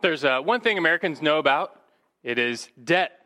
There's 0.00 0.24
uh, 0.24 0.40
one 0.40 0.60
thing 0.60 0.78
Americans 0.78 1.20
know 1.20 1.38
about 1.38 1.74
it 2.22 2.38
is 2.38 2.68
debt. 2.82 3.18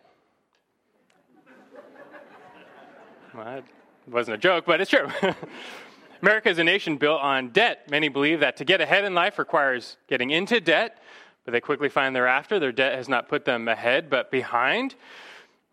well, 3.34 3.58
it 3.58 3.64
wasn't 4.06 4.36
a 4.36 4.38
joke, 4.38 4.64
but 4.64 4.80
it's 4.80 4.90
true. 4.90 5.06
America 6.22 6.48
is 6.48 6.58
a 6.58 6.64
nation 6.64 6.96
built 6.96 7.20
on 7.20 7.50
debt. 7.50 7.90
Many 7.90 8.08
believe 8.08 8.40
that 8.40 8.56
to 8.56 8.64
get 8.64 8.80
ahead 8.80 9.04
in 9.04 9.12
life 9.12 9.38
requires 9.38 9.98
getting 10.08 10.30
into 10.30 10.60
debt, 10.60 10.96
but 11.44 11.52
they 11.52 11.60
quickly 11.60 11.90
find 11.90 12.16
thereafter 12.16 12.58
their 12.58 12.72
debt 12.72 12.94
has 12.94 13.06
not 13.06 13.28
put 13.28 13.44
them 13.44 13.68
ahead, 13.68 14.08
but 14.08 14.30
behind. 14.30 14.94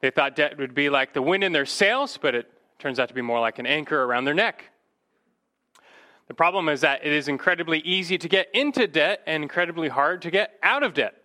They 0.01 0.09
thought 0.09 0.35
debt 0.35 0.57
would 0.57 0.75
be 0.75 0.89
like 0.89 1.13
the 1.13 1.21
wind 1.21 1.45
in 1.45 1.53
their 1.53 1.65
sails, 1.65 2.19
but 2.21 2.35
it 2.35 2.51
turns 2.77 2.99
out 2.99 3.07
to 3.07 3.13
be 3.13 3.21
more 3.21 3.39
like 3.39 3.57
an 3.57 3.65
anchor 3.65 4.03
around 4.03 4.25
their 4.25 4.33
neck. 4.33 4.65
The 6.29 6.35
problem 6.35 6.69
is 6.69 6.81
that 6.81 7.03
it 7.03 7.11
is 7.11 7.27
incredibly 7.27 7.79
easy 7.79 8.19
to 8.19 8.29
get 8.29 8.47
into 8.53 8.87
debt 8.87 9.21
and 9.25 9.43
incredibly 9.43 9.89
hard 9.89 10.21
to 10.21 10.31
get 10.31 10.59
out 10.61 10.83
of 10.83 10.93
debt. 10.93 11.15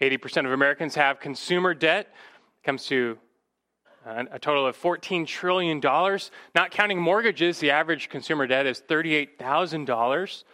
80% 0.00 0.44
of 0.44 0.52
Americans 0.52 0.94
have 0.94 1.18
consumer 1.18 1.72
debt. 1.72 2.12
It 2.62 2.66
comes 2.66 2.84
to 2.86 3.18
uh, 4.06 4.24
a 4.30 4.38
total 4.38 4.66
of 4.66 4.76
$14 4.80 5.26
trillion. 5.26 5.80
Not 6.54 6.70
counting 6.70 7.00
mortgages, 7.00 7.60
the 7.60 7.70
average 7.70 8.10
consumer 8.10 8.46
debt 8.46 8.66
is 8.66 8.82
$38,000. 8.88 10.44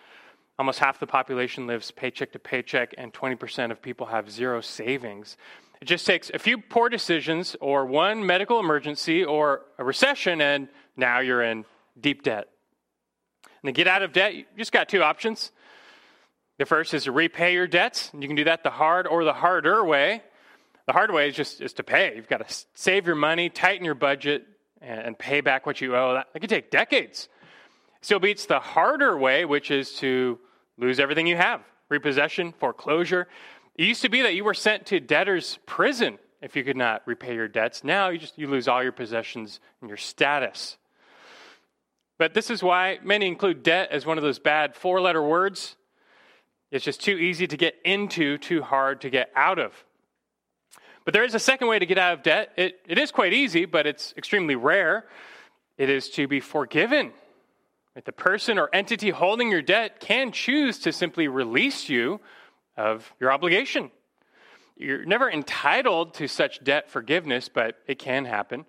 Almost 0.56 0.78
half 0.78 1.00
the 1.00 1.06
population 1.08 1.66
lives 1.66 1.90
paycheck 1.90 2.30
to 2.32 2.38
paycheck, 2.38 2.94
and 2.96 3.12
20% 3.12 3.72
of 3.72 3.82
people 3.82 4.06
have 4.06 4.30
zero 4.30 4.60
savings. 4.60 5.36
It 5.80 5.86
just 5.86 6.06
takes 6.06 6.30
a 6.30 6.38
few 6.38 6.58
poor 6.58 6.88
decisions 6.88 7.56
or 7.60 7.84
one 7.84 8.24
medical 8.24 8.60
emergency 8.60 9.24
or 9.24 9.62
a 9.76 9.84
recession, 9.84 10.40
and 10.40 10.68
now 10.96 11.18
you're 11.18 11.42
in 11.42 11.64
deep 12.00 12.22
debt. 12.22 12.53
And 13.64 13.68
to 13.68 13.72
get 13.72 13.88
out 13.88 14.02
of 14.02 14.12
debt, 14.12 14.34
you 14.34 14.44
just 14.58 14.72
got 14.72 14.90
two 14.90 15.02
options. 15.02 15.50
The 16.58 16.66
first 16.66 16.92
is 16.92 17.04
to 17.04 17.12
repay 17.12 17.54
your 17.54 17.66
debts, 17.66 18.10
and 18.12 18.22
you 18.22 18.28
can 18.28 18.36
do 18.36 18.44
that 18.44 18.62
the 18.62 18.68
hard 18.68 19.06
or 19.06 19.24
the 19.24 19.32
harder 19.32 19.82
way. 19.82 20.22
The 20.86 20.92
hard 20.92 21.10
way 21.10 21.30
is 21.30 21.34
just 21.34 21.62
is 21.62 21.72
to 21.74 21.82
pay. 21.82 22.14
You've 22.14 22.28
got 22.28 22.46
to 22.46 22.54
save 22.74 23.06
your 23.06 23.16
money, 23.16 23.48
tighten 23.48 23.86
your 23.86 23.94
budget, 23.94 24.46
and 24.82 25.18
pay 25.18 25.40
back 25.40 25.64
what 25.64 25.80
you 25.80 25.96
owe. 25.96 26.12
That, 26.12 26.28
that 26.34 26.40
could 26.40 26.50
take 26.50 26.70
decades. 26.70 27.30
Still 28.02 28.18
beats 28.18 28.44
the 28.44 28.60
harder 28.60 29.16
way, 29.16 29.46
which 29.46 29.70
is 29.70 29.94
to 29.94 30.38
lose 30.76 31.00
everything 31.00 31.26
you 31.26 31.36
have 31.36 31.62
repossession, 31.88 32.52
foreclosure. 32.52 33.28
It 33.76 33.86
used 33.86 34.02
to 34.02 34.10
be 34.10 34.20
that 34.22 34.34
you 34.34 34.44
were 34.44 34.54
sent 34.54 34.86
to 34.86 35.00
debtor's 35.00 35.58
prison 35.64 36.18
if 36.42 36.54
you 36.54 36.64
could 36.64 36.76
not 36.76 37.02
repay 37.06 37.34
your 37.34 37.48
debts. 37.48 37.82
Now 37.82 38.10
you 38.10 38.18
just 38.18 38.38
you 38.38 38.46
lose 38.46 38.68
all 38.68 38.82
your 38.82 38.92
possessions 38.92 39.58
and 39.80 39.88
your 39.88 39.96
status. 39.96 40.76
But 42.18 42.34
this 42.34 42.50
is 42.50 42.62
why 42.62 42.98
many 43.02 43.26
include 43.26 43.62
debt 43.62 43.90
as 43.90 44.06
one 44.06 44.18
of 44.18 44.22
those 44.24 44.38
bad 44.38 44.76
four-letter 44.76 45.22
words. 45.22 45.76
It's 46.70 46.84
just 46.84 47.00
too 47.00 47.16
easy 47.16 47.46
to 47.46 47.56
get 47.56 47.74
into, 47.84 48.38
too 48.38 48.62
hard 48.62 49.00
to 49.02 49.10
get 49.10 49.30
out 49.34 49.58
of. 49.58 49.72
But 51.04 51.12
there 51.12 51.24
is 51.24 51.34
a 51.34 51.38
second 51.38 51.68
way 51.68 51.78
to 51.78 51.86
get 51.86 51.98
out 51.98 52.14
of 52.14 52.22
debt. 52.22 52.52
It, 52.56 52.80
it 52.86 52.98
is 52.98 53.10
quite 53.10 53.32
easy, 53.32 53.64
but 53.64 53.86
it's 53.86 54.14
extremely 54.16 54.56
rare. 54.56 55.06
It 55.76 55.90
is 55.90 56.08
to 56.10 56.26
be 56.26 56.40
forgiven. 56.40 57.12
The 58.04 58.12
person 58.12 58.58
or 58.58 58.70
entity 58.72 59.10
holding 59.10 59.50
your 59.50 59.62
debt 59.62 60.00
can 60.00 60.32
choose 60.32 60.78
to 60.80 60.92
simply 60.92 61.28
release 61.28 61.88
you 61.88 62.20
of 62.76 63.12
your 63.20 63.30
obligation. 63.30 63.90
You're 64.76 65.04
never 65.04 65.30
entitled 65.30 66.14
to 66.14 66.26
such 66.26 66.64
debt 66.64 66.90
forgiveness, 66.90 67.48
but 67.48 67.76
it 67.86 68.00
can 68.00 68.24
happen. 68.24 68.64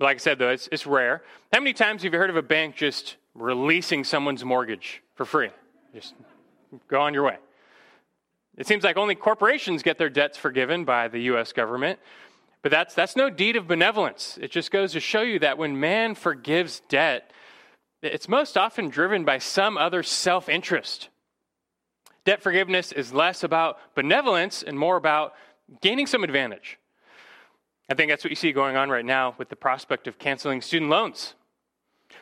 Like 0.00 0.16
I 0.16 0.18
said, 0.18 0.38
though, 0.38 0.48
it's, 0.48 0.68
it's 0.72 0.86
rare. 0.86 1.22
How 1.52 1.60
many 1.60 1.74
times 1.74 2.02
have 2.02 2.12
you 2.12 2.18
heard 2.18 2.30
of 2.30 2.36
a 2.36 2.42
bank 2.42 2.74
just 2.74 3.16
releasing 3.34 4.02
someone's 4.02 4.44
mortgage 4.44 5.02
for 5.14 5.26
free? 5.26 5.50
Just 5.94 6.14
go 6.88 7.02
on 7.02 7.12
your 7.12 7.24
way. 7.24 7.36
It 8.56 8.66
seems 8.66 8.82
like 8.82 8.96
only 8.96 9.14
corporations 9.14 9.82
get 9.82 9.98
their 9.98 10.08
debts 10.08 10.38
forgiven 10.38 10.84
by 10.84 11.08
the 11.08 11.20
U.S. 11.20 11.52
government. 11.52 11.98
But 12.62 12.72
that's, 12.72 12.94
that's 12.94 13.14
no 13.14 13.30
deed 13.30 13.56
of 13.56 13.68
benevolence. 13.68 14.38
It 14.40 14.50
just 14.50 14.70
goes 14.70 14.92
to 14.92 15.00
show 15.00 15.22
you 15.22 15.38
that 15.40 15.58
when 15.58 15.78
man 15.78 16.14
forgives 16.14 16.80
debt, 16.88 17.30
it's 18.02 18.28
most 18.28 18.56
often 18.56 18.88
driven 18.88 19.24
by 19.24 19.38
some 19.38 19.76
other 19.76 20.02
self 20.02 20.48
interest. 20.48 21.08
Debt 22.24 22.42
forgiveness 22.42 22.92
is 22.92 23.12
less 23.12 23.44
about 23.44 23.78
benevolence 23.94 24.62
and 24.62 24.78
more 24.78 24.96
about 24.96 25.34
gaining 25.80 26.06
some 26.06 26.24
advantage. 26.24 26.78
I 27.90 27.94
think 27.94 28.08
that's 28.08 28.22
what 28.22 28.30
you 28.30 28.36
see 28.36 28.52
going 28.52 28.76
on 28.76 28.88
right 28.88 29.04
now 29.04 29.34
with 29.36 29.48
the 29.48 29.56
prospect 29.56 30.06
of 30.06 30.16
canceling 30.16 30.62
student 30.62 30.92
loans. 30.92 31.34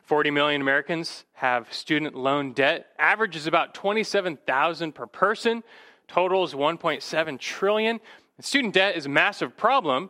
40 0.05 0.31
million 0.31 0.62
Americans 0.62 1.27
have 1.34 1.71
student 1.71 2.15
loan 2.15 2.55
debt. 2.55 2.87
Average 2.99 3.37
is 3.37 3.47
about 3.47 3.75
27,000 3.75 4.95
per 4.95 5.06
person 5.06 5.62
totals 6.06 6.55
1.7 6.55 7.39
trillion. 7.39 8.01
And 8.39 8.45
student 8.45 8.73
debt 8.73 8.97
is 8.97 9.05
a 9.05 9.11
massive 9.11 9.59
problem. 9.59 10.09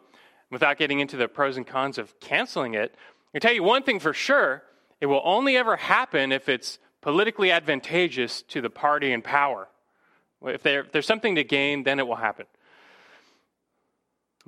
Without 0.51 0.79
getting 0.79 1.01
into 1.01 1.17
the 1.17 1.27
pros 1.29 1.57
and 1.57 1.67
cons 1.67 1.99
of 1.99 2.19
canceling 2.21 2.75
it, 2.75 2.95
I 3.35 3.39
tell 3.39 3.53
you 3.53 3.63
one 3.63 3.83
thing 3.83 4.01
for 4.01 4.15
sure: 4.15 4.63
it 4.99 5.07
will 5.07 5.21
only 5.23 5.59
ever 5.59 5.77
happen 5.77 6.33
if 6.33 6.49
it's 6.49 6.79
politically 7.03 7.51
advantageous 7.51 8.41
to 8.43 8.63
the 8.63 8.71
party 8.71 9.13
in 9.13 9.21
power. 9.21 9.69
If, 10.41 10.65
if 10.65 10.91
there's 10.91 11.07
something 11.07 11.35
to 11.35 11.45
gain, 11.45 11.83
then 11.83 11.99
it 11.99 12.07
will 12.07 12.17
happen. 12.17 12.47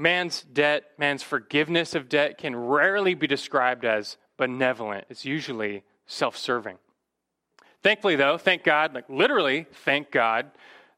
Man's 0.01 0.41
debt, 0.41 0.85
man's 0.97 1.23
forgiveness 1.23 1.95
of 1.95 2.09
debt 2.09 2.39
can 2.39 2.57
rarely 2.57 3.13
be 3.13 3.27
described 3.27 3.85
as 3.85 4.17
benevolent. 4.39 5.05
It's 5.11 5.27
usually 5.27 5.83
self 6.07 6.39
serving. 6.39 6.79
Thankfully, 7.83 8.17
though, 8.17 8.39
thank 8.39 8.65
God, 8.65 8.95
like 8.95 9.11
literally, 9.11 9.67
thank 9.85 10.11
God, 10.11 10.53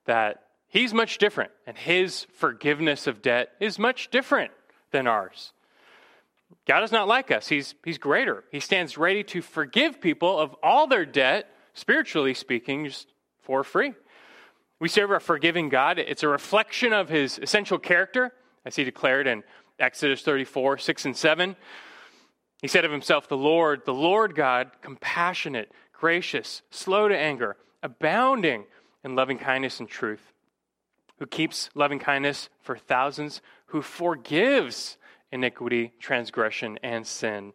that 0.05 0.45
he's 0.69 0.95
much 0.95 1.19
different 1.19 1.51
and 1.67 1.77
his 1.77 2.29
forgiveness 2.35 3.09
of 3.09 3.23
debt 3.23 3.51
is 3.59 3.77
much 3.77 4.09
different 4.11 4.53
than 4.93 5.09
ours. 5.09 5.53
God 6.69 6.85
is 6.85 6.93
not 6.93 7.09
like 7.09 7.33
us, 7.33 7.49
he's, 7.49 7.75
he's 7.85 7.99
greater. 7.99 8.45
He 8.53 8.61
stands 8.61 8.97
ready 8.97 9.25
to 9.25 9.43
forgive 9.43 10.01
people 10.01 10.39
of 10.39 10.55
all 10.63 10.87
their 10.87 11.05
debt, 11.05 11.51
spiritually 11.75 12.35
speaking, 12.35 12.85
just 12.85 13.09
for 13.41 13.65
free. 13.65 13.95
We 14.79 14.89
serve 14.89 15.11
a 15.11 15.19
forgiving 15.19 15.71
God. 15.71 15.99
It's 15.99 16.23
a 16.23 16.29
reflection 16.29 16.93
of 16.93 17.09
his 17.09 17.41
essential 17.41 17.81
character, 17.81 18.33
as 18.65 18.77
he 18.77 18.85
declared 18.85 19.27
in 19.27 19.43
Exodus 19.79 20.23
34 20.23 20.79
6 20.79 21.05
and 21.07 21.17
7. 21.17 21.57
He 22.61 22.69
said 22.69 22.85
of 22.85 22.93
himself, 22.93 23.29
The 23.29 23.37
Lord, 23.37 23.83
the 23.85 23.95
Lord 23.95 24.35
God, 24.35 24.71
compassionate, 24.83 25.73
gracious, 25.93 26.63
slow 26.71 27.09
to 27.09 27.17
anger, 27.17 27.57
abounding 27.83 28.65
in 29.05 29.17
loving 29.17 29.39
kindness 29.39 29.81
and 29.81 29.89
truth, 29.89 30.33
who 31.19 31.27
keeps 31.27 31.71
loving 31.75 31.99
kindness 31.99 32.49
for 32.61 32.77
thousands, 32.77 33.43
who 33.67 33.83
forgives 33.83 34.97
iniquity, 35.33 35.93
transgression, 35.99 36.79
and 36.83 37.07
sin. 37.07 37.53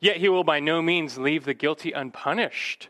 Yet 0.00 0.16
he 0.16 0.28
will 0.28 0.44
by 0.44 0.60
no 0.60 0.82
means 0.82 1.18
leave 1.18 1.44
the 1.44 1.54
guilty 1.54 1.92
unpunished. 1.92 2.88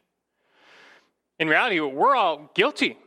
In 1.38 1.48
reality, 1.48 1.80
we're 1.80 2.16
all 2.16 2.50
guilty, 2.54 2.98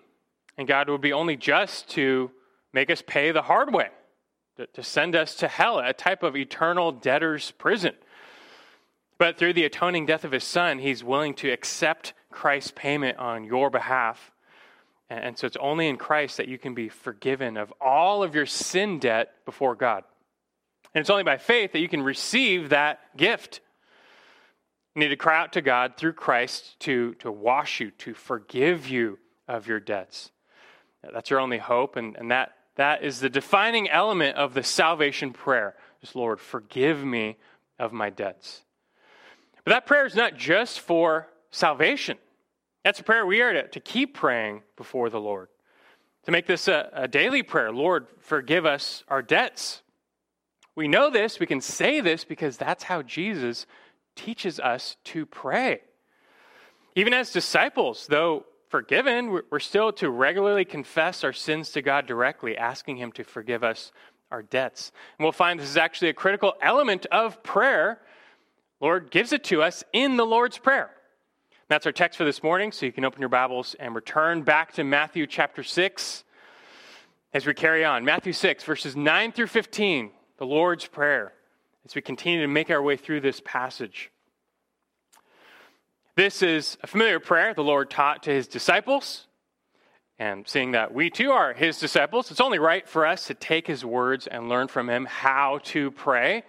and 0.57 0.67
God 0.67 0.89
would 0.89 1.01
be 1.01 1.13
only 1.13 1.35
just 1.35 1.89
to 1.91 2.31
make 2.73 2.89
us 2.89 3.03
pay 3.05 3.31
the 3.31 3.41
hard 3.41 3.73
way, 3.73 3.89
to, 4.73 4.83
send 4.83 5.15
us 5.15 5.35
to 5.35 5.47
hell, 5.47 5.79
a 5.79 5.93
type 5.93 6.23
of 6.23 6.35
eternal 6.35 6.91
debtor's 6.91 7.51
prison. 7.51 7.93
But 9.17 9.37
through 9.37 9.53
the 9.53 9.65
atoning 9.65 10.05
death 10.05 10.23
of 10.23 10.31
his 10.31 10.43
son, 10.43 10.79
he's 10.79 11.03
willing 11.03 11.33
to 11.35 11.51
accept 11.51 12.13
Christ's 12.31 12.71
payment 12.75 13.17
on 13.17 13.43
your 13.43 13.69
behalf 13.69 14.31
and 15.09 15.37
so 15.37 15.45
it's 15.45 15.57
only 15.57 15.87
in 15.87 15.97
Christ 15.97 16.37
that 16.37 16.47
you 16.47 16.57
can 16.57 16.73
be 16.73 16.89
forgiven 16.89 17.57
of 17.57 17.73
all 17.79 18.23
of 18.23 18.35
your 18.35 18.45
sin 18.45 18.99
debt 18.99 19.33
before 19.45 19.75
God. 19.75 20.03
And 20.95 21.01
it's 21.01 21.09
only 21.09 21.23
by 21.23 21.37
faith 21.37 21.73
that 21.73 21.79
you 21.79 21.89
can 21.89 22.01
receive 22.01 22.69
that 22.69 22.99
gift. 23.17 23.61
You 24.95 25.01
need 25.01 25.09
to 25.09 25.15
cry 25.15 25.39
out 25.39 25.53
to 25.53 25.61
God 25.61 25.97
through 25.97 26.13
Christ 26.13 26.79
to, 26.81 27.13
to 27.15 27.31
wash 27.31 27.79
you, 27.79 27.91
to 27.91 28.13
forgive 28.13 28.87
you 28.87 29.19
of 29.47 29.67
your 29.67 29.79
debts. 29.79 30.31
That's 31.11 31.29
your 31.29 31.39
only 31.39 31.57
hope, 31.57 31.95
and, 31.95 32.15
and 32.15 32.31
that, 32.31 32.53
that 32.75 33.03
is 33.03 33.19
the 33.19 33.29
defining 33.29 33.89
element 33.89 34.37
of 34.37 34.53
the 34.53 34.63
salvation 34.63 35.31
prayer. 35.31 35.75
Just, 36.01 36.15
Lord, 36.15 36.39
forgive 36.39 37.03
me 37.03 37.37
of 37.79 37.93
my 37.93 38.09
debts. 38.09 38.61
But 39.63 39.71
that 39.71 39.85
prayer 39.85 40.05
is 40.05 40.15
not 40.15 40.37
just 40.37 40.79
for 40.79 41.27
salvation. 41.51 42.17
That's 42.83 42.99
a 42.99 43.03
prayer 43.03 43.25
we 43.25 43.41
are 43.41 43.53
to, 43.53 43.67
to 43.67 43.79
keep 43.79 44.13
praying 44.13 44.63
before 44.75 45.09
the 45.09 45.19
Lord. 45.19 45.47
To 46.25 46.31
make 46.31 46.47
this 46.47 46.67
a, 46.67 46.89
a 46.93 47.07
daily 47.07 47.43
prayer 47.43 47.71
Lord, 47.71 48.07
forgive 48.19 48.65
us 48.65 49.03
our 49.07 49.21
debts. 49.21 49.81
We 50.75 50.87
know 50.87 51.11
this, 51.11 51.39
we 51.39 51.45
can 51.45 51.61
say 51.61 52.01
this 52.01 52.25
because 52.25 52.57
that's 52.57 52.83
how 52.83 53.03
Jesus 53.03 53.67
teaches 54.15 54.59
us 54.59 54.97
to 55.05 55.25
pray. 55.25 55.81
Even 56.95 57.13
as 57.13 57.31
disciples, 57.31 58.07
though 58.07 58.45
forgiven, 58.73 59.39
we're 59.51 59.59
still 59.59 59.91
to 59.93 60.09
regularly 60.09 60.65
confess 60.65 61.23
our 61.23 61.31
sins 61.31 61.69
to 61.69 61.79
God 61.83 62.07
directly, 62.07 62.57
asking 62.57 62.97
Him 62.97 63.11
to 63.11 63.23
forgive 63.23 63.63
us 63.63 63.91
our 64.31 64.41
debts. 64.41 64.91
And 65.19 65.23
we'll 65.23 65.31
find 65.31 65.59
this 65.59 65.69
is 65.69 65.77
actually 65.77 66.09
a 66.09 66.13
critical 66.15 66.55
element 66.59 67.05
of 67.11 67.43
prayer. 67.43 67.99
Lord 68.81 69.11
gives 69.11 69.31
it 69.31 69.43
to 69.43 69.61
us 69.61 69.83
in 69.93 70.17
the 70.17 70.25
Lord's 70.25 70.57
Prayer. 70.57 70.89
That's 71.67 71.85
our 71.85 71.91
text 71.91 72.17
for 72.17 72.25
this 72.25 72.41
morning, 72.41 72.71
so 72.71 72.87
you 72.87 72.91
can 72.91 73.05
open 73.05 73.19
your 73.19 73.29
Bibles 73.29 73.75
and 73.79 73.93
return 73.93 74.41
back 74.41 74.73
to 74.73 74.83
Matthew 74.83 75.27
chapter 75.27 75.61
6. 75.61 76.23
as 77.33 77.45
we 77.45 77.53
carry 77.53 77.83
on. 77.83 78.05
Matthew 78.05 78.33
6, 78.33 78.63
verses 78.63 78.95
9 78.95 79.31
through 79.33 79.47
15, 79.47 80.11
the 80.37 80.45
Lord's 80.45 80.87
Prayer, 80.87 81.33
as 81.85 81.95
we 81.95 82.01
continue 82.01 82.41
to 82.41 82.47
make 82.47 82.69
our 82.69 82.81
way 82.81 82.95
through 82.95 83.21
this 83.21 83.41
passage. 83.43 84.11
This 86.15 86.43
is 86.43 86.77
a 86.83 86.87
familiar 86.87 87.19
prayer 87.19 87.55
the 87.55 87.63
Lord 87.63 87.89
taught 87.89 88.21
to 88.23 88.29
his 88.29 88.47
disciples. 88.47 89.25
And 90.19 90.47
seeing 90.47 90.73
that 90.73 90.93
we 90.93 91.09
too 91.09 91.31
are 91.31 91.53
his 91.53 91.79
disciples, 91.79 92.29
it's 92.29 92.39
only 92.39 92.59
right 92.59 92.87
for 92.87 93.07
us 93.07 93.25
to 93.27 93.33
take 93.33 93.65
his 93.65 93.83
words 93.83 94.27
and 94.27 94.47
learn 94.47 94.67
from 94.67 94.91
him 94.91 95.05
how 95.05 95.59
to 95.63 95.89
pray. 95.89 96.35
And 96.35 96.43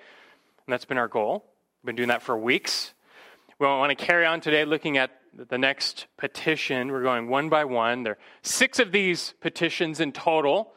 that's 0.73 0.85
been 0.85 0.99
our 0.99 1.09
goal. 1.09 1.47
We've 1.83 1.87
been 1.87 1.97
doing 1.97 2.11
that 2.11 2.23
for 2.23 2.37
weeks. 2.37 2.93
We 3.59 3.67
want 3.67 3.97
to 3.99 4.05
carry 4.05 4.27
on 4.27 4.43
today 4.43 4.67
looking 4.67 4.99
at 4.99 5.13
the 5.33 5.57
next 5.57 6.09
petition. 6.19 6.93
We're 6.93 7.03
going 7.03 7.29
one 7.29 7.49
by 7.49 7.65
one. 7.65 8.03
There 8.03 8.13
are 8.13 8.19
six 8.43 8.79
of 8.79 8.93
these 8.93 9.33
petitions 9.41 9.99
in 9.99 10.13
total 10.13 10.75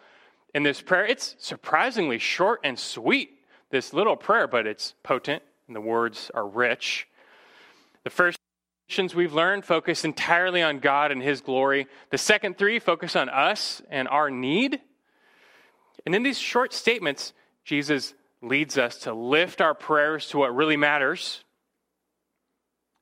in 0.55 0.63
this 0.63 0.81
prayer. 0.81 1.05
It's 1.05 1.35
surprisingly 1.39 2.19
short 2.19 2.61
and 2.63 2.79
sweet, 2.79 3.31
this 3.69 3.91
little 3.91 4.15
prayer, 4.15 4.47
but 4.47 4.65
it's 4.65 4.93
potent 5.03 5.43
and 5.67 5.75
the 5.75 5.81
words 5.81 6.31
are 6.33 6.47
rich. 6.47 7.05
The 8.05 8.09
first 8.09 8.37
petitions 8.87 9.13
we've 9.13 9.33
learned 9.33 9.65
focus 9.65 10.05
entirely 10.05 10.61
on 10.61 10.79
God 10.79 11.11
and 11.11 11.21
His 11.21 11.41
glory. 11.41 11.87
The 12.09 12.17
second 12.17 12.57
three 12.57 12.79
focus 12.79 13.17
on 13.17 13.27
us 13.27 13.81
and 13.89 14.07
our 14.07 14.31
need. 14.31 14.79
And 16.05 16.15
in 16.15 16.23
these 16.23 16.39
short 16.39 16.71
statements, 16.71 17.33
Jesus 17.65 18.13
leads 18.41 18.77
us 18.77 18.99
to 18.99 19.13
lift 19.13 19.59
our 19.59 19.73
prayers 19.73 20.29
to 20.29 20.37
what 20.37 20.55
really 20.55 20.77
matters 20.77 21.43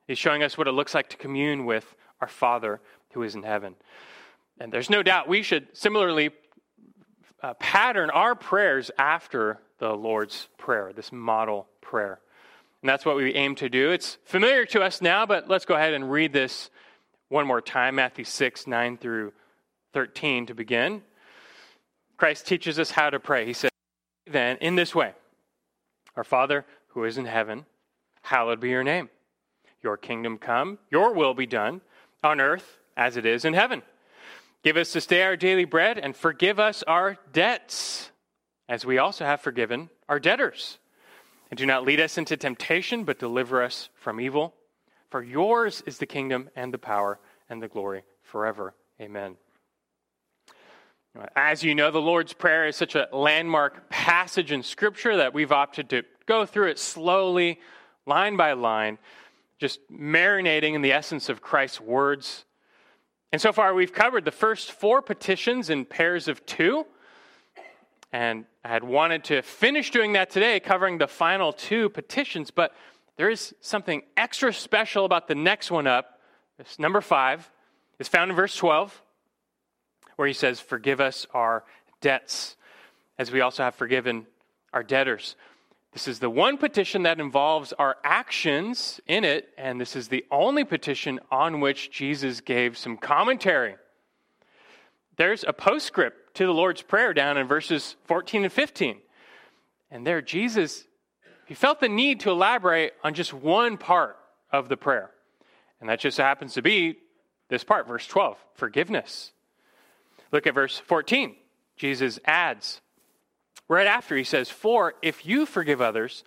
He's 0.07 0.19
showing 0.19 0.43
us 0.43 0.55
what 0.55 0.67
it 0.67 0.71
looks 0.71 0.93
like 0.93 1.09
to 1.09 1.17
commune 1.17 1.65
with 1.65 1.95
our 2.21 2.27
Father 2.27 2.79
who 3.13 3.23
is 3.23 3.33
in 3.33 3.41
heaven. 3.41 3.75
And 4.59 4.71
there's 4.71 4.89
no 4.89 5.01
doubt 5.01 5.27
we 5.27 5.41
should 5.41 5.67
similarly 5.73 6.29
uh, 7.41 7.55
pattern 7.55 8.11
our 8.11 8.35
prayers 8.35 8.91
after 8.99 9.59
the 9.79 9.93
Lord's 9.93 10.47
Prayer, 10.59 10.93
this 10.95 11.11
model 11.11 11.67
prayer. 11.81 12.19
And 12.85 12.89
that's 12.91 13.03
what 13.03 13.15
we 13.15 13.33
aim 13.33 13.55
to 13.55 13.67
do. 13.67 13.89
It's 13.89 14.19
familiar 14.25 14.63
to 14.67 14.83
us 14.83 15.01
now, 15.01 15.25
but 15.25 15.49
let's 15.49 15.65
go 15.65 15.73
ahead 15.73 15.95
and 15.95 16.11
read 16.11 16.33
this 16.33 16.69
one 17.29 17.47
more 17.47 17.59
time 17.59 17.95
Matthew 17.95 18.25
6, 18.25 18.67
9 18.67 18.97
through 18.97 19.33
13 19.93 20.45
to 20.45 20.53
begin. 20.53 21.01
Christ 22.15 22.45
teaches 22.45 22.77
us 22.77 22.91
how 22.91 23.09
to 23.09 23.19
pray. 23.19 23.47
He 23.47 23.53
says, 23.53 23.71
Then, 24.27 24.57
in 24.57 24.75
this 24.75 24.93
way, 24.93 25.13
Our 26.15 26.23
Father 26.23 26.63
who 26.89 27.05
is 27.05 27.17
in 27.17 27.25
heaven, 27.25 27.65
hallowed 28.21 28.59
be 28.59 28.69
your 28.69 28.83
name. 28.83 29.09
Your 29.81 29.97
kingdom 29.97 30.37
come, 30.37 30.77
your 30.91 31.11
will 31.11 31.33
be 31.33 31.47
done 31.47 31.81
on 32.23 32.39
earth 32.39 32.77
as 32.95 33.17
it 33.17 33.25
is 33.25 33.45
in 33.45 33.55
heaven. 33.55 33.81
Give 34.63 34.77
us 34.77 34.93
this 34.93 35.07
day 35.07 35.23
our 35.23 35.35
daily 35.35 35.65
bread 35.65 35.97
and 35.97 36.15
forgive 36.15 36.59
us 36.59 36.83
our 36.83 37.17
debts, 37.33 38.11
as 38.69 38.85
we 38.85 38.99
also 38.99 39.25
have 39.25 39.41
forgiven 39.41 39.89
our 40.07 40.19
debtors. 40.19 40.77
And 41.51 41.57
do 41.57 41.65
not 41.65 41.85
lead 41.85 41.99
us 41.99 42.17
into 42.17 42.37
temptation, 42.37 43.03
but 43.03 43.19
deliver 43.19 43.63
us 43.63 43.89
from 43.95 44.19
evil. 44.19 44.53
For 45.09 45.23
yours 45.23 45.83
is 45.85 45.97
the 45.97 46.05
kingdom 46.05 46.49
and 46.55 46.73
the 46.73 46.77
power 46.77 47.19
and 47.49 47.61
the 47.61 47.67
glory 47.67 48.03
forever. 48.23 48.73
Amen. 48.99 49.37
As 51.35 51.63
you 51.63 51.75
know, 51.75 51.91
the 51.91 52.01
Lord's 52.01 52.33
Prayer 52.33 52.67
is 52.67 52.75
such 52.75 52.95
a 52.95 53.07
landmark 53.13 53.89
passage 53.89 54.51
in 54.51 54.63
Scripture 54.63 55.17
that 55.17 55.33
we've 55.33 55.51
opted 55.51 55.89
to 55.91 56.03
go 56.25 56.45
through 56.45 56.69
it 56.69 56.79
slowly, 56.79 57.59
line 58.05 58.35
by 58.35 58.53
line 58.53 58.97
just 59.57 59.79
marinating 59.91 60.73
in 60.73 60.81
the 60.81 60.91
essence 60.91 61.29
of 61.29 61.41
Christ's 61.41 61.79
words. 61.79 62.45
And 63.31 63.41
so 63.41 63.51
far, 63.51 63.73
we've 63.73 63.93
covered 63.93 64.25
the 64.25 64.31
first 64.31 64.71
four 64.71 65.01
petitions 65.01 65.69
in 65.69 65.85
pairs 65.85 66.27
of 66.27 66.45
two. 66.45 66.85
And 68.11 68.45
I 68.65 68.67
had 68.67 68.83
wanted 68.83 69.23
to 69.25 69.43
finish 69.43 69.91
doing 69.91 70.13
that 70.13 70.31
today, 70.31 70.59
covering 70.59 70.97
the 70.97 71.05
final 71.05 71.53
two 71.53 71.87
petitions, 71.87 72.49
but 72.49 72.73
there 73.15 73.29
is 73.29 73.53
something 73.61 74.01
extra 74.17 74.51
special 74.51 75.05
about 75.05 75.27
the 75.27 75.35
next 75.35 75.69
one 75.69 75.85
up. 75.85 76.19
This 76.57 76.79
number 76.79 76.99
five 76.99 77.51
is 77.99 78.07
found 78.07 78.31
in 78.31 78.35
verse 78.35 78.55
12, 78.55 79.03
where 80.15 80.27
he 80.27 80.33
says, 80.33 80.59
Forgive 80.59 80.99
us 80.99 81.27
our 81.31 81.63
debts, 82.01 82.55
as 83.19 83.31
we 83.31 83.39
also 83.39 83.61
have 83.61 83.75
forgiven 83.75 84.25
our 84.73 84.81
debtors. 84.81 85.35
This 85.93 86.07
is 86.07 86.17
the 86.17 86.31
one 86.31 86.57
petition 86.57 87.03
that 87.03 87.19
involves 87.19 87.71
our 87.73 87.97
actions 88.03 88.99
in 89.05 89.23
it, 89.23 89.49
and 89.59 89.79
this 89.79 89.95
is 89.95 90.07
the 90.07 90.25
only 90.31 90.63
petition 90.63 91.19
on 91.29 91.59
which 91.59 91.91
Jesus 91.91 92.41
gave 92.41 92.79
some 92.79 92.97
commentary. 92.97 93.75
There's 95.17 95.43
a 95.47 95.53
postscript 95.53 96.24
to 96.35 96.45
the 96.45 96.53
Lord's 96.53 96.81
Prayer 96.81 97.13
down 97.13 97.37
in 97.37 97.47
verses 97.47 97.95
14 98.05 98.43
and 98.43 98.53
15. 98.53 98.97
And 99.91 100.05
there, 100.05 100.21
Jesus, 100.21 100.85
he 101.45 101.53
felt 101.53 101.79
the 101.79 101.89
need 101.89 102.21
to 102.21 102.31
elaborate 102.31 102.93
on 103.03 103.13
just 103.13 103.33
one 103.33 103.77
part 103.77 104.17
of 104.51 104.69
the 104.69 104.77
prayer. 104.77 105.11
And 105.79 105.89
that 105.89 105.99
just 105.99 106.17
happens 106.17 106.53
to 106.53 106.61
be 106.61 106.97
this 107.49 107.63
part, 107.63 107.87
verse 107.87 108.07
12 108.07 108.37
forgiveness. 108.55 109.31
Look 110.31 110.47
at 110.47 110.53
verse 110.53 110.77
14. 110.77 111.35
Jesus 111.77 112.19
adds, 112.25 112.81
Right 113.67 113.87
after, 113.87 114.15
he 114.15 114.23
says, 114.23 114.49
For 114.49 114.95
if 115.01 115.25
you 115.25 115.45
forgive 115.45 115.81
others 115.81 116.23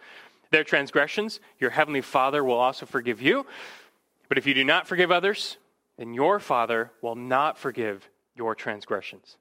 their 0.51 0.65
transgressions, 0.65 1.41
your 1.59 1.71
heavenly 1.71 2.01
Father 2.01 2.43
will 2.43 2.59
also 2.59 2.87
forgive 2.87 3.21
you. 3.21 3.47
But 4.29 4.39
if 4.39 4.47
you 4.47 4.55
do 4.55 4.65
not 4.65 4.87
forgive 4.87 5.11
others, 5.11 5.57
then 5.99 6.15
your 6.15 6.41
Father 6.41 6.91
will 7.03 7.17
not 7.17 7.59
forgive 7.59 8.09
your 8.35 8.55
transgressions. 8.55 9.37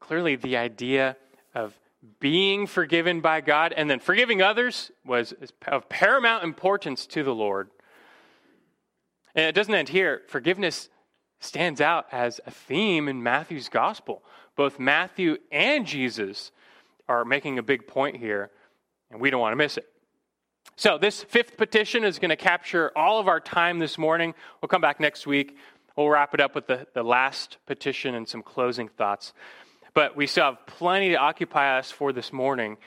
Clearly, 0.00 0.36
the 0.36 0.56
idea 0.56 1.16
of 1.54 1.78
being 2.20 2.66
forgiven 2.66 3.20
by 3.20 3.40
God 3.40 3.72
and 3.72 3.88
then 3.88 4.00
forgiving 4.00 4.42
others 4.42 4.90
was 5.04 5.34
of 5.66 5.88
paramount 5.88 6.44
importance 6.44 7.06
to 7.06 7.22
the 7.22 7.34
Lord. 7.34 7.70
And 9.34 9.46
it 9.46 9.54
doesn't 9.54 9.74
end 9.74 9.88
here. 9.88 10.22
Forgiveness 10.28 10.88
stands 11.40 11.80
out 11.80 12.06
as 12.12 12.40
a 12.46 12.50
theme 12.50 13.08
in 13.08 13.22
Matthew's 13.22 13.68
gospel. 13.68 14.22
Both 14.56 14.78
Matthew 14.78 15.38
and 15.50 15.86
Jesus 15.86 16.52
are 17.08 17.24
making 17.24 17.58
a 17.58 17.62
big 17.62 17.86
point 17.86 18.16
here, 18.16 18.50
and 19.10 19.20
we 19.20 19.30
don't 19.30 19.40
want 19.40 19.52
to 19.52 19.56
miss 19.56 19.76
it. 19.76 19.86
So, 20.76 20.98
this 20.98 21.22
fifth 21.22 21.56
petition 21.56 22.04
is 22.04 22.18
going 22.18 22.30
to 22.30 22.36
capture 22.36 22.92
all 22.96 23.18
of 23.18 23.28
our 23.28 23.40
time 23.40 23.78
this 23.78 23.98
morning. 23.98 24.34
We'll 24.60 24.68
come 24.68 24.80
back 24.80 25.00
next 25.00 25.26
week. 25.26 25.56
We'll 25.96 26.08
wrap 26.08 26.32
it 26.34 26.40
up 26.40 26.54
with 26.54 26.66
the, 26.66 26.86
the 26.94 27.02
last 27.02 27.58
petition 27.66 28.14
and 28.14 28.28
some 28.28 28.42
closing 28.42 28.88
thoughts. 28.88 29.32
But 29.94 30.16
we 30.16 30.26
still 30.26 30.44
have 30.44 30.66
plenty 30.66 31.10
to 31.10 31.16
occupy 31.16 31.78
us 31.78 31.90
for 31.90 32.12
this 32.12 32.32
morning 32.32 32.78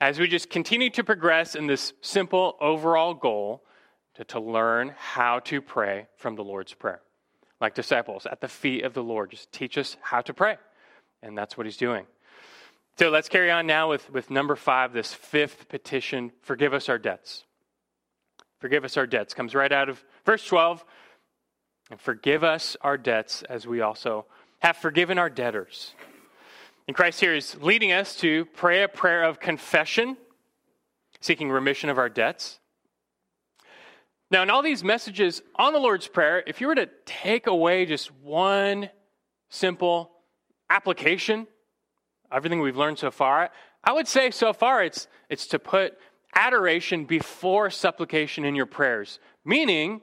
as 0.00 0.18
we 0.18 0.28
just 0.28 0.50
continue 0.50 0.90
to 0.90 1.04
progress 1.04 1.54
in 1.54 1.66
this 1.66 1.92
simple 2.00 2.56
overall 2.60 3.14
goal 3.14 3.62
to, 4.14 4.24
to 4.24 4.40
learn 4.40 4.94
how 4.96 5.40
to 5.40 5.60
pray 5.60 6.06
from 6.16 6.34
the 6.36 6.44
Lord's 6.44 6.74
Prayer. 6.74 7.00
Like 7.60 7.74
disciples 7.74 8.26
at 8.26 8.40
the 8.40 8.48
feet 8.48 8.84
of 8.84 8.94
the 8.94 9.02
Lord, 9.02 9.30
just 9.30 9.50
teach 9.52 9.78
us 9.78 9.96
how 10.00 10.20
to 10.22 10.34
pray. 10.34 10.56
And 11.22 11.36
that's 11.36 11.56
what 11.56 11.66
he's 11.66 11.76
doing. 11.76 12.06
So 12.98 13.10
let's 13.10 13.28
carry 13.28 13.50
on 13.50 13.66
now 13.66 13.88
with, 13.88 14.10
with 14.10 14.30
number 14.30 14.56
five, 14.56 14.92
this 14.92 15.14
fifth 15.14 15.68
petition 15.68 16.32
forgive 16.42 16.74
us 16.74 16.88
our 16.88 16.98
debts. 16.98 17.44
Forgive 18.60 18.84
us 18.84 18.96
our 18.96 19.06
debts 19.06 19.34
comes 19.34 19.54
right 19.54 19.70
out 19.70 19.88
of 19.88 20.04
verse 20.24 20.44
12. 20.44 20.84
And 21.90 22.00
forgive 22.00 22.44
us 22.44 22.76
our 22.80 22.98
debts 22.98 23.42
as 23.44 23.66
we 23.66 23.80
also 23.80 24.26
have 24.58 24.76
forgiven 24.76 25.16
our 25.18 25.30
debtors. 25.30 25.94
And 26.88 26.96
Christ 26.96 27.20
here 27.20 27.34
is 27.34 27.54
leading 27.60 27.92
us 27.92 28.16
to 28.16 28.46
pray 28.46 28.82
a 28.82 28.88
prayer 28.88 29.24
of 29.24 29.38
confession, 29.38 30.16
seeking 31.20 31.50
remission 31.50 31.90
of 31.90 31.98
our 31.98 32.08
debts. 32.08 32.60
Now, 34.30 34.42
in 34.42 34.48
all 34.48 34.62
these 34.62 34.82
messages 34.82 35.42
on 35.56 35.74
the 35.74 35.78
Lord's 35.78 36.08
Prayer, 36.08 36.42
if 36.46 36.62
you 36.62 36.66
were 36.66 36.74
to 36.74 36.88
take 37.04 37.46
away 37.46 37.84
just 37.84 38.10
one 38.22 38.88
simple 39.50 40.10
application, 40.70 41.46
everything 42.32 42.60
we've 42.60 42.76
learned 42.76 42.98
so 42.98 43.10
far, 43.10 43.50
I 43.84 43.92
would 43.92 44.08
say 44.08 44.30
so 44.30 44.54
far 44.54 44.82
it's, 44.82 45.08
it's 45.28 45.46
to 45.48 45.58
put 45.58 45.98
adoration 46.34 47.04
before 47.04 47.68
supplication 47.68 48.46
in 48.46 48.54
your 48.54 48.66
prayers. 48.66 49.18
Meaning, 49.44 50.00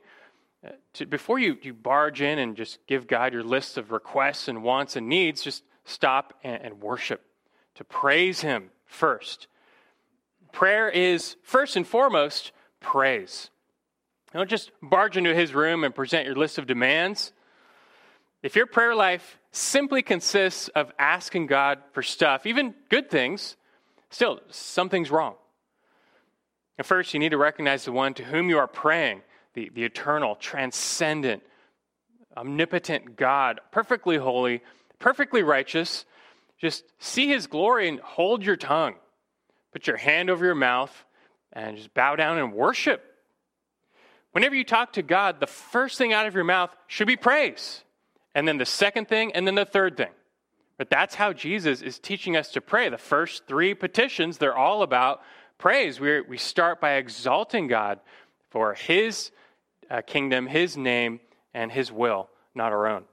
uh, 0.63 0.69
to, 0.93 1.07
before 1.07 1.39
you, 1.39 1.57
you 1.63 1.73
barge 1.73 2.21
in 2.21 2.37
and 2.37 2.55
just 2.55 2.77
give 2.85 3.07
God 3.07 3.33
your 3.33 3.43
list 3.43 3.79
of 3.79 3.91
requests 3.91 4.47
and 4.47 4.61
wants 4.61 4.95
and 4.95 5.09
needs, 5.09 5.41
just 5.41 5.63
stop 5.85 6.33
and, 6.43 6.61
and 6.61 6.81
worship, 6.81 7.21
to 7.75 7.83
praise 7.83 8.41
Him 8.41 8.71
first. 8.85 9.47
Prayer 10.51 10.89
is, 10.89 11.35
first 11.43 11.75
and 11.75 11.87
foremost, 11.87 12.51
praise. 12.79 13.49
Don't 14.33 14.49
just 14.49 14.71
barge 14.81 15.15
into 15.17 15.33
His 15.33 15.53
room 15.53 15.83
and 15.83 15.95
present 15.95 16.25
your 16.25 16.35
list 16.35 16.57
of 16.57 16.67
demands. 16.67 17.31
If 18.43 18.55
your 18.55 18.65
prayer 18.65 18.93
life 18.93 19.39
simply 19.51 20.01
consists 20.01 20.67
of 20.69 20.91
asking 20.99 21.47
God 21.47 21.79
for 21.93 22.03
stuff, 22.03 22.45
even 22.45 22.75
good 22.89 23.09
things, 23.09 23.55
still, 24.09 24.39
something's 24.49 25.09
wrong. 25.09 25.35
And 26.77 26.85
first, 26.85 27.13
you 27.13 27.19
need 27.19 27.29
to 27.29 27.37
recognize 27.37 27.85
the 27.85 27.91
one 27.91 28.13
to 28.15 28.23
whom 28.23 28.49
you 28.49 28.57
are 28.57 28.67
praying, 28.67 29.21
the, 29.53 29.71
the 29.73 29.83
eternal, 29.83 30.35
transcendent, 30.35 31.41
omnipotent 32.35 33.15
God, 33.15 33.61
perfectly 33.71 34.17
holy, 34.17 34.61
perfectly 34.99 35.43
righteous, 35.43 36.05
just 36.59 36.83
see 36.99 37.27
his 37.27 37.47
glory 37.47 37.87
and 37.87 37.99
hold 37.99 38.43
your 38.43 38.55
tongue. 38.55 38.95
Put 39.71 39.87
your 39.87 39.97
hand 39.97 40.29
over 40.29 40.45
your 40.45 40.55
mouth 40.55 41.05
and 41.53 41.77
just 41.77 41.93
bow 41.93 42.15
down 42.15 42.37
and 42.37 42.53
worship. 42.53 43.03
Whenever 44.31 44.55
you 44.55 44.63
talk 44.63 44.93
to 44.93 45.01
God, 45.01 45.39
the 45.39 45.47
first 45.47 45.97
thing 45.97 46.13
out 46.13 46.27
of 46.27 46.35
your 46.35 46.43
mouth 46.43 46.75
should 46.87 47.07
be 47.07 47.15
praise. 47.15 47.83
And 48.33 48.47
then 48.47 48.57
the 48.57 48.65
second 48.65 49.07
thing, 49.07 49.31
and 49.33 49.47
then 49.47 49.55
the 49.55 49.65
third 49.65 49.95
thing. 49.95 50.11
But 50.77 50.89
that's 50.89 51.15
how 51.15 51.31
Jesus 51.31 51.81
is 51.81 51.99
teaching 51.99 52.35
us 52.35 52.51
to 52.51 52.61
pray. 52.61 52.89
The 52.89 52.97
first 52.97 53.47
three 53.47 53.73
petitions, 53.73 54.37
they're 54.37 54.57
all 54.57 54.81
about 54.81 55.21
praise. 55.57 55.99
we 55.99 56.19
we 56.21 56.37
start 56.37 56.81
by 56.81 56.95
exalting 56.95 57.67
God 57.67 57.99
for 58.49 58.73
his 58.73 59.31
uh, 59.89 60.01
kingdom, 60.01 60.47
his 60.47 60.75
name, 60.75 61.21
and 61.53 61.71
his 61.71 61.91
will, 61.91 62.29
not 62.53 62.73
our 62.73 62.87
own. 62.87 63.05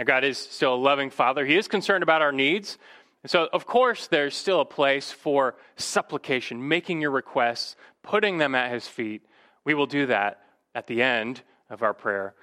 Now, 0.00 0.04
God 0.04 0.24
is 0.24 0.38
still 0.38 0.76
a 0.76 0.76
loving 0.76 1.10
Father. 1.10 1.44
He 1.44 1.58
is 1.58 1.68
concerned 1.68 2.02
about 2.02 2.22
our 2.22 2.32
needs. 2.32 2.78
And 3.22 3.30
so, 3.30 3.50
of 3.52 3.66
course, 3.66 4.06
there's 4.06 4.34
still 4.34 4.62
a 4.62 4.64
place 4.64 5.12
for 5.12 5.56
supplication, 5.76 6.66
making 6.66 7.02
your 7.02 7.10
requests, 7.10 7.76
putting 8.02 8.38
them 8.38 8.54
at 8.54 8.72
His 8.72 8.88
feet. 8.88 9.20
We 9.62 9.74
will 9.74 9.84
do 9.84 10.06
that 10.06 10.40
at 10.74 10.86
the 10.86 11.02
end 11.02 11.42
of 11.68 11.82
our 11.82 11.92
prayer. 11.92 12.34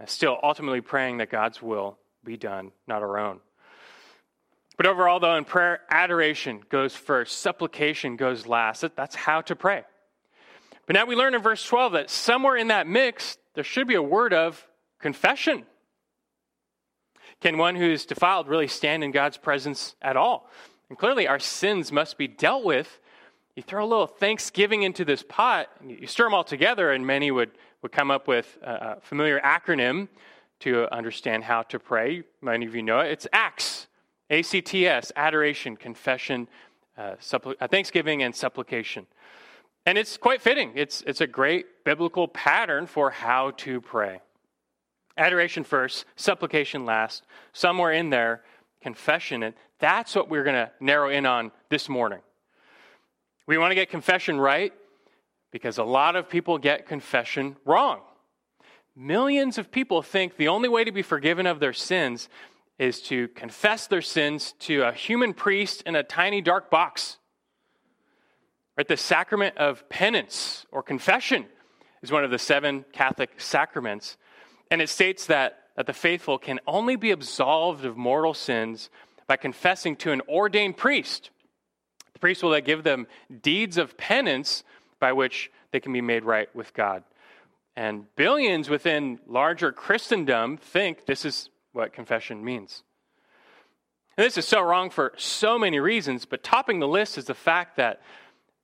Uh, 0.00 0.06
still, 0.06 0.38
ultimately 0.40 0.80
praying 0.80 1.16
that 1.16 1.30
God's 1.30 1.60
will 1.60 1.98
be 2.22 2.36
done, 2.36 2.70
not 2.86 3.02
our 3.02 3.18
own. 3.18 3.40
But 4.76 4.86
overall, 4.86 5.18
though, 5.18 5.34
in 5.34 5.44
prayer, 5.44 5.80
adoration 5.90 6.62
goes 6.68 6.94
first, 6.94 7.40
supplication 7.40 8.14
goes 8.14 8.46
last. 8.46 8.84
That's 8.94 9.16
how 9.16 9.40
to 9.40 9.56
pray. 9.56 9.82
But 10.86 10.94
now 10.94 11.06
we 11.06 11.16
learn 11.16 11.34
in 11.34 11.42
verse 11.42 11.64
12 11.64 11.94
that 11.94 12.08
somewhere 12.08 12.54
in 12.56 12.68
that 12.68 12.86
mix, 12.86 13.36
there 13.56 13.64
should 13.64 13.88
be 13.88 13.96
a 13.96 14.02
word 14.02 14.32
of 14.32 14.64
confession. 15.00 15.66
Can 17.42 17.58
one 17.58 17.74
who 17.74 17.90
is 17.90 18.06
defiled 18.06 18.46
really 18.46 18.68
stand 18.68 19.02
in 19.02 19.10
God's 19.10 19.36
presence 19.36 19.96
at 20.00 20.16
all? 20.16 20.48
And 20.88 20.96
clearly, 20.96 21.26
our 21.26 21.40
sins 21.40 21.90
must 21.90 22.16
be 22.16 22.28
dealt 22.28 22.64
with. 22.64 23.00
You 23.56 23.64
throw 23.64 23.84
a 23.84 23.86
little 23.86 24.06
thanksgiving 24.06 24.84
into 24.84 25.04
this 25.04 25.24
pot, 25.28 25.68
you 25.84 26.06
stir 26.06 26.24
them 26.24 26.34
all 26.34 26.44
together, 26.44 26.92
and 26.92 27.04
many 27.04 27.32
would, 27.32 27.50
would 27.82 27.90
come 27.90 28.12
up 28.12 28.28
with 28.28 28.58
a 28.62 29.00
familiar 29.00 29.40
acronym 29.40 30.06
to 30.60 30.86
understand 30.94 31.42
how 31.42 31.62
to 31.62 31.80
pray. 31.80 32.22
Many 32.40 32.64
of 32.66 32.76
you 32.76 32.82
know 32.84 33.00
it. 33.00 33.10
It's 33.10 33.26
ACTS, 33.32 33.88
A-C-T-S, 34.30 35.10
adoration, 35.16 35.76
confession, 35.76 36.46
uh, 36.96 37.16
suppl- 37.20 37.56
uh, 37.60 37.66
thanksgiving, 37.66 38.22
and 38.22 38.32
supplication. 38.34 39.04
And 39.84 39.98
it's 39.98 40.16
quite 40.16 40.40
fitting. 40.40 40.70
It's, 40.76 41.02
it's 41.08 41.20
a 41.20 41.26
great 41.26 41.84
biblical 41.84 42.28
pattern 42.28 42.86
for 42.86 43.10
how 43.10 43.50
to 43.50 43.80
pray. 43.80 44.20
Adoration 45.16 45.64
first, 45.64 46.04
supplication 46.16 46.84
last, 46.84 47.22
somewhere 47.52 47.92
in 47.92 48.10
there, 48.10 48.42
confession. 48.82 49.42
And 49.42 49.54
that's 49.78 50.14
what 50.14 50.28
we're 50.28 50.44
going 50.44 50.56
to 50.56 50.70
narrow 50.80 51.10
in 51.10 51.26
on 51.26 51.52
this 51.68 51.88
morning. 51.88 52.20
We 53.46 53.58
want 53.58 53.70
to 53.72 53.74
get 53.74 53.90
confession 53.90 54.40
right 54.40 54.72
because 55.50 55.78
a 55.78 55.84
lot 55.84 56.16
of 56.16 56.28
people 56.28 56.58
get 56.58 56.86
confession 56.86 57.56
wrong. 57.64 58.00
Millions 58.96 59.58
of 59.58 59.70
people 59.70 60.02
think 60.02 60.36
the 60.36 60.48
only 60.48 60.68
way 60.68 60.84
to 60.84 60.92
be 60.92 61.02
forgiven 61.02 61.46
of 61.46 61.60
their 61.60 61.72
sins 61.72 62.28
is 62.78 63.00
to 63.02 63.28
confess 63.28 63.86
their 63.86 64.02
sins 64.02 64.54
to 64.58 64.82
a 64.82 64.92
human 64.92 65.34
priest 65.34 65.82
in 65.86 65.94
a 65.94 66.02
tiny 66.02 66.40
dark 66.40 66.70
box. 66.70 67.18
Right? 68.76 68.88
The 68.88 68.96
sacrament 68.96 69.56
of 69.58 69.88
penance 69.88 70.66
or 70.72 70.82
confession 70.82 71.46
is 72.02 72.10
one 72.10 72.24
of 72.24 72.30
the 72.30 72.38
seven 72.38 72.84
Catholic 72.92 73.40
sacraments. 73.40 74.16
And 74.72 74.80
it 74.80 74.88
states 74.88 75.26
that, 75.26 75.64
that 75.76 75.84
the 75.84 75.92
faithful 75.92 76.38
can 76.38 76.58
only 76.66 76.96
be 76.96 77.10
absolved 77.10 77.84
of 77.84 77.98
mortal 77.98 78.32
sins 78.32 78.88
by 79.26 79.36
confessing 79.36 79.96
to 79.96 80.12
an 80.12 80.22
ordained 80.26 80.78
priest. 80.78 81.28
The 82.14 82.18
priest 82.18 82.42
will 82.42 82.52
then 82.52 82.64
give 82.64 82.82
them 82.82 83.06
deeds 83.42 83.76
of 83.76 83.98
penance 83.98 84.64
by 84.98 85.12
which 85.12 85.50
they 85.72 85.80
can 85.80 85.92
be 85.92 86.00
made 86.00 86.24
right 86.24 86.48
with 86.56 86.72
God. 86.72 87.04
And 87.76 88.06
billions 88.16 88.70
within 88.70 89.20
larger 89.26 89.72
Christendom 89.72 90.56
think 90.56 91.04
this 91.04 91.26
is 91.26 91.50
what 91.74 91.92
confession 91.92 92.42
means. 92.42 92.82
And 94.16 94.24
this 94.24 94.38
is 94.38 94.48
so 94.48 94.62
wrong 94.62 94.88
for 94.88 95.12
so 95.18 95.58
many 95.58 95.80
reasons, 95.80 96.24
but 96.24 96.42
topping 96.42 96.80
the 96.80 96.88
list 96.88 97.18
is 97.18 97.26
the 97.26 97.34
fact 97.34 97.76
that 97.76 98.00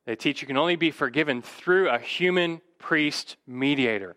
they 0.06 0.16
teach 0.16 0.40
you 0.40 0.46
can 0.46 0.56
only 0.56 0.76
be 0.76 0.90
forgiven 0.90 1.42
through 1.42 1.90
a 1.90 1.98
human 1.98 2.62
priest 2.78 3.36
mediator 3.46 4.16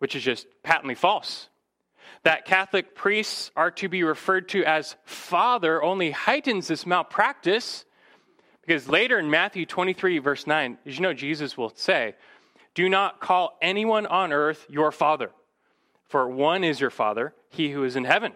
which 0.00 0.16
is 0.16 0.22
just 0.22 0.46
patently 0.62 0.94
false. 0.94 1.48
That 2.24 2.44
Catholic 2.44 2.94
priests 2.94 3.50
are 3.56 3.70
to 3.72 3.88
be 3.88 4.02
referred 4.02 4.50
to 4.50 4.64
as 4.64 4.96
father 5.04 5.82
only 5.82 6.10
heightens 6.10 6.68
this 6.68 6.84
malpractice 6.84 7.86
because 8.70 8.88
later 8.88 9.18
in 9.18 9.30
Matthew 9.30 9.66
23, 9.66 10.18
verse 10.18 10.46
9, 10.46 10.78
as 10.86 10.96
you 10.96 11.02
know, 11.02 11.12
Jesus 11.12 11.56
will 11.56 11.72
say, 11.74 12.14
Do 12.76 12.88
not 12.88 13.18
call 13.18 13.58
anyone 13.60 14.06
on 14.06 14.32
earth 14.32 14.64
your 14.68 14.92
father, 14.92 15.32
for 16.06 16.28
one 16.28 16.62
is 16.62 16.78
your 16.78 16.90
father, 16.90 17.34
he 17.48 17.70
who 17.70 17.82
is 17.82 17.96
in 17.96 18.04
heaven. 18.04 18.32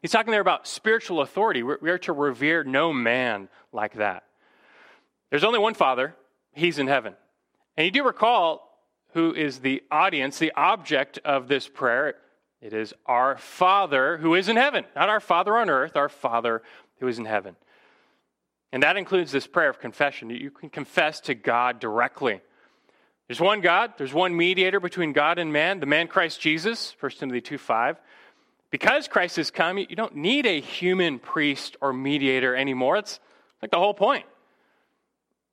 He's 0.00 0.12
talking 0.12 0.30
there 0.30 0.40
about 0.40 0.66
spiritual 0.66 1.20
authority. 1.20 1.62
We 1.62 1.90
are 1.90 1.98
to 1.98 2.14
revere 2.14 2.64
no 2.64 2.92
man 2.92 3.50
like 3.70 3.96
that. 3.96 4.24
There's 5.28 5.44
only 5.44 5.58
one 5.58 5.74
father, 5.74 6.14
he's 6.52 6.78
in 6.78 6.86
heaven. 6.86 7.14
And 7.76 7.84
you 7.84 7.90
do 7.90 8.02
recall 8.02 8.63
who 9.14 9.32
is 9.32 9.60
the 9.60 9.82
audience, 9.90 10.38
the 10.38 10.52
object 10.56 11.18
of 11.24 11.48
this 11.48 11.68
prayer. 11.68 12.16
It 12.60 12.72
is 12.72 12.92
our 13.06 13.36
Father 13.36 14.18
who 14.18 14.34
is 14.34 14.48
in 14.48 14.56
heaven, 14.56 14.84
not 14.94 15.08
our 15.08 15.20
Father 15.20 15.56
on 15.56 15.70
earth, 15.70 15.96
our 15.96 16.08
Father 16.08 16.62
who 16.98 17.08
is 17.08 17.18
in 17.18 17.24
heaven. 17.24 17.56
And 18.72 18.82
that 18.82 18.96
includes 18.96 19.30
this 19.30 19.46
prayer 19.46 19.70
of 19.70 19.78
confession. 19.78 20.30
You 20.30 20.50
can 20.50 20.68
confess 20.68 21.20
to 21.20 21.34
God 21.34 21.78
directly. 21.78 22.40
There's 23.28 23.40
one 23.40 23.60
God, 23.60 23.92
there's 23.96 24.12
one 24.12 24.36
mediator 24.36 24.80
between 24.80 25.12
God 25.12 25.38
and 25.38 25.52
man, 25.52 25.78
the 25.78 25.86
man 25.86 26.08
Christ 26.08 26.40
Jesus, 26.40 26.94
1 26.98 27.12
Timothy 27.12 27.40
2 27.40 27.56
5. 27.56 28.00
Because 28.70 29.06
Christ 29.06 29.36
has 29.36 29.52
come, 29.52 29.78
you 29.78 29.94
don't 29.94 30.16
need 30.16 30.44
a 30.46 30.60
human 30.60 31.20
priest 31.20 31.76
or 31.80 31.92
mediator 31.92 32.56
anymore. 32.56 32.96
It's 32.96 33.20
like 33.62 33.70
the 33.70 33.78
whole 33.78 33.94
point. 33.94 34.26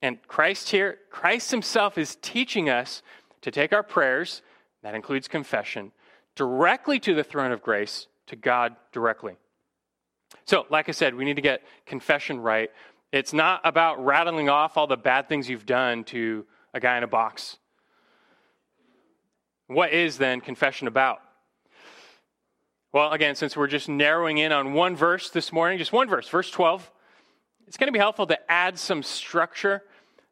And 0.02 0.18
Christ 0.28 0.72
here, 0.72 0.98
Christ 1.12 1.52
himself 1.52 2.00
is 2.00 2.18
teaching 2.24 2.70
us 2.70 3.04
to 3.42 3.52
take 3.52 3.74
our 3.74 3.84
prayers, 3.84 4.42
that 4.84 4.96
includes 4.96 5.28
confession, 5.28 5.92
directly 6.36 7.00
to 7.00 7.14
the 7.14 7.24
throne 7.24 7.52
of 7.52 7.62
grace, 7.62 8.08
to 8.28 8.36
God 8.36 8.76
directly. 8.92 9.36
So, 10.46 10.66
like 10.70 10.90
I 10.90 10.92
said, 10.92 11.16
we 11.16 11.26
need 11.26 11.36
to 11.36 11.42
get 11.42 11.62
confession 11.86 12.40
right. 12.40 12.70
It's 13.12 13.34
not 13.34 13.62
about 13.64 14.04
rattling 14.04 14.50
off 14.50 14.78
all 14.78 14.88
the 14.88 14.98
bad 14.98 15.28
things 15.28 15.50
you've 15.50 15.66
done 15.66 16.04
to 16.06 16.46
a 16.74 16.80
guy 16.80 16.98
in 16.98 17.04
a 17.04 17.08
box. 17.08 17.58
What 19.68 19.92
is 19.92 20.18
then 20.18 20.42
confession 20.42 20.88
about? 20.88 21.22
Well, 22.94 23.12
again, 23.12 23.36
since 23.36 23.56
we're 23.56 23.68
just 23.68 23.88
narrowing 23.88 24.38
in 24.38 24.52
on 24.52 24.74
one 24.74 24.96
verse 24.96 25.30
this 25.30 25.54
morning, 25.54 25.78
just 25.78 25.94
one 25.94 26.10
verse, 26.10 26.28
verse 26.28 26.52
12, 26.52 26.92
it's 27.68 27.78
going 27.78 27.88
to 27.88 27.94
be 27.94 28.00
helpful 28.00 28.28
to 28.28 28.52
add 28.52 28.78
some 28.78 29.02
structure. 29.02 29.84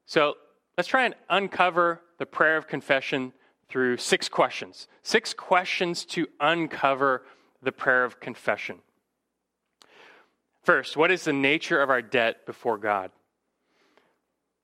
So 0.05 0.35
let's 0.79 0.87
try 0.87 1.03
and 1.03 1.15
uncover 1.29 1.99
the 2.19 2.25
prayer 2.25 2.55
of 2.55 2.65
confession 2.65 3.33
through 3.67 3.97
six 3.97 4.29
questions. 4.29 4.87
Six 5.03 5.33
questions 5.33 6.05
to 6.05 6.25
uncover 6.39 7.23
the 7.61 7.73
prayer 7.73 8.05
of 8.05 8.21
confession. 8.21 8.77
First, 10.63 10.95
what 10.95 11.11
is 11.11 11.25
the 11.25 11.33
nature 11.33 11.81
of 11.81 11.89
our 11.89 12.01
debt 12.01 12.45
before 12.45 12.77
God? 12.77 13.11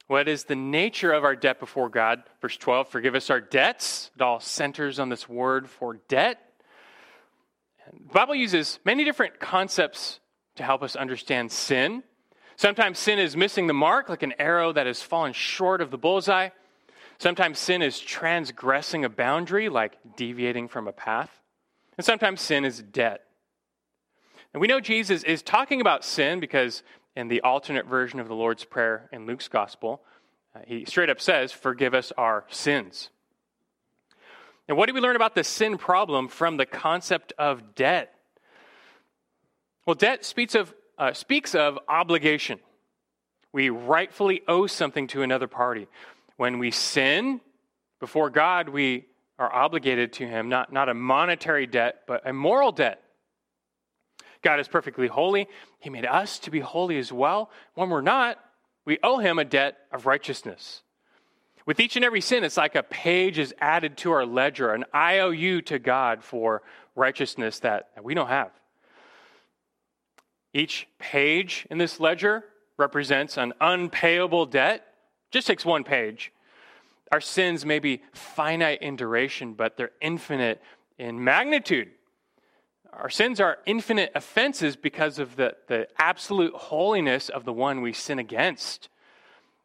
What 0.07 0.29
is 0.29 0.45
the 0.45 0.55
nature 0.55 1.11
of 1.11 1.25
our 1.25 1.35
debt 1.35 1.59
before 1.59 1.89
God? 1.89 2.23
Verse 2.41 2.55
12, 2.55 2.87
forgive 2.87 3.13
us 3.13 3.29
our 3.29 3.41
debts. 3.41 4.09
It 4.15 4.21
all 4.21 4.39
centers 4.39 4.99
on 4.99 5.09
this 5.09 5.27
word 5.27 5.69
for 5.69 5.99
debt. 6.07 6.39
The 7.91 8.13
Bible 8.13 8.35
uses 8.35 8.79
many 8.85 9.03
different 9.03 9.41
concepts 9.41 10.21
to 10.55 10.63
help 10.63 10.81
us 10.81 10.95
understand 10.95 11.51
sin. 11.51 12.03
Sometimes 12.57 12.99
sin 12.99 13.19
is 13.19 13.35
missing 13.35 13.67
the 13.67 13.73
mark, 13.73 14.09
like 14.09 14.23
an 14.23 14.33
arrow 14.39 14.71
that 14.71 14.87
has 14.87 15.01
fallen 15.01 15.33
short 15.33 15.81
of 15.81 15.91
the 15.91 15.97
bullseye. 15.97 16.49
Sometimes 17.17 17.59
sin 17.59 17.81
is 17.81 17.99
transgressing 17.99 19.05
a 19.05 19.09
boundary, 19.09 19.69
like 19.69 19.97
deviating 20.15 20.67
from 20.67 20.87
a 20.87 20.93
path. 20.93 21.29
And 21.97 22.05
sometimes 22.05 22.41
sin 22.41 22.65
is 22.65 22.81
debt. 22.81 23.21
And 24.53 24.61
we 24.61 24.67
know 24.67 24.79
Jesus 24.79 25.23
is 25.23 25.41
talking 25.41 25.81
about 25.81 26.05
sin 26.05 26.39
because 26.39 26.83
in 27.15 27.27
the 27.27 27.41
alternate 27.41 27.87
version 27.87 28.19
of 28.19 28.27
the 28.27 28.35
Lord's 28.35 28.63
Prayer 28.63 29.09
in 29.11 29.25
Luke's 29.25 29.47
Gospel, 29.47 30.01
uh, 30.55 30.59
he 30.65 30.85
straight 30.85 31.09
up 31.09 31.19
says, 31.19 31.51
Forgive 31.51 31.93
us 31.93 32.11
our 32.17 32.45
sins. 32.49 33.09
And 34.67 34.77
what 34.77 34.87
do 34.87 34.93
we 34.93 35.01
learn 35.01 35.15
about 35.15 35.35
the 35.35 35.43
sin 35.43 35.77
problem 35.77 36.27
from 36.27 36.57
the 36.57 36.65
concept 36.65 37.33
of 37.37 37.75
debt? 37.75 38.13
Well, 39.85 39.95
debt 39.95 40.25
speaks 40.25 40.55
of, 40.55 40.73
uh, 40.97 41.13
speaks 41.13 41.55
of 41.55 41.79
obligation. 41.87 42.59
We 43.51 43.69
rightfully 43.69 44.41
owe 44.47 44.67
something 44.67 45.07
to 45.07 45.21
another 45.21 45.47
party. 45.47 45.87
When 46.37 46.59
we 46.59 46.71
sin 46.71 47.41
before 47.99 48.29
God, 48.29 48.69
we 48.69 49.05
are 49.39 49.53
obligated 49.53 50.13
to 50.13 50.27
Him, 50.27 50.49
not, 50.49 50.71
not 50.71 50.89
a 50.89 50.93
monetary 50.93 51.67
debt, 51.67 52.01
but 52.07 52.27
a 52.27 52.33
moral 52.33 52.71
debt. 52.71 53.01
God 54.41 54.59
is 54.59 54.67
perfectly 54.67 55.07
holy. 55.07 55.47
He 55.79 55.89
made 55.89 56.05
us 56.05 56.39
to 56.39 56.51
be 56.51 56.59
holy 56.59 56.97
as 56.99 57.11
well. 57.11 57.49
When 57.73 57.89
we're 57.89 58.01
not, 58.01 58.37
we 58.85 58.99
owe 59.01 59.17
him 59.17 59.39
a 59.39 59.45
debt 59.45 59.77
of 59.91 60.05
righteousness. 60.05 60.83
With 61.65 61.79
each 61.79 61.95
and 61.95 62.05
every 62.05 62.21
sin, 62.21 62.43
it's 62.43 62.57
like 62.57 62.75
a 62.75 62.83
page 62.83 63.39
is 63.39 63.55
added 63.59 63.97
to 63.97 64.11
our 64.11 64.25
ledger, 64.25 64.71
an 64.71 64.85
IOU 64.93 65.61
to 65.63 65.79
God 65.79 66.23
for 66.23 66.61
righteousness 66.95 67.59
that 67.61 67.89
we 68.03 68.13
don't 68.13 68.27
have. 68.27 68.51
Each 70.55 70.87
page 70.99 71.67
in 71.69 71.79
this 71.79 71.99
ledger 71.99 72.45
represents 72.77 73.35
an 73.35 73.51
unpayable 73.59 74.45
debt. 74.45 74.85
Just 75.29 75.47
takes 75.47 75.65
one 75.65 75.83
page. 75.83 76.31
Our 77.11 77.19
sins 77.19 77.65
may 77.65 77.79
be 77.79 78.01
finite 78.13 78.81
in 78.81 78.95
duration, 78.95 79.53
but 79.53 79.75
they're 79.75 79.91
infinite 79.99 80.61
in 80.97 81.21
magnitude. 81.21 81.89
Our 82.93 83.09
sins 83.09 83.41
are 83.41 83.57
infinite 83.65 84.13
offenses 84.15 84.77
because 84.77 85.19
of 85.19 85.35
the, 85.35 85.57
the 85.67 85.89
absolute 85.97 86.53
holiness 86.53 87.27
of 87.27 87.43
the 87.43 87.51
one 87.51 87.81
we 87.81 87.91
sin 87.91 88.17
against. 88.17 88.87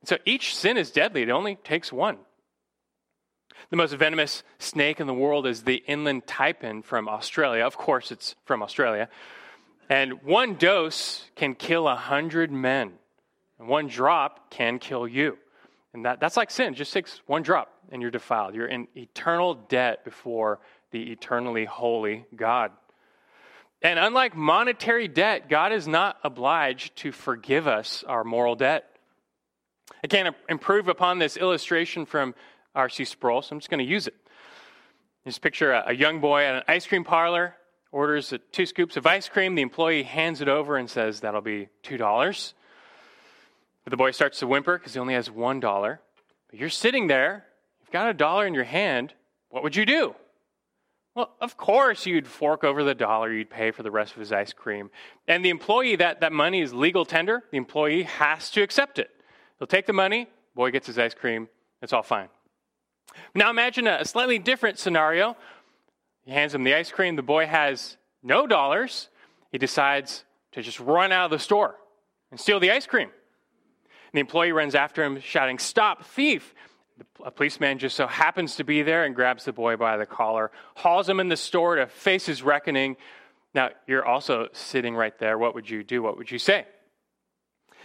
So 0.02 0.18
each 0.24 0.56
sin 0.56 0.76
is 0.76 0.90
deadly, 0.90 1.22
it 1.22 1.30
only 1.30 1.54
takes 1.54 1.92
one. 1.92 2.18
The 3.70 3.76
most 3.76 3.94
venomous 3.94 4.42
snake 4.58 4.98
in 4.98 5.06
the 5.06 5.14
world 5.14 5.46
is 5.46 5.62
the 5.62 5.84
inland 5.86 6.26
taipan 6.26 6.82
from 6.82 7.08
Australia. 7.08 7.64
Of 7.64 7.76
course, 7.76 8.10
it's 8.10 8.34
from 8.44 8.60
Australia. 8.60 9.08
And 9.90 10.22
one 10.22 10.54
dose 10.54 11.24
can 11.34 11.56
kill 11.56 11.88
a 11.88 11.96
hundred 11.96 12.52
men, 12.52 12.92
and 13.58 13.68
one 13.68 13.88
drop 13.88 14.48
can 14.48 14.78
kill 14.78 15.06
you. 15.06 15.36
And 15.92 16.04
that, 16.04 16.20
that's 16.20 16.36
like 16.36 16.52
sin. 16.52 16.74
Just 16.74 16.92
takes 16.92 17.20
one 17.26 17.42
drop 17.42 17.68
and 17.90 18.00
you're 18.00 18.12
defiled. 18.12 18.54
You're 18.54 18.68
in 18.68 18.86
eternal 18.96 19.54
debt 19.54 20.04
before 20.04 20.60
the 20.92 21.10
eternally 21.10 21.64
holy 21.64 22.24
God. 22.36 22.70
And 23.82 23.98
unlike 23.98 24.36
monetary 24.36 25.08
debt, 25.08 25.48
God 25.48 25.72
is 25.72 25.88
not 25.88 26.18
obliged 26.22 26.94
to 26.98 27.10
forgive 27.10 27.66
us 27.66 28.04
our 28.06 28.22
moral 28.22 28.54
debt. 28.54 28.84
I 30.04 30.06
can't 30.06 30.36
improve 30.48 30.86
upon 30.86 31.18
this 31.18 31.36
illustration 31.36 32.06
from 32.06 32.36
R.C. 32.76 33.04
Sproul, 33.06 33.42
so 33.42 33.54
I'm 33.54 33.58
just 33.58 33.70
going 33.70 33.84
to 33.84 33.90
use 33.90 34.06
it. 34.06 34.14
Just 35.26 35.42
picture 35.42 35.72
a, 35.72 35.84
a 35.88 35.92
young 35.92 36.20
boy 36.20 36.44
at 36.44 36.54
an 36.54 36.62
ice 36.68 36.86
cream 36.86 37.02
parlor, 37.02 37.56
orders 37.92 38.32
two 38.52 38.66
scoops 38.66 38.96
of 38.96 39.06
ice 39.06 39.28
cream. 39.28 39.54
The 39.54 39.62
employee 39.62 40.02
hands 40.02 40.40
it 40.40 40.48
over 40.48 40.76
and 40.76 40.88
says, 40.88 41.20
That'll 41.20 41.40
be 41.40 41.68
$2. 41.84 42.52
But 43.84 43.90
the 43.90 43.96
boy 43.96 44.10
starts 44.10 44.38
to 44.40 44.46
whimper 44.46 44.78
because 44.78 44.94
he 44.94 45.00
only 45.00 45.14
has 45.14 45.28
$1. 45.28 45.98
But 46.50 46.58
you're 46.58 46.68
sitting 46.68 47.06
there, 47.06 47.46
you've 47.80 47.90
got 47.90 48.08
a 48.08 48.14
dollar 48.14 48.46
in 48.46 48.54
your 48.54 48.64
hand. 48.64 49.14
What 49.48 49.62
would 49.62 49.76
you 49.76 49.86
do? 49.86 50.14
Well, 51.14 51.34
of 51.40 51.56
course, 51.56 52.06
you'd 52.06 52.26
fork 52.26 52.62
over 52.62 52.84
the 52.84 52.94
dollar, 52.94 53.32
you'd 53.32 53.50
pay 53.50 53.72
for 53.72 53.82
the 53.82 53.90
rest 53.90 54.12
of 54.12 54.20
his 54.20 54.32
ice 54.32 54.52
cream. 54.52 54.90
And 55.26 55.44
the 55.44 55.50
employee, 55.50 55.96
that, 55.96 56.20
that 56.20 56.32
money 56.32 56.60
is 56.60 56.72
legal 56.72 57.04
tender. 57.04 57.42
The 57.50 57.56
employee 57.56 58.04
has 58.04 58.50
to 58.52 58.62
accept 58.62 58.98
it. 58.98 59.10
He'll 59.58 59.66
take 59.66 59.86
the 59.86 59.92
money, 59.92 60.28
boy 60.54 60.70
gets 60.70 60.86
his 60.86 60.98
ice 60.98 61.14
cream, 61.14 61.48
it's 61.82 61.92
all 61.92 62.02
fine. 62.02 62.28
Now 63.34 63.50
imagine 63.50 63.86
a, 63.88 63.98
a 64.00 64.04
slightly 64.04 64.38
different 64.38 64.78
scenario. 64.78 65.36
He 66.30 66.36
hands 66.36 66.54
him 66.54 66.62
the 66.62 66.74
ice 66.74 66.92
cream, 66.92 67.16
the 67.16 67.22
boy 67.22 67.46
has 67.46 67.96
no 68.22 68.46
dollars. 68.46 69.08
He 69.50 69.58
decides 69.58 70.24
to 70.52 70.62
just 70.62 70.78
run 70.78 71.10
out 71.10 71.24
of 71.24 71.32
the 71.32 71.40
store 71.40 71.74
and 72.30 72.38
steal 72.38 72.60
the 72.60 72.70
ice 72.70 72.86
cream. 72.86 73.08
And 73.08 74.12
the 74.12 74.20
employee 74.20 74.52
runs 74.52 74.76
after 74.76 75.02
him, 75.02 75.18
shouting, 75.18 75.58
Stop, 75.58 76.04
thief! 76.04 76.54
A 77.24 77.32
policeman 77.32 77.80
just 77.80 77.96
so 77.96 78.06
happens 78.06 78.54
to 78.56 78.64
be 78.64 78.82
there 78.84 79.04
and 79.04 79.12
grabs 79.12 79.44
the 79.44 79.52
boy 79.52 79.74
by 79.74 79.96
the 79.96 80.06
collar, 80.06 80.52
hauls 80.76 81.08
him 81.08 81.18
in 81.18 81.26
the 81.26 81.36
store 81.36 81.74
to 81.74 81.88
face 81.88 82.26
his 82.26 82.44
reckoning. 82.44 82.96
Now, 83.52 83.70
you're 83.88 84.06
also 84.06 84.50
sitting 84.52 84.94
right 84.94 85.18
there. 85.18 85.36
What 85.36 85.56
would 85.56 85.68
you 85.68 85.82
do? 85.82 86.00
What 86.00 86.16
would 86.16 86.30
you 86.30 86.38
say? 86.38 86.64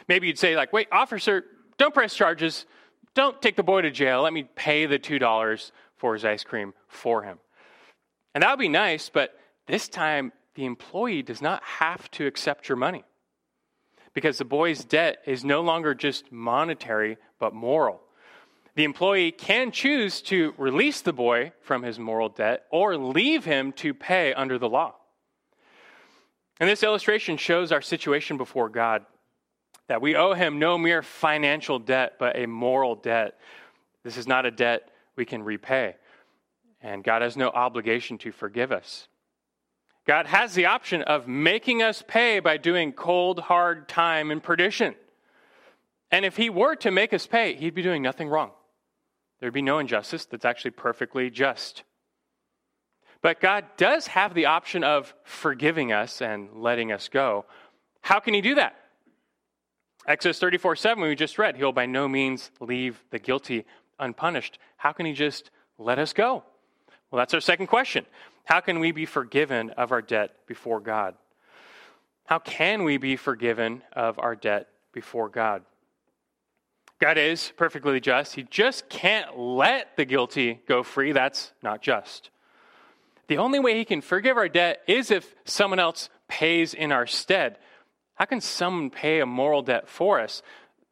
Maybe 0.07 0.27
you'd 0.27 0.37
say, 0.37 0.55
like, 0.55 0.71
wait, 0.71 0.87
officer, 0.91 1.45
don't 1.79 1.95
press 1.95 2.13
charges. 2.13 2.67
Don't 3.15 3.41
take 3.41 3.55
the 3.55 3.63
boy 3.63 3.81
to 3.81 3.89
jail. 3.89 4.21
Let 4.21 4.33
me 4.33 4.43
pay 4.43 4.85
the 4.85 4.99
$2 4.99 5.71
for 5.95 6.13
his 6.13 6.23
ice 6.23 6.43
cream 6.43 6.75
for 6.87 7.23
him. 7.23 7.39
And 8.35 8.43
that 8.43 8.51
would 8.51 8.59
be 8.59 8.69
nice, 8.69 9.09
but 9.09 9.39
this 9.65 9.87
time 9.87 10.33
the 10.55 10.65
employee 10.65 11.23
does 11.23 11.41
not 11.41 11.63
have 11.63 12.11
to 12.11 12.27
accept 12.27 12.69
your 12.69 12.75
money 12.75 13.03
because 14.13 14.37
the 14.37 14.45
boy's 14.45 14.83
debt 14.83 15.19
is 15.25 15.43
no 15.43 15.61
longer 15.61 15.95
just 15.95 16.31
monetary, 16.31 17.17
but 17.39 17.53
moral. 17.53 18.01
The 18.75 18.83
employee 18.83 19.31
can 19.31 19.71
choose 19.71 20.21
to 20.23 20.53
release 20.57 21.01
the 21.01 21.13
boy 21.13 21.53
from 21.61 21.83
his 21.83 21.97
moral 21.97 22.27
debt 22.27 22.65
or 22.71 22.97
leave 22.97 23.45
him 23.45 23.71
to 23.73 23.93
pay 23.93 24.33
under 24.33 24.59
the 24.59 24.69
law. 24.69 24.95
And 26.59 26.69
this 26.69 26.83
illustration 26.83 27.37
shows 27.37 27.71
our 27.71 27.81
situation 27.81 28.37
before 28.37 28.67
God 28.67 29.05
that 29.87 30.01
we 30.01 30.15
owe 30.15 30.33
him 30.33 30.59
no 30.59 30.77
mere 30.77 31.01
financial 31.01 31.79
debt, 31.79 32.13
but 32.19 32.37
a 32.37 32.47
moral 32.47 32.95
debt. 32.95 33.37
This 34.03 34.17
is 34.17 34.27
not 34.27 34.45
a 34.45 34.51
debt 34.51 34.89
we 35.15 35.25
can 35.25 35.41
repay. 35.43 35.95
And 36.85 37.03
God 37.03 37.23
has 37.23 37.35
no 37.35 37.49
obligation 37.49 38.19
to 38.19 38.31
forgive 38.31 38.71
us. 38.71 39.07
God 40.05 40.27
has 40.27 40.53
the 40.53 40.67
option 40.67 41.01
of 41.01 41.27
making 41.27 41.81
us 41.81 42.03
pay 42.07 42.39
by 42.39 42.57
doing 42.57 42.93
cold, 42.93 43.39
hard 43.39 43.89
time 43.89 44.29
and 44.29 44.41
perdition. 44.41 44.93
And 46.11 46.23
if 46.25 46.37
he 46.37 46.51
were 46.51 46.75
to 46.75 46.91
make 46.91 47.11
us 47.11 47.25
pay, 47.25 47.55
he'd 47.55 47.73
be 47.73 47.81
doing 47.81 48.03
nothing 48.03 48.29
wrong. 48.29 48.51
There'd 49.39 49.51
be 49.51 49.63
no 49.63 49.79
injustice 49.79 50.25
that's 50.25 50.45
actually 50.45 50.71
perfectly 50.71 51.31
just. 51.31 51.81
But 53.23 53.41
God 53.41 53.65
does 53.77 54.05
have 54.05 54.35
the 54.35 54.45
option 54.45 54.83
of 54.83 55.11
forgiving 55.23 55.91
us 55.91 56.21
and 56.21 56.49
letting 56.53 56.91
us 56.91 57.09
go. 57.09 57.45
How 58.01 58.19
can 58.19 58.35
He 58.35 58.41
do 58.41 58.53
that? 58.55 58.75
Exodus 60.07 60.37
34 60.37 60.75
7, 60.75 61.01
we 61.01 61.15
just 61.15 61.39
read, 61.39 61.57
He'll 61.57 61.71
by 61.71 61.87
no 61.87 62.07
means 62.07 62.51
leave 62.59 63.03
the 63.09 63.17
guilty 63.17 63.65
unpunished. 63.97 64.59
How 64.77 64.91
can 64.91 65.07
He 65.07 65.13
just 65.13 65.49
let 65.79 65.97
us 65.97 66.13
go? 66.13 66.43
Well, 67.15 67.21
that's 67.21 67.33
our 67.33 67.39
second 67.39 67.67
question. 67.67 68.05
How 68.43 68.59
can 68.59 68.79
we 68.81 68.91
be 68.91 69.05
forgiven 69.05 69.69
of 69.69 69.93
our 69.93 70.01
debt 70.01 70.35
before 70.47 70.81
God? 70.81 71.15
How 72.25 72.39
can 72.39 72.83
we 72.83 72.97
be 72.97 73.15
forgiven 73.15 73.83
of 73.93 74.19
our 74.19 74.35
debt 74.35 74.67
before 74.91 75.29
God? 75.29 75.63
God 76.99 77.17
is 77.17 77.53
perfectly 77.55 78.01
just. 78.01 78.35
He 78.35 78.43
just 78.43 78.89
can't 78.89 79.39
let 79.39 79.95
the 79.95 80.03
guilty 80.03 80.59
go 80.67 80.83
free. 80.83 81.13
That's 81.13 81.53
not 81.63 81.81
just. 81.81 82.31
The 83.27 83.37
only 83.37 83.59
way 83.59 83.77
He 83.77 83.85
can 83.85 84.01
forgive 84.01 84.35
our 84.35 84.49
debt 84.49 84.81
is 84.85 85.09
if 85.09 85.35
someone 85.45 85.79
else 85.79 86.09
pays 86.27 86.73
in 86.73 86.91
our 86.91 87.07
stead. 87.07 87.59
How 88.15 88.25
can 88.25 88.41
someone 88.41 88.89
pay 88.89 89.21
a 89.21 89.25
moral 89.25 89.61
debt 89.61 89.87
for 89.87 90.19
us? 90.19 90.41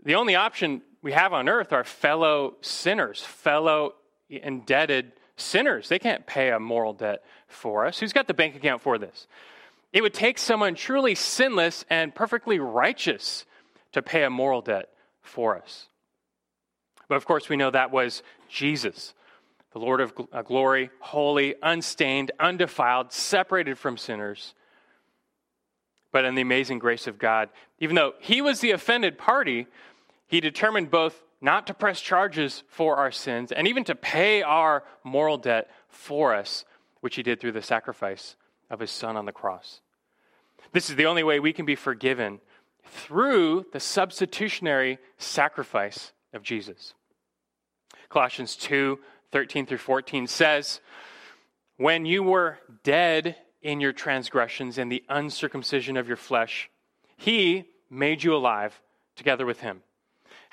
The 0.06 0.16
only 0.16 0.36
option 0.36 0.84
we 1.02 1.12
have 1.12 1.34
on 1.34 1.50
earth 1.50 1.74
are 1.74 1.84
fellow 1.84 2.56
sinners, 2.62 3.22
fellow 3.22 3.96
indebted 4.30 5.12
sinners. 5.44 5.90
They 5.90 6.00
can't 6.00 6.26
pay 6.26 6.50
a 6.50 6.60
moral 6.60 6.94
debt 6.94 7.24
for 7.48 7.86
us. 7.86 8.00
Who's 8.00 8.14
got 8.14 8.28
the 8.28 8.34
bank 8.34 8.56
account 8.56 8.82
for 8.82 8.98
this? 8.98 9.28
It 9.92 10.02
would 10.02 10.14
take 10.14 10.40
someone 10.40 10.76
truly 10.76 11.14
sinless 11.16 11.86
and 11.90 12.14
perfectly 12.16 12.60
righteous 12.60 13.46
to 13.92 14.02
pay 14.02 14.24
a 14.24 14.30
moral 14.30 14.62
debt 14.62 14.90
for 15.22 15.56
us. 15.56 15.88
But 17.08 17.16
of 17.16 17.26
course, 17.26 17.48
we 17.48 17.58
know 17.58 17.70
that 17.70 17.92
was 17.92 18.24
Jesus, 18.50 19.14
the 19.72 19.80
Lord 19.80 20.02
of 20.02 20.14
uh, 20.32 20.42
glory, 20.42 20.90
holy, 21.00 21.56
unstained, 21.62 22.32
undefiled, 22.40 23.12
separated 23.12 23.78
from 23.78 23.98
sinners. 23.98 24.56
But 26.12 26.26
in 26.26 26.36
the 26.36 26.42
amazing 26.42 26.80
grace 26.80 27.08
of 27.08 27.18
God, 27.20 27.50
even 27.80 27.96
though 27.96 28.14
he 28.20 28.42
was 28.42 28.60
the 28.60 28.72
offended 28.72 29.18
party, 29.18 29.68
he 30.28 30.40
determined 30.40 30.90
both 30.90 31.22
not 31.44 31.68
to 31.68 31.74
press 31.74 32.00
charges 32.00 32.64
for 32.70 32.96
our 32.96 33.12
sins 33.12 33.52
and 33.52 33.68
even 33.68 33.84
to 33.84 33.94
pay 33.94 34.42
our 34.42 34.84
moral 35.04 35.38
debt 35.38 35.70
for 35.90 36.34
us, 36.34 36.64
which 37.02 37.18
he 37.18 37.22
did 37.22 37.40
through 37.40 37.52
the 37.52 37.62
sacrifice 37.62 38.38
of 38.70 38.80
his 38.80 38.90
son 38.90 39.18
on 39.18 39.26
the 39.26 39.32
cross. 39.32 39.82
This 40.72 40.90
is 40.90 40.96
the 40.96 41.06
only 41.06 41.22
way 41.22 41.40
we 41.40 41.54
can 41.54 41.66
be 41.66 41.76
forgiven 41.76 42.40
through 42.86 43.66
the 43.74 43.80
substitutionary 43.80 44.98
sacrifice 45.18 46.14
of 46.34 46.44
Jesus. 46.44 46.94
Colossians 48.10 48.56
2 48.56 49.00
13 49.32 49.66
through 49.66 49.80
14 49.80 50.28
says, 50.28 50.80
When 51.78 52.06
you 52.06 52.22
were 52.22 52.60
dead 52.84 53.36
in 53.64 53.82
your 53.82 53.92
transgressions 53.92 54.78
and 54.78 54.92
the 54.92 55.04
uncircumcision 55.10 55.98
of 55.98 56.08
your 56.08 56.18
flesh, 56.18 56.70
he 57.18 57.66
made 57.90 58.24
you 58.24 58.36
alive 58.36 58.80
together 59.16 59.46
with 59.46 59.62
him, 59.62 59.82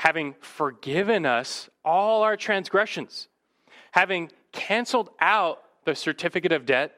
having 0.00 0.34
forgiven 0.40 1.26
us 1.26 1.68
all 1.84 2.22
our 2.22 2.34
transgressions, 2.34 3.28
having 3.90 4.30
canceled 4.50 5.10
out 5.20 5.62
the 5.84 5.94
certificate 5.94 6.52
of 6.52 6.64
debt 6.64 6.96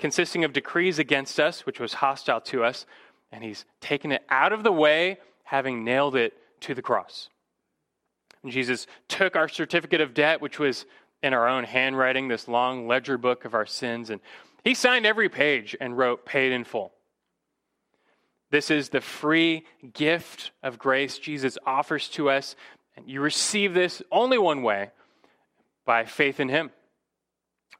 consisting 0.00 0.42
of 0.42 0.52
decrees 0.52 0.98
against 0.98 1.38
us, 1.38 1.64
which 1.64 1.78
was 1.78 1.94
hostile 1.94 2.40
to 2.40 2.64
us, 2.64 2.86
and 3.30 3.44
he's 3.44 3.64
taken 3.80 4.10
it 4.10 4.24
out 4.28 4.52
of 4.52 4.64
the 4.64 4.72
way, 4.72 5.16
having 5.44 5.84
nailed 5.84 6.16
it 6.16 6.34
to 6.58 6.74
the 6.74 6.82
cross. 6.82 7.28
And 8.42 8.50
Jesus 8.50 8.88
took 9.06 9.36
our 9.36 9.48
certificate 9.48 10.00
of 10.00 10.12
debt, 10.12 10.40
which 10.40 10.58
was 10.58 10.86
in 11.22 11.34
our 11.34 11.46
own 11.46 11.62
handwriting, 11.62 12.26
this 12.26 12.48
long 12.48 12.88
ledger 12.88 13.16
book 13.16 13.44
of 13.44 13.54
our 13.54 13.64
sins, 13.64 14.10
and 14.10 14.20
he 14.64 14.74
signed 14.74 15.06
every 15.06 15.28
page 15.28 15.76
and 15.80 15.96
wrote, 15.96 16.26
paid 16.26 16.50
in 16.50 16.64
full. 16.64 16.92
This 18.54 18.70
is 18.70 18.90
the 18.90 19.00
free 19.00 19.64
gift 19.94 20.52
of 20.62 20.78
grace 20.78 21.18
Jesus 21.18 21.58
offers 21.66 22.08
to 22.10 22.30
us. 22.30 22.54
And 22.96 23.10
you 23.10 23.20
receive 23.20 23.74
this 23.74 24.00
only 24.12 24.38
one 24.38 24.62
way 24.62 24.90
by 25.84 26.04
faith 26.04 26.38
in 26.38 26.48
Him. 26.48 26.70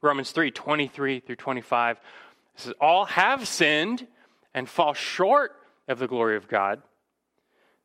Romans 0.02 0.32
3 0.32 0.50
23 0.50 1.20
through 1.20 1.37
25 1.37 2.00
says, 2.56 2.74
All 2.80 3.04
have 3.04 3.46
sinned 3.46 4.08
and 4.52 4.68
fall 4.68 4.94
short 4.94 5.52
of 5.87 6.00
the 6.00 6.08
glory 6.08 6.37
of 6.37 6.48
God, 6.48 6.82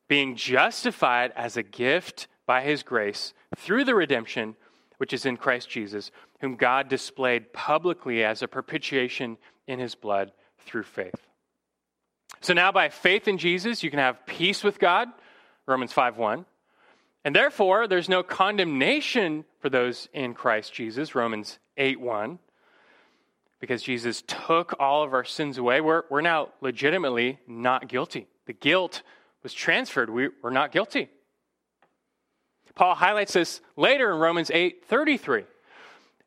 being 0.08 0.34
justified 0.34 1.32
as 1.36 1.56
a 1.56 1.62
gift 1.62 2.26
by 2.44 2.60
His 2.62 2.82
grace 2.82 3.34
through 3.56 3.84
the 3.84 3.94
redemption 3.94 4.56
which 4.98 5.12
is 5.12 5.24
in 5.24 5.36
Christ 5.36 5.70
Jesus, 5.70 6.10
whom 6.40 6.56
God 6.56 6.88
displayed 6.88 7.52
publicly 7.52 8.24
as 8.24 8.42
a 8.42 8.48
propitiation 8.48 9.38
in 9.68 9.78
His 9.78 9.94
blood 9.94 10.32
through 10.58 10.82
faith. 10.82 11.29
So 12.42 12.54
now, 12.54 12.72
by 12.72 12.88
faith 12.88 13.28
in 13.28 13.36
Jesus, 13.36 13.82
you 13.82 13.90
can 13.90 13.98
have 13.98 14.24
peace 14.26 14.64
with 14.64 14.78
God, 14.78 15.08
Romans 15.66 15.92
5 15.92 16.16
1. 16.16 16.46
And 17.24 17.36
therefore, 17.36 17.86
there's 17.86 18.08
no 18.08 18.22
condemnation 18.22 19.44
for 19.60 19.68
those 19.68 20.08
in 20.14 20.32
Christ 20.32 20.72
Jesus, 20.72 21.14
Romans 21.14 21.58
8 21.76 22.00
1. 22.00 22.38
Because 23.60 23.82
Jesus 23.82 24.22
took 24.26 24.74
all 24.80 25.02
of 25.02 25.12
our 25.12 25.24
sins 25.24 25.58
away, 25.58 25.82
we're, 25.82 26.04
we're 26.08 26.22
now 26.22 26.48
legitimately 26.62 27.38
not 27.46 27.88
guilty. 27.88 28.26
The 28.46 28.54
guilt 28.54 29.02
was 29.42 29.52
transferred. 29.52 30.08
We, 30.08 30.30
we're 30.42 30.48
not 30.48 30.72
guilty. 30.72 31.10
Paul 32.74 32.94
highlights 32.94 33.34
this 33.34 33.60
later 33.76 34.10
in 34.10 34.18
Romans 34.18 34.50
8 34.50 34.86
33. 34.86 35.44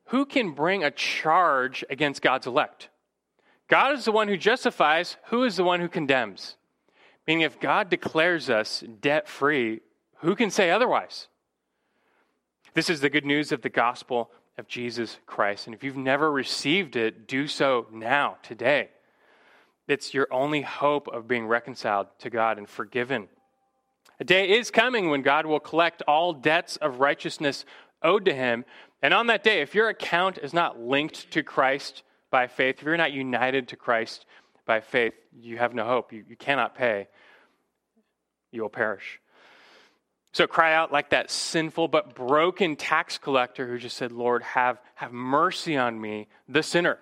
Who 0.07 0.25
can 0.25 0.51
bring 0.51 0.83
a 0.83 0.91
charge 0.91 1.83
against 1.89 2.21
God's 2.21 2.45
elect? 2.45 2.89
God 3.67 3.93
is 3.95 4.05
the 4.05 4.11
one 4.11 4.27
who 4.27 4.37
justifies. 4.37 5.17
Who 5.25 5.43
is 5.43 5.55
the 5.55 5.63
one 5.63 5.79
who 5.79 5.87
condemns? 5.87 6.55
Meaning, 7.27 7.43
if 7.43 7.59
God 7.59 7.89
declares 7.89 8.49
us 8.49 8.83
debt 9.01 9.27
free, 9.27 9.81
who 10.17 10.35
can 10.35 10.51
say 10.51 10.69
otherwise? 10.69 11.27
This 12.73 12.89
is 12.89 13.01
the 13.01 13.09
good 13.09 13.25
news 13.25 13.51
of 13.51 13.61
the 13.61 13.69
gospel 13.69 14.31
of 14.57 14.67
Jesus 14.67 15.19
Christ. 15.25 15.67
And 15.67 15.75
if 15.75 15.83
you've 15.83 15.97
never 15.97 16.31
received 16.31 16.95
it, 16.95 17.27
do 17.27 17.47
so 17.47 17.87
now, 17.91 18.37
today. 18.43 18.89
It's 19.87 20.13
your 20.13 20.27
only 20.31 20.61
hope 20.61 21.07
of 21.07 21.27
being 21.27 21.47
reconciled 21.47 22.07
to 22.19 22.29
God 22.29 22.57
and 22.57 22.69
forgiven. 22.69 23.27
A 24.19 24.23
day 24.23 24.49
is 24.49 24.71
coming 24.71 25.09
when 25.09 25.21
God 25.21 25.45
will 25.45 25.59
collect 25.59 26.01
all 26.03 26.33
debts 26.33 26.77
of 26.77 26.99
righteousness 26.99 27.65
owed 28.01 28.25
to 28.25 28.33
him. 28.33 28.65
And 29.01 29.13
on 29.13 29.27
that 29.27 29.43
day, 29.43 29.61
if 29.61 29.75
your 29.75 29.89
account 29.89 30.37
is 30.37 30.53
not 30.53 30.79
linked 30.79 31.31
to 31.31 31.43
Christ, 31.43 32.03
by 32.33 32.47
faith, 32.47 32.79
if 32.79 32.83
you're 32.83 32.97
not 32.97 33.11
united 33.11 33.67
to 33.67 33.75
Christ 33.75 34.25
by 34.65 34.81
faith, 34.81 35.13
you 35.39 35.59
have 35.59 35.75
no 35.75 35.85
hope. 35.85 36.11
You, 36.11 36.25
you 36.27 36.35
cannot 36.35 36.73
pay. 36.73 37.07
You 38.51 38.63
will 38.63 38.69
perish. 38.69 39.21
So 40.31 40.47
cry 40.47 40.73
out 40.73 40.91
like 40.91 41.11
that 41.11 41.29
sinful 41.29 41.89
but 41.89 42.15
broken 42.15 42.75
tax 42.75 43.19
collector 43.19 43.67
who 43.67 43.77
just 43.77 43.95
said, 43.95 44.11
Lord, 44.11 44.41
have, 44.41 44.81
have 44.95 45.13
mercy 45.13 45.77
on 45.77 46.01
me, 46.01 46.27
the 46.49 46.63
sinner. 46.63 46.97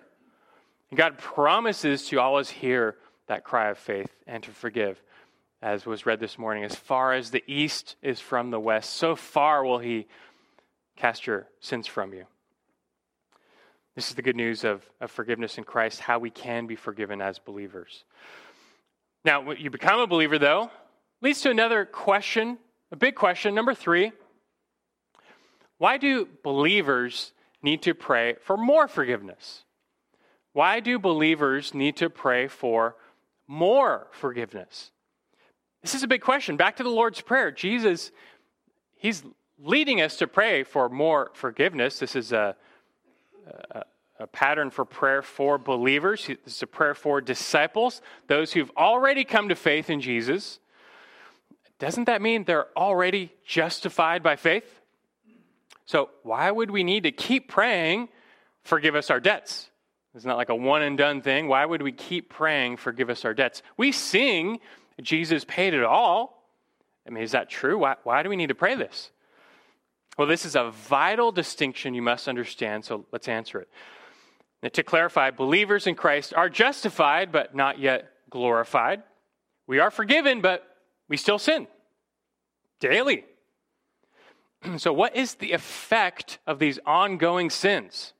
And 0.90 0.98
God 0.98 1.16
promises 1.16 2.04
to 2.08 2.20
always 2.20 2.50
hear 2.50 2.96
that 3.28 3.42
cry 3.42 3.70
of 3.70 3.78
faith 3.78 4.10
and 4.26 4.42
to 4.42 4.50
forgive, 4.50 5.02
as 5.62 5.86
was 5.86 6.04
read 6.04 6.20
this 6.20 6.38
morning. 6.38 6.62
As 6.62 6.74
far 6.74 7.14
as 7.14 7.30
the 7.30 7.42
east 7.46 7.96
is 8.02 8.20
from 8.20 8.50
the 8.50 8.60
west, 8.60 8.90
so 8.90 9.16
far 9.16 9.64
will 9.64 9.78
He 9.78 10.08
cast 10.94 11.26
your 11.26 11.48
sins 11.58 11.86
from 11.86 12.12
you. 12.12 12.26
This 13.94 14.08
is 14.08 14.14
the 14.14 14.22
good 14.22 14.36
news 14.36 14.64
of, 14.64 14.88
of 15.00 15.10
forgiveness 15.10 15.58
in 15.58 15.64
Christ, 15.64 16.00
how 16.00 16.18
we 16.18 16.30
can 16.30 16.66
be 16.66 16.76
forgiven 16.76 17.20
as 17.20 17.38
believers. 17.38 18.04
Now, 19.24 19.52
you 19.52 19.70
become 19.70 20.00
a 20.00 20.06
believer, 20.06 20.38
though, 20.38 20.70
leads 21.20 21.42
to 21.42 21.50
another 21.50 21.84
question, 21.84 22.58
a 22.90 22.96
big 22.96 23.14
question. 23.14 23.54
Number 23.54 23.74
three 23.74 24.12
Why 25.78 25.98
do 25.98 26.26
believers 26.42 27.32
need 27.62 27.82
to 27.82 27.94
pray 27.94 28.36
for 28.40 28.56
more 28.56 28.88
forgiveness? 28.88 29.64
Why 30.54 30.80
do 30.80 30.98
believers 30.98 31.74
need 31.74 31.96
to 31.98 32.10
pray 32.10 32.48
for 32.48 32.96
more 33.46 34.08
forgiveness? 34.10 34.90
This 35.82 35.94
is 35.94 36.02
a 36.02 36.08
big 36.08 36.22
question. 36.22 36.56
Back 36.56 36.76
to 36.76 36.82
the 36.82 36.90
Lord's 36.90 37.20
Prayer. 37.20 37.50
Jesus, 37.50 38.10
He's 38.96 39.22
leading 39.58 40.00
us 40.00 40.16
to 40.16 40.26
pray 40.26 40.62
for 40.62 40.88
more 40.88 41.30
forgiveness. 41.34 41.98
This 41.98 42.16
is 42.16 42.32
a 42.32 42.56
a, 43.70 43.82
a 44.18 44.26
pattern 44.26 44.70
for 44.70 44.84
prayer 44.84 45.22
for 45.22 45.58
believers. 45.58 46.26
This 46.26 46.56
is 46.56 46.62
a 46.62 46.66
prayer 46.66 46.94
for 46.94 47.20
disciples, 47.20 48.00
those 48.28 48.52
who've 48.52 48.70
already 48.76 49.24
come 49.24 49.48
to 49.48 49.56
faith 49.56 49.90
in 49.90 50.00
Jesus. 50.00 50.58
Doesn't 51.78 52.04
that 52.04 52.22
mean 52.22 52.44
they're 52.44 52.68
already 52.76 53.32
justified 53.44 54.22
by 54.22 54.36
faith? 54.36 54.80
So, 55.84 56.10
why 56.22 56.50
would 56.50 56.70
we 56.70 56.84
need 56.84 57.02
to 57.02 57.12
keep 57.12 57.48
praying, 57.48 58.08
forgive 58.62 58.94
us 58.94 59.10
our 59.10 59.18
debts? 59.18 59.68
It's 60.14 60.24
not 60.24 60.36
like 60.36 60.50
a 60.50 60.54
one 60.54 60.82
and 60.82 60.96
done 60.96 61.22
thing. 61.22 61.48
Why 61.48 61.64
would 61.64 61.82
we 61.82 61.90
keep 61.90 62.28
praying, 62.28 62.76
forgive 62.76 63.10
us 63.10 63.24
our 63.24 63.34
debts? 63.34 63.62
We 63.76 63.92
sing, 63.92 64.60
Jesus 65.00 65.44
paid 65.44 65.74
it 65.74 65.82
all. 65.82 66.46
I 67.06 67.10
mean, 67.10 67.24
is 67.24 67.32
that 67.32 67.50
true? 67.50 67.78
Why, 67.78 67.96
why 68.04 68.22
do 68.22 68.28
we 68.28 68.36
need 68.36 68.48
to 68.48 68.54
pray 68.54 68.74
this? 68.74 69.10
Well, 70.18 70.28
this 70.28 70.44
is 70.44 70.56
a 70.56 70.70
vital 70.70 71.32
distinction 71.32 71.94
you 71.94 72.02
must 72.02 72.28
understand, 72.28 72.84
so 72.84 73.06
let's 73.12 73.28
answer 73.28 73.60
it. 73.60 73.68
Now, 74.62 74.68
to 74.70 74.82
clarify, 74.82 75.30
believers 75.30 75.86
in 75.86 75.94
Christ 75.94 76.34
are 76.34 76.48
justified, 76.48 77.32
but 77.32 77.54
not 77.54 77.78
yet 77.78 78.10
glorified. 78.30 79.02
We 79.66 79.78
are 79.78 79.90
forgiven, 79.90 80.40
but 80.40 80.64
we 81.08 81.16
still 81.16 81.38
sin 81.38 81.66
daily. 82.78 83.24
so, 84.76 84.92
what 84.92 85.16
is 85.16 85.34
the 85.34 85.52
effect 85.52 86.38
of 86.46 86.58
these 86.58 86.78
ongoing 86.84 87.48
sins? 87.48 88.12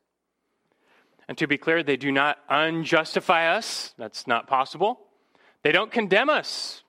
And 1.28 1.38
to 1.38 1.46
be 1.46 1.58
clear, 1.58 1.82
they 1.82 1.96
do 1.96 2.10
not 2.10 2.38
unjustify 2.48 3.54
us. 3.54 3.94
That's 3.96 4.26
not 4.26 4.48
possible. 4.48 5.00
They 5.62 5.72
don't 5.72 5.92
condemn 5.92 6.28
us. 6.28 6.82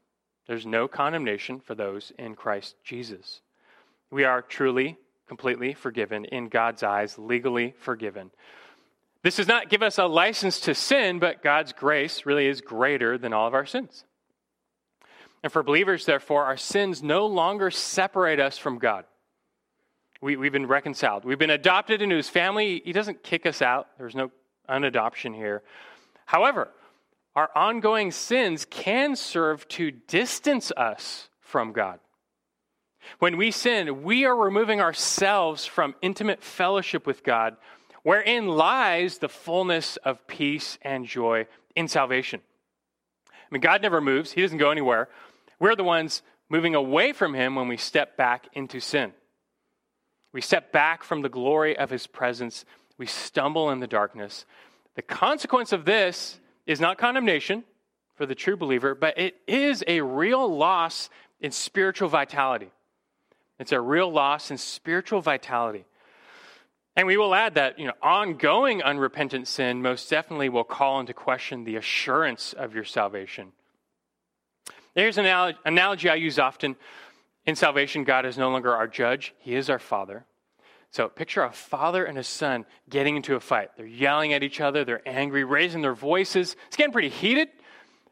There's 0.48 0.66
no 0.66 0.88
condemnation 0.88 1.60
for 1.60 1.76
those 1.76 2.12
in 2.18 2.36
Christ 2.36 2.76
Jesus 2.84 3.42
we 4.14 4.24
are 4.26 4.42
truly, 4.42 4.98
completely 5.28 5.74
forgiven 5.74 6.26
in 6.26 6.48
God's 6.48 6.84
eyes, 6.84 7.18
legally 7.18 7.74
forgiven. 7.80 8.30
This 9.24 9.38
does 9.38 9.48
not 9.48 9.70
give 9.70 9.82
us 9.82 9.98
a 9.98 10.06
license 10.06 10.60
to 10.62 10.76
sin, 10.76 11.18
but 11.20 11.42
God's 11.42 11.74
grace 11.74 12.26
really 12.26 12.48
is 12.48 12.62
greater 12.62 13.18
than 13.18 13.34
all 13.34 13.48
of 13.48 13.54
our 13.54 13.66
sins. 13.66 14.06
And 15.42 15.52
for 15.52 15.64
believers, 15.64 16.06
therefore, 16.06 16.46
our 16.46 16.58
sins 16.58 17.02
no 17.02 17.26
longer 17.26 17.72
separate 17.72 18.40
us 18.40 18.58
from 18.58 18.78
God. 18.78 19.06
We, 20.22 20.34
have 20.34 20.54
been 20.54 20.68
reconciled. 20.68 21.26
We've 21.26 21.40
been 21.40 21.50
adopted 21.50 22.02
into 22.02 22.16
his 22.16 22.30
family. 22.30 22.82
He 22.86 22.94
doesn't 22.94 23.24
kick 23.24 23.46
us 23.46 23.62
out, 23.62 23.88
there's 23.98 24.16
no 24.16 24.32
unadoption 24.70 25.36
here. 25.36 25.64
However, 26.26 26.70
our 27.36 27.50
ongoing 27.56 28.12
sins 28.12 28.66
can 28.66 29.16
serve 29.16 29.68
to 29.70 29.92
distance 29.92 30.72
us 30.78 31.30
from 31.42 31.74
God. 31.74 32.00
When 33.20 33.38
we 33.38 33.52
sin, 33.52 34.04
we 34.04 34.26
are 34.26 34.36
removing 34.36 34.82
ourselves 34.82 35.66
from 35.66 35.96
intimate 36.02 36.44
fellowship 36.44 37.06
with 37.06 37.24
God, 37.24 37.58
wherein 38.04 38.48
lies 38.48 39.18
the 39.18 39.30
fullness 39.30 39.98
of 39.98 40.28
peace 40.28 40.78
and 40.82 41.06
joy 41.06 41.48
in 41.76 41.88
salvation. 41.88 42.42
I 43.30 43.48
mean, 43.52 43.62
God 43.62 43.82
never 43.82 44.02
moves, 44.02 44.32
He 44.32 44.42
doesn't 44.42 44.58
go 44.58 44.72
anywhere. 44.72 45.10
We're 45.60 45.76
the 45.76 45.84
ones 45.84 46.22
moving 46.50 46.76
away 46.76 47.14
from 47.14 47.34
Him 47.34 47.56
when 47.56 47.68
we 47.68 47.78
step 47.78 48.18
back 48.18 48.48
into 48.54 48.80
sin. 48.80 49.14
We 50.32 50.42
step 50.42 50.72
back 50.72 51.04
from 51.04 51.22
the 51.22 51.30
glory 51.30 51.78
of 51.78 51.90
His 51.90 52.08
presence, 52.08 52.66
we 52.98 53.06
stumble 53.06 53.70
in 53.72 53.80
the 53.80 53.88
darkness. 53.88 54.46
The 54.96 55.02
consequence 55.02 55.72
of 55.72 55.86
this 55.86 56.40
is 56.66 56.80
not 56.80 56.98
condemnation 56.98 57.64
for 58.16 58.26
the 58.26 58.36
true 58.36 58.56
believer, 58.56 58.94
but 58.94 59.18
it 59.18 59.36
is 59.48 59.84
a 59.88 60.02
real 60.02 60.56
loss 60.56 61.10
in 61.40 61.52
spiritual 61.52 62.10
vitality. 62.10 62.72
It's 63.60 63.72
a 63.72 63.80
real 63.80 64.12
loss 64.12 64.52
in 64.52 64.58
spiritual 64.58 65.22
vitality. 65.22 65.86
And 66.96 67.08
we 67.08 67.18
will 67.18 67.34
add 67.34 67.56
that 67.56 67.80
you 67.80 67.88
know, 67.88 67.94
ongoing 68.02 68.84
unrepentant 68.84 69.48
sin 69.48 69.82
most 69.82 70.10
definitely 70.10 70.50
will 70.50 70.64
call 70.64 71.00
into 71.00 71.14
question 71.14 71.64
the 71.64 71.76
assurance 71.76 72.54
of 72.54 72.76
your 72.76 72.84
salvation. 72.84 73.52
There's 74.94 75.18
an 75.18 75.56
analogy 75.66 76.10
I 76.10 76.16
use 76.16 76.38
often. 76.38 76.76
In 77.46 77.56
salvation, 77.56 78.04
God 78.04 78.26
is 78.26 78.38
no 78.38 78.50
longer 78.52 78.74
our 78.76 78.88
judge, 78.88 79.34
He 79.40 79.56
is 79.56 79.70
our 79.70 79.80
Father. 79.80 80.26
So 80.92 81.10
picture 81.10 81.42
a 81.42 81.52
father 81.52 82.06
and 82.06 82.20
a 82.20 82.24
son 82.24 82.66
getting 82.88 83.16
into 83.16 83.34
a 83.36 83.40
fight. 83.40 83.70
They're 83.76 83.88
yelling 83.88 84.32
at 84.32 84.44
each 84.44 84.62
other, 84.62 84.86
they're 84.86 85.02
angry, 85.10 85.44
raising 85.44 85.82
their 85.82 85.96
voices. 85.96 86.56
It's 86.68 86.78
getting 86.78 86.94
pretty 86.94 87.10
heated. 87.10 87.50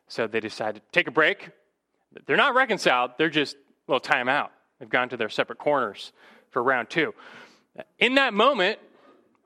So 0.08 0.26
they 0.26 0.40
decide 0.40 0.76
to 0.76 0.82
take 0.92 1.08
a 1.08 1.12
break. 1.12 1.52
They're 2.26 2.38
not 2.38 2.56
reconciled, 2.56 3.12
they're 3.20 3.30
just 3.30 3.56
a 3.56 3.60
little 3.88 4.00
time 4.00 4.28
out. 4.28 4.52
They've 4.82 4.90
gone 4.90 5.10
to 5.10 5.18
their 5.18 5.30
separate 5.30 5.60
corners 5.60 6.12
for 6.50 6.64
round 6.64 6.90
two. 6.90 7.14
In 8.00 8.16
that 8.16 8.34
moment, 8.34 8.80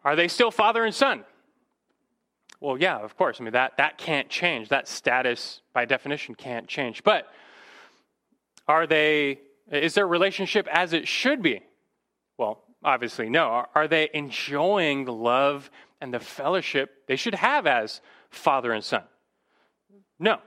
are 0.06 0.16
they 0.16 0.30
still 0.30 0.50
father 0.50 0.86
and 0.86 0.96
son? 0.96 1.26
Well, 2.62 2.78
yeah, 2.80 2.98
of 2.98 3.18
course. 3.18 3.42
I 3.42 3.44
mean, 3.44 3.52
that, 3.52 3.76
that 3.76 3.98
can't 3.98 4.30
change. 4.30 4.70
That 4.70 4.88
status, 4.88 5.60
by 5.74 5.84
definition, 5.84 6.36
can't 6.36 6.70
change. 6.70 7.04
But 7.04 7.28
are 8.66 8.88
they, 8.88 9.42
is 9.70 9.94
their 9.94 10.08
relationship 10.08 10.70
as 10.72 10.94
it 10.94 11.06
should 11.06 11.42
be? 11.42 11.64
Well, 12.38 12.64
obviously, 12.82 13.28
no. 13.30 13.44
Are, 13.44 13.70
are 13.76 13.88
they 13.90 14.10
enjoying 14.14 15.04
the 15.04 15.14
love 15.14 15.70
and 16.00 16.14
the 16.14 16.22
fellowship 16.22 17.08
they 17.10 17.18
should 17.18 17.36
have 17.36 17.68
as 17.68 18.00
father 18.30 18.72
and 18.72 18.86
son? 18.86 19.04
No. 20.18 20.40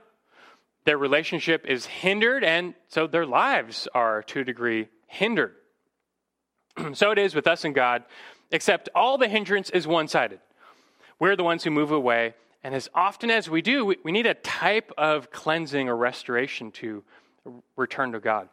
Their 0.89 0.97
relationship 0.97 1.67
is 1.67 1.85
hindered, 1.85 2.43
and 2.43 2.73
so 2.87 3.05
their 3.05 3.27
lives 3.27 3.87
are 3.93 4.23
to 4.23 4.39
a 4.39 4.43
degree 4.43 4.87
hindered. 5.05 5.53
so 6.93 7.11
it 7.11 7.19
is 7.19 7.35
with 7.35 7.45
us 7.45 7.63
and 7.63 7.75
God, 7.75 8.05
except 8.49 8.89
all 8.95 9.19
the 9.19 9.27
hindrance 9.27 9.69
is 9.69 9.85
one 9.85 10.07
sided. 10.07 10.39
We're 11.19 11.35
the 11.35 11.43
ones 11.43 11.63
who 11.63 11.69
move 11.69 11.91
away, 11.91 12.33
and 12.63 12.73
as 12.73 12.89
often 12.95 13.29
as 13.29 13.47
we 13.47 13.61
do, 13.61 13.85
we, 13.85 13.97
we 14.03 14.11
need 14.11 14.25
a 14.25 14.33
type 14.33 14.91
of 14.97 15.29
cleansing 15.29 15.87
or 15.87 15.95
restoration 15.95 16.71
to 16.71 17.03
return 17.75 18.13
to 18.13 18.19
God. 18.19 18.49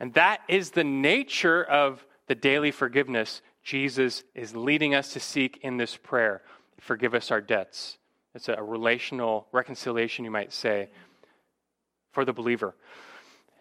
And 0.00 0.14
that 0.14 0.40
is 0.48 0.70
the 0.70 0.84
nature 0.84 1.62
of 1.62 2.02
the 2.28 2.34
daily 2.34 2.70
forgiveness 2.70 3.42
Jesus 3.62 4.24
is 4.34 4.56
leading 4.56 4.94
us 4.94 5.12
to 5.12 5.20
seek 5.20 5.58
in 5.60 5.76
this 5.76 5.98
prayer. 5.98 6.40
Forgive 6.80 7.12
us 7.12 7.30
our 7.30 7.42
debts. 7.42 7.98
It's 8.34 8.48
a 8.48 8.62
relational 8.62 9.48
reconciliation, 9.52 10.24
you 10.24 10.30
might 10.30 10.54
say, 10.54 10.88
for 12.12 12.24
the 12.24 12.32
believer. 12.32 12.74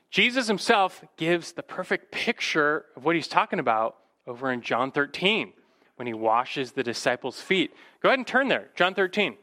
Jesus 0.09 0.47
himself 0.47 1.03
gives 1.17 1.53
the 1.53 1.63
perfect 1.63 2.11
picture 2.11 2.85
of 2.95 3.05
what 3.05 3.15
he's 3.15 3.29
talking 3.29 3.59
about 3.59 3.95
over 4.27 4.51
in 4.51 4.61
John 4.61 4.91
13 4.91 5.53
when 5.95 6.05
he 6.05 6.13
washes 6.13 6.73
the 6.73 6.83
disciples' 6.83 7.39
feet. 7.39 7.71
Go 8.01 8.09
ahead 8.09 8.19
and 8.19 8.27
turn 8.27 8.49
there, 8.49 8.69
John 8.75 8.93
13. 8.93 9.37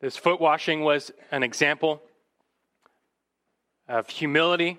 This 0.00 0.16
foot 0.16 0.40
washing 0.40 0.82
was 0.82 1.10
an 1.32 1.42
example 1.42 2.00
of 3.88 4.08
humility, 4.08 4.78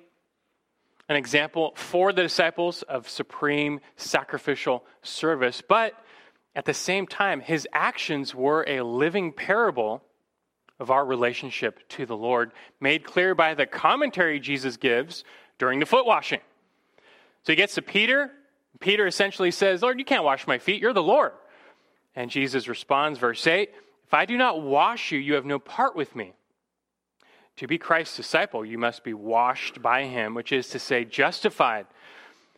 an 1.09 1.17
example 1.17 1.73
for 1.75 2.13
the 2.13 2.21
disciples 2.21 2.83
of 2.83 3.09
supreme 3.09 3.81
sacrificial 3.97 4.85
service, 5.01 5.61
but 5.67 5.93
at 6.59 6.65
the 6.65 6.73
same 6.73 7.07
time, 7.07 7.39
his 7.39 7.65
actions 7.71 8.35
were 8.35 8.65
a 8.67 8.81
living 8.81 9.31
parable 9.31 10.03
of 10.77 10.91
our 10.91 11.05
relationship 11.05 11.87
to 11.87 12.05
the 12.05 12.17
Lord, 12.17 12.51
made 12.81 13.05
clear 13.05 13.33
by 13.33 13.53
the 13.53 13.65
commentary 13.65 14.41
Jesus 14.41 14.75
gives 14.75 15.23
during 15.57 15.79
the 15.79 15.85
foot 15.85 16.05
washing. 16.05 16.41
So 17.43 17.53
he 17.53 17.55
gets 17.55 17.75
to 17.75 17.81
Peter. 17.81 18.31
Peter 18.81 19.07
essentially 19.07 19.51
says, 19.51 19.81
Lord, 19.81 19.99
you 19.99 20.03
can't 20.03 20.25
wash 20.25 20.47
my 20.47 20.57
feet. 20.57 20.81
You're 20.81 20.91
the 20.91 21.01
Lord. 21.01 21.31
And 22.13 22.29
Jesus 22.29 22.67
responds, 22.67 23.19
verse 23.19 23.47
8, 23.47 23.71
If 24.05 24.13
I 24.13 24.25
do 24.25 24.35
not 24.35 24.61
wash 24.61 25.13
you, 25.13 25.19
you 25.19 25.35
have 25.35 25.45
no 25.45 25.59
part 25.59 25.95
with 25.95 26.13
me. 26.13 26.33
To 27.55 27.67
be 27.67 27.77
Christ's 27.77 28.17
disciple, 28.17 28.65
you 28.65 28.77
must 28.77 29.05
be 29.05 29.13
washed 29.13 29.81
by 29.81 30.03
him, 30.03 30.33
which 30.33 30.51
is 30.51 30.67
to 30.71 30.79
say, 30.79 31.05
justified. 31.05 31.85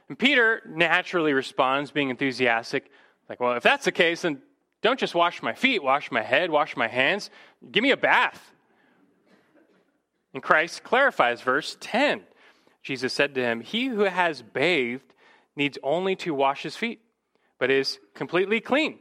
And 0.10 0.18
Peter 0.18 0.64
naturally 0.68 1.34
responds, 1.34 1.92
being 1.92 2.10
enthusiastic, 2.10 2.90
like, 3.30 3.40
well, 3.40 3.54
if 3.54 3.64
that's 3.64 3.86
the 3.86 3.92
case, 3.92 4.22
then 4.24 4.42
don't 4.82 5.00
just 5.00 5.16
wash 5.16 5.42
my 5.42 5.54
feet, 5.54 5.84
wash 5.84 6.12
my 6.12 6.22
head, 6.22 6.50
wash 6.50 6.76
my 6.76 6.88
hands. 6.88 7.30
Give 7.72 7.84
me 7.84 7.92
a 7.92 7.98
bath. 7.98 8.54
And 10.34 10.42
Christ 10.42 10.84
clarifies 10.84 11.42
verse 11.42 11.78
10. 11.80 12.22
Jesus 12.84 13.14
said 13.14 13.36
to 13.36 13.42
him, 13.42 13.62
He 13.62 13.88
who 13.88 14.02
has 14.02 14.42
bathed 14.42 15.14
needs 15.56 15.78
only 15.84 16.16
to 16.18 16.34
wash 16.34 16.64
his 16.64 16.76
feet, 16.76 17.02
but 17.60 17.70
is 17.70 18.00
completely 18.16 18.60
clean. 18.60 19.00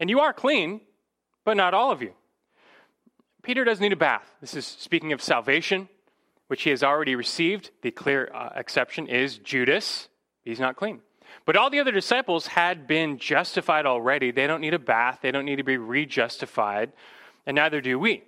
And 0.00 0.08
you 0.08 0.20
are 0.20 0.32
clean, 0.32 0.80
but 1.44 1.56
not 1.56 1.74
all 1.74 1.92
of 1.92 2.00
you. 2.00 2.12
Peter 3.42 3.64
doesn't 3.64 3.82
need 3.82 3.92
a 3.92 3.96
bath. 3.96 4.30
This 4.40 4.54
is 4.54 4.64
speaking 4.64 5.12
of 5.12 5.20
salvation, 5.20 5.88
which 6.46 6.62
he 6.62 6.70
has 6.70 6.82
already 6.82 7.16
received. 7.16 7.70
The 7.82 7.90
clear 7.90 8.30
uh, 8.32 8.50
exception 8.54 9.08
is 9.08 9.38
Judas. 9.38 10.08
He's 10.44 10.60
not 10.60 10.76
clean. 10.76 11.00
But 11.44 11.56
all 11.56 11.70
the 11.70 11.80
other 11.80 11.92
disciples 11.92 12.46
had 12.46 12.86
been 12.86 13.18
justified 13.18 13.86
already. 13.86 14.30
They 14.30 14.46
don't 14.46 14.60
need 14.60 14.74
a 14.74 14.78
bath, 14.78 15.20
they 15.22 15.30
don't 15.30 15.44
need 15.44 15.56
to 15.56 15.64
be 15.64 15.76
rejustified, 15.76 16.92
and 17.46 17.56
neither 17.56 17.80
do 17.80 17.98
we. 17.98 18.24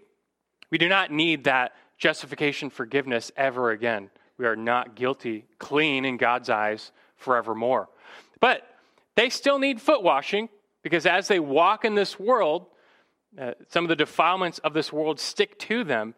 We 0.71 0.79
do 0.79 0.88
not 0.88 1.12
need 1.12 1.45
that 1.45 1.73
justification 1.99 2.71
forgiveness 2.71 3.31
ever 3.37 3.71
again. 3.71 4.11
We 4.38 4.47
are 4.47 4.57
not 4.57 4.97
guilty, 4.97 5.45
clean 5.59 6.05
in 6.05 6.17
God's 6.17 6.51
eyes 6.51 6.90
forevermore. 7.17 7.88
But 8.40 8.67
they 9.14 9.31
still 9.31 9.59
need 9.59 9.81
foot 9.81 10.03
washing 10.03 10.49
because 10.83 11.07
as 11.07 11.29
they 11.29 11.38
walk 11.38 11.85
in 11.85 11.95
this 11.95 12.19
world, 12.19 12.67
uh, 13.38 13.53
some 13.69 13.85
of 13.85 13.88
the 13.88 13.97
defilements 13.97 14.59
of 14.61 14.75
this 14.75 14.93
world 14.93 15.19
stick 15.19 15.59
to 15.59 15.85
them. 15.85 16.14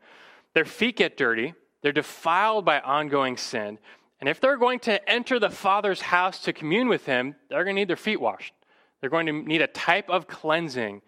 Their 0.54 0.64
feet 0.64 0.96
get 0.96 1.16
dirty, 1.16 1.54
they're 1.82 1.92
defiled 1.92 2.64
by 2.64 2.80
ongoing 2.80 3.36
sin, 3.36 3.78
and 4.20 4.28
if 4.28 4.40
they're 4.40 4.56
going 4.56 4.78
to 4.80 5.10
enter 5.10 5.38
the 5.38 5.50
Father's 5.50 6.00
house 6.00 6.40
to 6.40 6.52
commune 6.52 6.88
with 6.88 7.04
Him, 7.04 7.36
they're 7.48 7.64
going 7.64 7.76
to 7.76 7.80
need 7.80 7.88
their 7.88 7.96
feet 7.96 8.20
washed. 8.20 8.54
They're 9.00 9.10
going 9.10 9.26
to 9.26 9.32
need 9.32 9.62
a 9.62 9.66
type 9.66 10.08
of 10.08 10.26
cleansing 10.26 11.02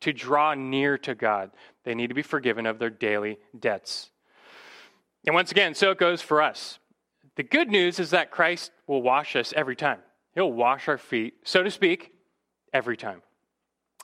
to 0.00 0.12
draw 0.12 0.54
near 0.54 0.98
to 0.98 1.14
God. 1.14 1.50
They 1.84 1.94
need 1.94 2.08
to 2.08 2.14
be 2.14 2.22
forgiven 2.22 2.66
of 2.66 2.78
their 2.78 2.90
daily 2.90 3.38
debts. 3.58 4.10
And 5.26 5.34
once 5.34 5.50
again, 5.50 5.74
so 5.74 5.90
it 5.90 5.98
goes 5.98 6.22
for 6.22 6.42
us. 6.42 6.78
The 7.36 7.42
good 7.42 7.68
news 7.68 7.98
is 7.98 8.10
that 8.10 8.30
Christ 8.30 8.70
will 8.86 9.02
wash 9.02 9.36
us 9.36 9.52
every 9.56 9.76
time. 9.76 9.98
He'll 10.34 10.52
wash 10.52 10.88
our 10.88 10.98
feet, 10.98 11.34
so 11.44 11.62
to 11.62 11.70
speak, 11.70 12.12
every 12.72 12.96
time. 12.96 13.22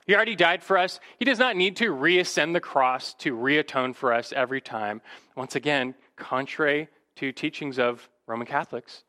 He 0.06 0.14
already 0.14 0.36
died 0.36 0.62
for 0.62 0.78
us. 0.78 0.98
He 1.18 1.24
does 1.24 1.38
not 1.38 1.56
need 1.56 1.76
to 1.76 1.92
reascend 1.92 2.54
the 2.54 2.60
cross 2.60 3.14
to 3.14 3.36
reatone 3.36 3.94
for 3.94 4.12
us 4.12 4.32
every 4.32 4.60
time. 4.60 5.02
Once 5.36 5.54
again, 5.54 5.94
contrary 6.16 6.88
to 7.16 7.32
teachings 7.32 7.78
of 7.78 8.08
Roman 8.30 8.46
Catholics. 8.46 9.02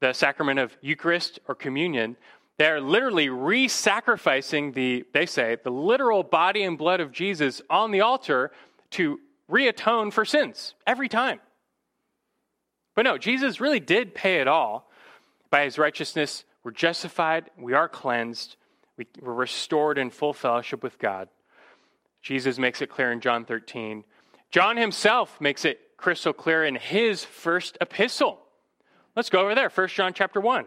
The 0.00 0.12
sacrament 0.12 0.58
of 0.58 0.76
Eucharist 0.80 1.38
or 1.48 1.54
communion, 1.54 2.16
they're 2.58 2.80
literally 2.80 3.28
re 3.28 3.68
sacrificing 3.68 4.72
the, 4.72 5.04
they 5.12 5.26
say, 5.26 5.56
the 5.62 5.70
literal 5.70 6.22
body 6.22 6.62
and 6.62 6.78
blood 6.78 7.00
of 7.00 7.12
Jesus 7.12 7.62
on 7.70 7.90
the 7.90 8.00
altar 8.00 8.50
to 8.92 9.20
reatone 9.50 10.12
for 10.12 10.24
sins 10.24 10.74
every 10.86 11.08
time. 11.08 11.40
But 12.94 13.02
no, 13.02 13.18
Jesus 13.18 13.60
really 13.60 13.80
did 13.80 14.14
pay 14.14 14.40
it 14.40 14.48
all. 14.48 14.90
By 15.50 15.64
his 15.64 15.78
righteousness, 15.78 16.44
we're 16.64 16.70
justified, 16.70 17.50
we 17.58 17.74
are 17.74 17.88
cleansed, 17.88 18.56
we, 18.96 19.06
we're 19.20 19.32
restored 19.32 19.98
in 19.98 20.10
full 20.10 20.32
fellowship 20.32 20.82
with 20.82 20.98
God. 20.98 21.28
Jesus 22.22 22.58
makes 22.58 22.80
it 22.80 22.88
clear 22.88 23.12
in 23.12 23.20
John 23.20 23.44
13. 23.44 24.04
John 24.50 24.76
himself 24.76 25.40
makes 25.40 25.64
it 25.64 25.80
crystal 26.02 26.32
clear 26.32 26.64
in 26.64 26.74
his 26.74 27.24
first 27.24 27.78
epistle. 27.80 28.40
Let's 29.14 29.30
go 29.30 29.40
over 29.40 29.54
there, 29.54 29.70
1 29.70 29.88
John 29.88 30.12
chapter 30.12 30.40
1. 30.40 30.66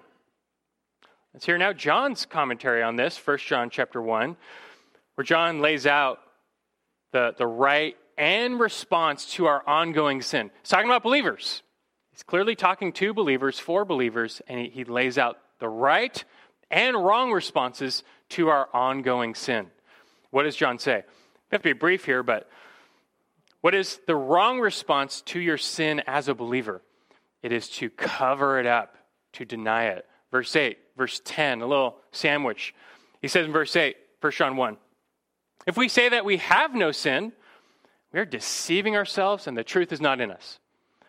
Let's 1.34 1.46
hear 1.46 1.58
now 1.58 1.74
John's 1.74 2.26
commentary 2.26 2.82
on 2.82 2.96
this, 2.96 3.18
1 3.18 3.40
John 3.40 3.70
chapter 3.70 4.02
1, 4.02 4.38
where 5.16 5.26
John 5.26 5.60
lays 5.60 5.86
out 5.86 6.20
the, 7.12 7.36
the 7.38 7.46
right 7.46 7.98
and 8.18 8.60
response 8.60 9.26
to 9.34 9.48
our 9.48 9.62
ongoing 9.68 10.22
sin. 10.22 10.52
He's 10.62 10.70
talking 10.70 10.90
about 10.90 11.04
believers. 11.04 11.62
He's 12.12 12.24
clearly 12.24 12.56
talking 12.56 12.94
to 12.94 13.14
believers, 13.14 13.60
for 13.60 13.84
believers, 13.84 14.42
and 14.48 14.58
he, 14.58 14.70
he 14.70 14.84
lays 14.86 15.18
out 15.18 15.38
the 15.60 15.68
right 15.68 16.24
and 16.72 16.96
wrong 16.96 17.34
responses 17.34 18.04
to 18.30 18.48
our 18.48 18.70
ongoing 18.74 19.36
sin. 19.36 19.68
What 20.32 20.44
does 20.44 20.56
John 20.56 20.80
say? 20.80 21.04
We 21.06 21.56
have 21.56 21.62
to 21.62 21.70
be 21.70 21.74
brief 21.74 22.06
here, 22.06 22.24
but 22.24 22.50
what 23.66 23.74
is 23.74 24.00
the 24.06 24.16
wrong 24.16 24.60
response 24.60 25.22
to 25.22 25.40
your 25.40 25.58
sin 25.58 26.04
as 26.06 26.28
a 26.28 26.36
believer? 26.36 26.84
It 27.42 27.52
is 27.52 27.68
to 27.70 27.90
cover 27.90 28.60
it 28.60 28.68
up, 28.68 28.96
to 29.34 29.44
deny 29.44 29.86
it. 29.86 30.06
Verse 30.30 30.56
8, 30.56 30.78
verse 30.96 31.20
10, 31.26 31.62
a 31.62 31.66
little 31.66 31.98
sandwich. 32.12 32.76
He 33.24 33.28
says 33.28 33.48
in 33.48 33.52
verse 33.52 33.76
8, 33.76 33.96
1 34.22 34.34
John 34.34 34.56
1, 34.56 34.78
if 35.66 35.78
we 35.78 35.90
say 35.90 36.10
that 36.10 36.26
we 36.26 36.38
have 36.38 36.76
no 36.76 36.92
sin, 36.92 37.34
we 38.14 38.20
are 38.20 38.26
deceiving 38.26 38.96
ourselves 38.96 39.48
and 39.48 39.58
the 39.58 39.64
truth 39.64 39.92
is 39.92 40.00
not 40.00 40.22
in 40.22 40.30
us. 40.30 40.60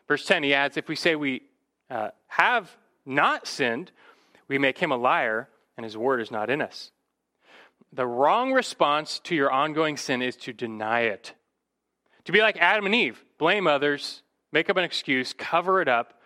Verse 0.09 0.25
10, 0.25 0.43
he 0.43 0.55
adds, 0.55 0.79
if 0.79 0.89
we 0.89 0.97
say 0.97 1.15
we 1.15 1.43
uh, 1.91 2.09
have 2.29 2.75
not 3.05 3.47
sinned, 3.47 3.93
we 4.49 4.57
make 4.57 4.79
him 4.79 4.93
a 4.93 4.97
liar 4.97 5.51
and 5.77 5.85
his 5.85 5.95
word 5.95 6.23
is 6.23 6.31
not 6.31 6.49
in 6.49 6.63
us. 6.63 6.91
The 7.93 8.07
wrong 8.07 8.55
response 8.55 9.19
to 9.25 9.35
your 9.35 9.53
ongoing 9.53 9.99
sin 9.99 10.23
is 10.23 10.37
to 10.37 10.55
deny 10.55 11.01
it, 11.01 11.35
to 12.27 12.33
be 12.33 12.41
like 12.41 12.59
Adam 12.59 12.87
and 12.87 12.95
Eve, 12.95 13.25
blame 13.39 13.67
others, 13.67 14.23
make 14.53 14.69
up 14.69 14.77
an 14.77 14.85
excuse, 14.85 15.33
cover 15.33 15.81
it 15.81 15.89
up. 15.89 16.21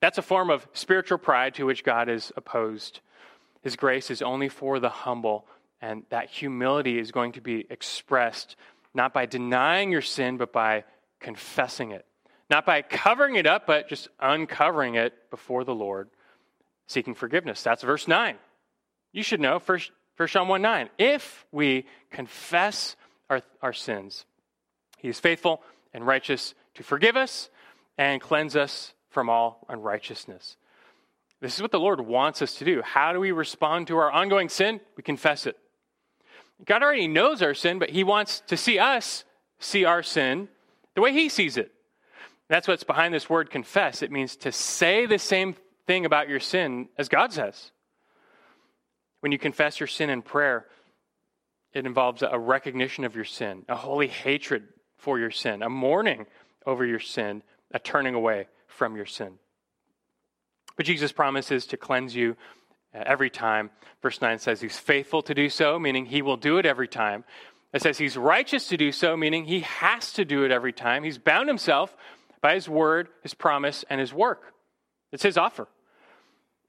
That's 0.00 0.18
a 0.18 0.22
form 0.22 0.50
of 0.50 0.66
spiritual 0.72 1.18
pride 1.18 1.54
to 1.54 1.66
which 1.66 1.84
God 1.84 2.08
is 2.08 2.32
opposed. 2.36 3.00
His 3.62 3.76
grace 3.76 4.10
is 4.10 4.22
only 4.22 4.48
for 4.48 4.80
the 4.80 4.88
humble, 4.88 5.46
and 5.80 6.04
that 6.08 6.30
humility 6.30 6.98
is 6.98 7.12
going 7.12 7.32
to 7.32 7.40
be 7.40 7.66
expressed 7.70 8.56
not 8.94 9.12
by 9.12 9.26
denying 9.26 9.92
your 9.92 10.02
sin, 10.02 10.36
but 10.36 10.52
by 10.52 10.84
confessing 11.20 11.92
it, 11.92 12.06
not 12.48 12.66
by 12.66 12.82
covering 12.82 13.36
it 13.36 13.46
up, 13.46 13.66
but 13.66 13.88
just 13.88 14.08
uncovering 14.18 14.96
it 14.96 15.30
before 15.30 15.64
the 15.64 15.74
Lord, 15.74 16.08
seeking 16.88 17.14
forgiveness. 17.14 17.62
That's 17.62 17.82
verse 17.82 18.08
9. 18.08 18.36
You 19.12 19.22
should 19.22 19.40
know, 19.40 19.60
1 19.60 19.80
John 20.26 20.48
1 20.48 20.62
9. 20.62 20.90
If 20.98 21.46
we 21.52 21.86
confess 22.10 22.96
our, 23.28 23.42
our 23.62 23.72
sins, 23.72 24.24
he 25.00 25.08
is 25.08 25.18
faithful 25.18 25.62
and 25.94 26.06
righteous 26.06 26.54
to 26.74 26.82
forgive 26.82 27.16
us 27.16 27.48
and 27.96 28.20
cleanse 28.20 28.54
us 28.54 28.92
from 29.08 29.28
all 29.28 29.66
unrighteousness. 29.68 30.56
This 31.40 31.56
is 31.56 31.62
what 31.62 31.72
the 31.72 31.80
Lord 31.80 32.00
wants 32.02 32.42
us 32.42 32.54
to 32.56 32.64
do. 32.64 32.82
How 32.82 33.12
do 33.12 33.20
we 33.20 33.32
respond 33.32 33.86
to 33.86 33.96
our 33.96 34.10
ongoing 34.10 34.50
sin? 34.50 34.80
We 34.96 35.02
confess 35.02 35.46
it. 35.46 35.56
God 36.66 36.82
already 36.82 37.08
knows 37.08 37.40
our 37.40 37.54
sin, 37.54 37.78
but 37.78 37.90
He 37.90 38.04
wants 38.04 38.40
to 38.48 38.56
see 38.56 38.78
us 38.78 39.24
see 39.58 39.84
our 39.84 40.02
sin 40.02 40.48
the 40.94 41.00
way 41.00 41.12
He 41.12 41.30
sees 41.30 41.56
it. 41.56 41.72
That's 42.48 42.68
what's 42.68 42.84
behind 42.84 43.14
this 43.14 43.30
word 43.30 43.50
confess. 43.50 44.02
It 44.02 44.10
means 44.10 44.36
to 44.36 44.52
say 44.52 45.06
the 45.06 45.18
same 45.18 45.54
thing 45.86 46.04
about 46.04 46.28
your 46.28 46.40
sin 46.40 46.88
as 46.98 47.08
God 47.08 47.32
says. 47.32 47.70
When 49.20 49.32
you 49.32 49.38
confess 49.38 49.80
your 49.80 49.86
sin 49.86 50.10
in 50.10 50.20
prayer, 50.20 50.66
it 51.72 51.86
involves 51.86 52.22
a 52.22 52.38
recognition 52.38 53.04
of 53.04 53.14
your 53.14 53.24
sin, 53.24 53.64
a 53.68 53.76
holy 53.76 54.08
hatred 54.08 54.64
for 55.00 55.18
your 55.18 55.30
sin, 55.30 55.62
a 55.62 55.68
mourning 55.68 56.26
over 56.66 56.84
your 56.84 57.00
sin, 57.00 57.42
a 57.72 57.78
turning 57.78 58.14
away 58.14 58.48
from 58.66 58.96
your 58.96 59.06
sin. 59.06 59.38
But 60.76 60.86
Jesus 60.86 61.12
promises 61.12 61.66
to 61.66 61.76
cleanse 61.76 62.14
you 62.14 62.36
uh, 62.94 63.02
every 63.04 63.30
time. 63.30 63.70
Verse 64.02 64.20
9 64.20 64.38
says 64.38 64.60
he's 64.60 64.78
faithful 64.78 65.22
to 65.22 65.34
do 65.34 65.48
so, 65.48 65.78
meaning 65.78 66.06
he 66.06 66.22
will 66.22 66.36
do 66.36 66.58
it 66.58 66.66
every 66.66 66.88
time. 66.88 67.24
It 67.72 67.82
says 67.82 67.98
he's 67.98 68.16
righteous 68.16 68.68
to 68.68 68.76
do 68.76 68.92
so, 68.92 69.16
meaning 69.16 69.44
he 69.44 69.60
has 69.60 70.12
to 70.14 70.24
do 70.24 70.44
it 70.44 70.50
every 70.50 70.72
time. 70.72 71.04
He's 71.04 71.18
bound 71.18 71.48
himself 71.48 71.96
by 72.40 72.54
his 72.54 72.68
word, 72.68 73.08
his 73.22 73.34
promise, 73.34 73.84
and 73.88 74.00
his 74.00 74.12
work. 74.12 74.52
It's 75.12 75.22
his 75.22 75.36
offer. 75.36 75.68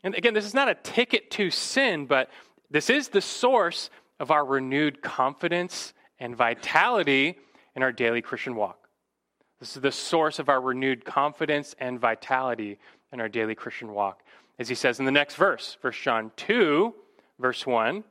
And 0.04 0.16
again, 0.16 0.34
this 0.34 0.46
is 0.46 0.54
not 0.54 0.70
a 0.70 0.76
ticket 0.76 1.32
to 1.32 1.50
sin, 1.50 2.06
but 2.06 2.30
this 2.70 2.90
is 2.90 3.10
the 3.10 3.22
source 3.22 3.90
of 4.20 4.32
our 4.32 4.46
renewed 4.46 5.02
confidence 5.02 5.94
and 6.20 6.36
vitality 6.36 7.38
in 7.76 7.84
our 7.84 7.92
daily 7.92 8.22
Christian 8.22 8.56
walk. 8.56 8.88
This 9.60 9.76
is 9.76 9.82
the 9.82 9.92
source 9.92 10.40
of 10.40 10.50
our 10.50 10.60
renewed 10.60 11.06
confidence 11.06 11.76
and 11.80 12.00
vitality 12.00 12.80
in 13.12 13.22
our 13.22 13.30
daily 13.30 13.56
Christian 13.56 13.94
walk 13.94 14.24
as 14.62 14.70
he 14.70 14.76
says 14.76 15.00
in 15.00 15.06
the 15.06 15.12
next 15.12 15.36
verse, 15.36 15.78
1 15.82 15.94
John 16.04 16.32
2, 16.38 16.94
verse 17.40 17.66
1. 17.66 18.04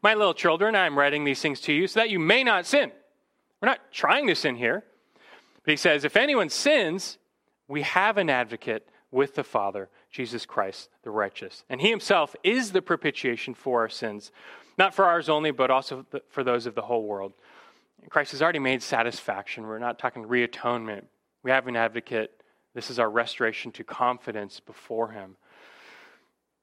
My 0.00 0.14
little 0.14 0.32
children, 0.32 0.76
I 0.76 0.86
am 0.86 0.96
writing 0.96 1.24
these 1.24 1.40
things 1.40 1.60
to 1.62 1.72
you 1.72 1.88
so 1.88 1.98
that 1.98 2.08
you 2.08 2.20
may 2.20 2.44
not 2.44 2.66
sin. 2.66 2.92
We're 3.60 3.68
not 3.68 3.80
trying 3.90 4.28
to 4.28 4.36
sin 4.36 4.54
here. 4.54 4.84
But 5.64 5.72
he 5.72 5.76
says, 5.76 6.04
if 6.04 6.16
anyone 6.16 6.50
sins, 6.50 7.18
we 7.66 7.82
have 7.82 8.16
an 8.16 8.30
advocate 8.30 8.86
with 9.10 9.34
the 9.34 9.42
Father, 9.42 9.88
Jesus 10.08 10.46
Christ, 10.46 10.88
the 11.02 11.10
righteous. 11.10 11.64
And 11.68 11.80
he 11.80 11.90
himself 11.90 12.36
is 12.44 12.70
the 12.70 12.82
propitiation 12.82 13.54
for 13.54 13.80
our 13.80 13.88
sins, 13.88 14.30
not 14.78 14.94
for 14.94 15.04
ours 15.04 15.28
only, 15.28 15.50
but 15.50 15.70
also 15.70 16.06
for 16.28 16.44
those 16.44 16.66
of 16.66 16.76
the 16.76 16.82
whole 16.82 17.04
world. 17.04 17.32
Christ 18.10 18.32
has 18.32 18.42
already 18.42 18.58
made 18.58 18.82
satisfaction. 18.82 19.66
We're 19.66 19.78
not 19.78 19.98
talking 19.98 20.26
reatonement. 20.26 21.06
We 21.42 21.50
have 21.50 21.66
an 21.66 21.76
advocate 21.76 22.42
this 22.74 22.90
is 22.90 22.98
our 22.98 23.08
restoration 23.08 23.70
to 23.72 23.84
confidence 23.84 24.60
before 24.60 25.10
Him. 25.12 25.36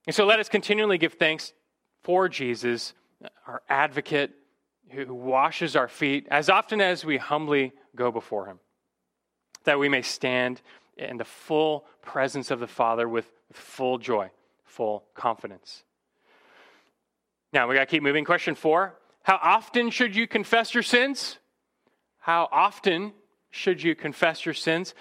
And 0.06 0.16
so 0.16 0.26
let 0.26 0.40
us 0.40 0.50
continually 0.50 0.98
give 0.98 1.14
thanks 1.14 1.54
for 2.04 2.28
Jesus, 2.28 2.94
our 3.48 3.62
advocate 3.70 4.32
who 4.90 5.14
washes 5.14 5.76
our 5.76 5.88
feet 5.88 6.28
as 6.30 6.50
often 6.50 6.82
as 6.82 7.06
we 7.06 7.18
humbly 7.18 7.72
go 7.96 8.12
before 8.12 8.46
Him, 8.48 8.60
that 9.64 9.80
we 9.80 9.88
may 9.88 10.02
stand 10.02 10.62
in 10.98 11.18
the 11.18 11.26
full 11.26 11.86
presence 12.02 12.52
of 12.52 12.60
the 12.60 12.68
Father 12.68 13.08
with, 13.08 13.32
with 13.48 13.58
full 13.58 13.98
joy, 13.98 14.30
full 14.66 15.06
confidence. 15.14 15.84
Now, 17.54 17.68
we 17.68 17.76
got 17.76 17.82
to 17.82 17.86
keep 17.86 18.04
moving. 18.04 18.26
Question 18.26 18.56
four 18.56 18.96
How 19.24 19.40
often 19.42 19.90
should 19.90 20.16
you 20.16 20.28
confess 20.28 20.74
your 20.74 20.84
sins? 20.84 21.38
How 22.20 22.48
often 22.52 23.14
should 23.52 23.82
you 23.82 23.96
confess 23.96 24.46
your 24.46 24.54
sins? 24.54 24.94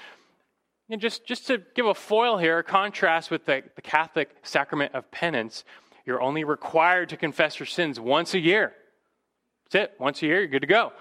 And 0.91 1.01
just, 1.01 1.25
just 1.25 1.47
to 1.47 1.63
give 1.75 1.87
a 1.87 1.95
foil 1.95 2.37
here, 2.37 2.59
a 2.59 2.65
contrast 2.65 3.31
with 3.31 3.45
the, 3.45 3.63
the 3.77 3.83
Catholic 3.83 4.31
sacrament 4.43 4.95
of 4.95 5.11
penance, 5.11 5.65
you're 6.05 6.21
only 6.21 6.45
required 6.45 7.11
to 7.11 7.17
confess 7.17 7.61
your 7.61 7.67
sins 7.67 8.01
once 8.01 8.35
a 8.35 8.41
year. 8.41 8.73
That's 9.71 9.85
it. 9.91 10.01
Once 10.01 10.23
a 10.23 10.27
year, 10.27 10.41
you're 10.41 10.49
good 10.49 10.63
to 10.63 10.67
go. 10.67 10.93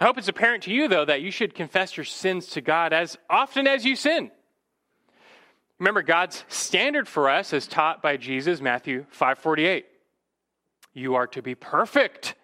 I 0.00 0.04
hope 0.04 0.18
it's 0.18 0.28
apparent 0.28 0.64
to 0.64 0.72
you, 0.72 0.88
though, 0.88 1.04
that 1.04 1.22
you 1.22 1.30
should 1.30 1.54
confess 1.54 1.96
your 1.96 2.04
sins 2.04 2.48
to 2.48 2.60
God 2.60 2.92
as 2.92 3.16
often 3.30 3.66
as 3.66 3.84
you 3.84 3.96
sin. 3.96 4.30
Remember, 5.78 6.02
God's 6.02 6.44
standard 6.48 7.06
for 7.06 7.30
us, 7.30 7.52
as 7.52 7.66
taught 7.66 8.02
by 8.02 8.16
Jesus, 8.16 8.60
Matthew 8.60 9.06
5:48. 9.10 9.84
You 10.96 11.16
are 11.16 11.26
to 11.28 11.42
be 11.42 11.54
perfect 11.54 12.34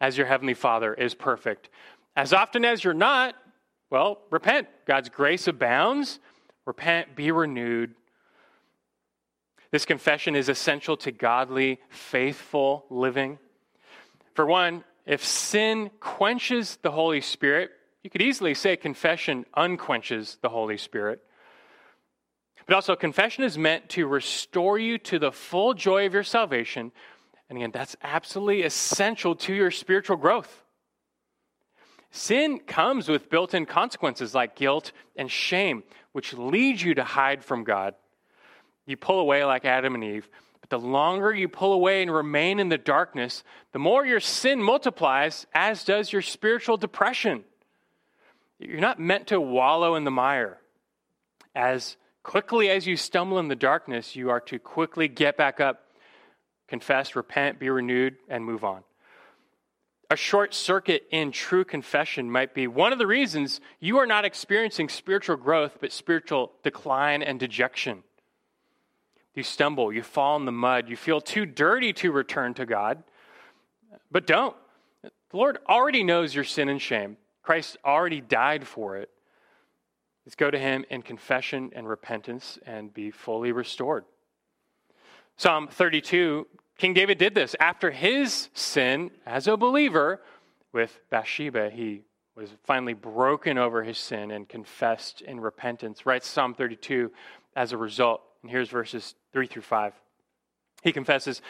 as 0.00 0.18
your 0.18 0.26
heavenly 0.26 0.54
Father 0.54 0.92
is 0.92 1.14
perfect. 1.14 1.68
As 2.16 2.32
often 2.32 2.64
as 2.64 2.82
you're 2.82 2.94
not, 2.94 3.36
well, 3.90 4.22
repent. 4.32 4.66
God's 4.86 5.08
grace 5.08 5.46
abounds. 5.46 6.18
Repent, 6.66 7.14
be 7.14 7.30
renewed. 7.30 7.94
This 9.70 9.84
confession 9.84 10.34
is 10.34 10.48
essential 10.48 10.96
to 10.98 11.12
godly, 11.12 11.78
faithful 11.90 12.86
living. 12.90 13.38
For 14.34 14.46
one, 14.46 14.82
if 15.06 15.24
sin 15.24 15.92
quenches 16.00 16.78
the 16.82 16.90
Holy 16.90 17.20
Spirit, 17.20 17.70
you 18.02 18.10
could 18.10 18.22
easily 18.22 18.54
say 18.54 18.76
confession 18.76 19.46
unquenches 19.54 20.38
the 20.42 20.48
Holy 20.48 20.76
Spirit. 20.76 21.22
But 22.66 22.74
also, 22.74 22.96
confession 22.96 23.44
is 23.44 23.56
meant 23.56 23.88
to 23.90 24.08
restore 24.08 24.76
you 24.78 24.98
to 24.98 25.20
the 25.20 25.32
full 25.32 25.74
joy 25.74 26.06
of 26.06 26.14
your 26.14 26.24
salvation. 26.24 26.90
And 27.52 27.58
again, 27.58 27.70
that's 27.70 27.96
absolutely 28.02 28.62
essential 28.62 29.34
to 29.34 29.52
your 29.52 29.70
spiritual 29.70 30.16
growth. 30.16 30.62
Sin 32.10 32.58
comes 32.58 33.10
with 33.10 33.28
built 33.28 33.52
in 33.52 33.66
consequences 33.66 34.34
like 34.34 34.56
guilt 34.56 34.92
and 35.16 35.30
shame, 35.30 35.82
which 36.12 36.32
lead 36.32 36.80
you 36.80 36.94
to 36.94 37.04
hide 37.04 37.44
from 37.44 37.62
God. 37.62 37.94
You 38.86 38.96
pull 38.96 39.20
away 39.20 39.44
like 39.44 39.66
Adam 39.66 39.94
and 39.94 40.02
Eve, 40.02 40.30
but 40.62 40.70
the 40.70 40.78
longer 40.78 41.30
you 41.30 41.46
pull 41.46 41.74
away 41.74 42.00
and 42.00 42.10
remain 42.10 42.58
in 42.58 42.70
the 42.70 42.78
darkness, 42.78 43.44
the 43.72 43.78
more 43.78 44.06
your 44.06 44.18
sin 44.18 44.62
multiplies, 44.62 45.46
as 45.52 45.84
does 45.84 46.10
your 46.10 46.22
spiritual 46.22 46.78
depression. 46.78 47.44
You're 48.58 48.80
not 48.80 48.98
meant 48.98 49.26
to 49.26 49.38
wallow 49.38 49.94
in 49.96 50.04
the 50.04 50.10
mire. 50.10 50.56
As 51.54 51.98
quickly 52.22 52.70
as 52.70 52.86
you 52.86 52.96
stumble 52.96 53.38
in 53.38 53.48
the 53.48 53.54
darkness, 53.54 54.16
you 54.16 54.30
are 54.30 54.40
to 54.40 54.58
quickly 54.58 55.06
get 55.06 55.36
back 55.36 55.60
up, 55.60 55.82
confess, 56.72 57.14
repent, 57.14 57.58
be 57.58 57.68
renewed, 57.68 58.16
and 58.30 58.42
move 58.42 58.64
on. 58.64 58.82
A 60.08 60.16
short 60.16 60.54
circuit 60.54 61.02
in 61.10 61.30
true 61.30 61.66
confession 61.66 62.30
might 62.30 62.54
be 62.54 62.66
one 62.66 62.94
of 62.94 62.98
the 62.98 63.06
reasons 63.06 63.60
you 63.78 63.98
are 63.98 64.06
not 64.06 64.24
experiencing 64.24 64.88
spiritual 64.88 65.36
growth, 65.36 65.76
but 65.82 65.92
spiritual 65.92 66.50
decline 66.62 67.22
and 67.22 67.38
dejection. 67.38 68.02
You 69.34 69.42
stumble, 69.42 69.92
you 69.92 70.02
fall 70.02 70.34
in 70.36 70.46
the 70.46 70.52
mud, 70.52 70.88
you 70.88 70.96
feel 70.96 71.20
too 71.20 71.44
dirty 71.44 71.92
to 71.92 72.10
return 72.10 72.54
to 72.54 72.64
God, 72.64 73.02
but 74.10 74.26
don't. 74.26 74.56
The 75.02 75.36
Lord 75.36 75.58
already 75.68 76.02
knows 76.02 76.34
your 76.34 76.44
sin 76.44 76.70
and 76.70 76.80
shame. 76.80 77.18
Christ 77.42 77.76
already 77.84 78.22
died 78.22 78.66
for 78.66 78.96
it. 78.96 79.10
Let's 80.24 80.36
go 80.36 80.50
to 80.50 80.58
Him 80.58 80.86
in 80.88 81.02
confession 81.02 81.70
and 81.74 81.86
repentance 81.86 82.58
and 82.64 82.94
be 82.94 83.10
fully 83.10 83.52
restored. 83.52 84.06
Psalm 85.36 85.68
32 85.68 86.46
King 86.82 86.94
David 86.94 87.16
did 87.16 87.32
this. 87.32 87.54
After 87.60 87.92
his 87.92 88.48
sin 88.54 89.12
as 89.24 89.46
a 89.46 89.56
believer 89.56 90.20
with 90.72 90.98
Bathsheba, 91.10 91.70
he 91.70 92.02
was 92.34 92.50
finally 92.64 92.92
broken 92.92 93.56
over 93.56 93.84
his 93.84 93.98
sin 93.98 94.32
and 94.32 94.48
confessed 94.48 95.20
in 95.20 95.38
repentance. 95.38 96.04
Writes 96.04 96.26
Psalm 96.26 96.54
32 96.54 97.12
as 97.54 97.70
a 97.70 97.76
result. 97.76 98.20
And 98.42 98.50
here's 98.50 98.68
verses 98.68 99.14
3 99.32 99.46
through 99.46 99.62
5. 99.62 99.92
He 100.82 100.90
confesses, 100.90 101.40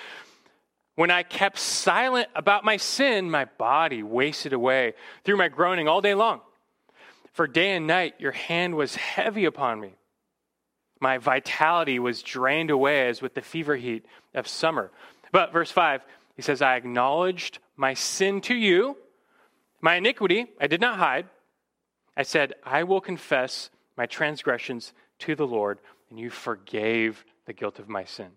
When 0.96 1.10
I 1.10 1.22
kept 1.22 1.58
silent 1.58 2.28
about 2.36 2.62
my 2.62 2.76
sin, 2.76 3.30
my 3.30 3.46
body 3.46 4.02
wasted 4.02 4.52
away 4.52 4.92
through 5.24 5.38
my 5.38 5.48
groaning 5.48 5.88
all 5.88 6.02
day 6.02 6.12
long. 6.12 6.42
For 7.32 7.46
day 7.46 7.74
and 7.74 7.86
night 7.86 8.16
your 8.18 8.32
hand 8.32 8.74
was 8.74 8.96
heavy 8.96 9.46
upon 9.46 9.80
me. 9.80 9.94
My 11.00 11.16
vitality 11.16 11.98
was 11.98 12.22
drained 12.22 12.70
away 12.70 13.08
as 13.08 13.22
with 13.22 13.34
the 13.34 13.40
fever 13.40 13.76
heat 13.76 14.04
of 14.34 14.46
summer. 14.46 14.92
But 15.32 15.52
verse 15.52 15.70
5, 15.70 16.02
he 16.36 16.42
says, 16.42 16.62
I 16.62 16.76
acknowledged 16.76 17.58
my 17.76 17.94
sin 17.94 18.40
to 18.42 18.54
you, 18.54 18.96
my 19.80 19.96
iniquity 19.96 20.46
I 20.60 20.66
did 20.66 20.80
not 20.80 20.98
hide. 20.98 21.26
I 22.16 22.22
said, 22.22 22.54
I 22.62 22.84
will 22.84 23.00
confess 23.00 23.70
my 23.96 24.06
transgressions 24.06 24.92
to 25.20 25.34
the 25.34 25.46
Lord, 25.46 25.78
and 26.10 26.18
you 26.18 26.30
forgave 26.30 27.24
the 27.46 27.52
guilt 27.52 27.78
of 27.78 27.88
my 27.88 28.04
sin. 28.04 28.32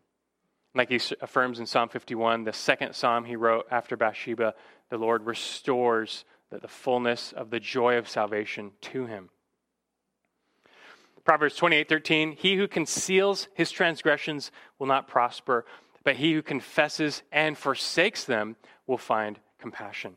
Like 0.74 0.90
he 0.90 1.00
affirms 1.22 1.60
in 1.60 1.66
Psalm 1.66 1.90
51, 1.90 2.44
the 2.44 2.54
second 2.54 2.96
psalm 2.96 3.26
he 3.26 3.36
wrote 3.36 3.66
after 3.72 3.96
Bathsheba, 3.96 4.56
the 4.90 4.98
Lord 4.98 5.26
restores 5.26 6.26
the, 6.50 6.60
the 6.60 6.68
fullness 6.68 7.34
of 7.34 7.50
the 7.50 7.60
joy 7.60 7.98
of 7.98 8.10
salvation 8.10 8.72
to 8.82 9.06
him. 9.06 9.30
Proverbs 11.24 11.56
28 11.56 11.90
13, 11.90 12.32
he 12.34 12.56
who 12.56 12.68
conceals 12.68 13.48
his 13.56 13.72
transgressions 13.72 14.52
will 14.78 14.86
not 14.86 15.08
prosper, 15.08 15.66
but 16.06 16.16
he 16.16 16.34
who 16.34 16.42
confesses 16.42 17.24
and 17.32 17.58
forsakes 17.58 18.24
them 18.24 18.56
will 18.88 18.98
find 18.98 19.40
compassion. 19.60 20.16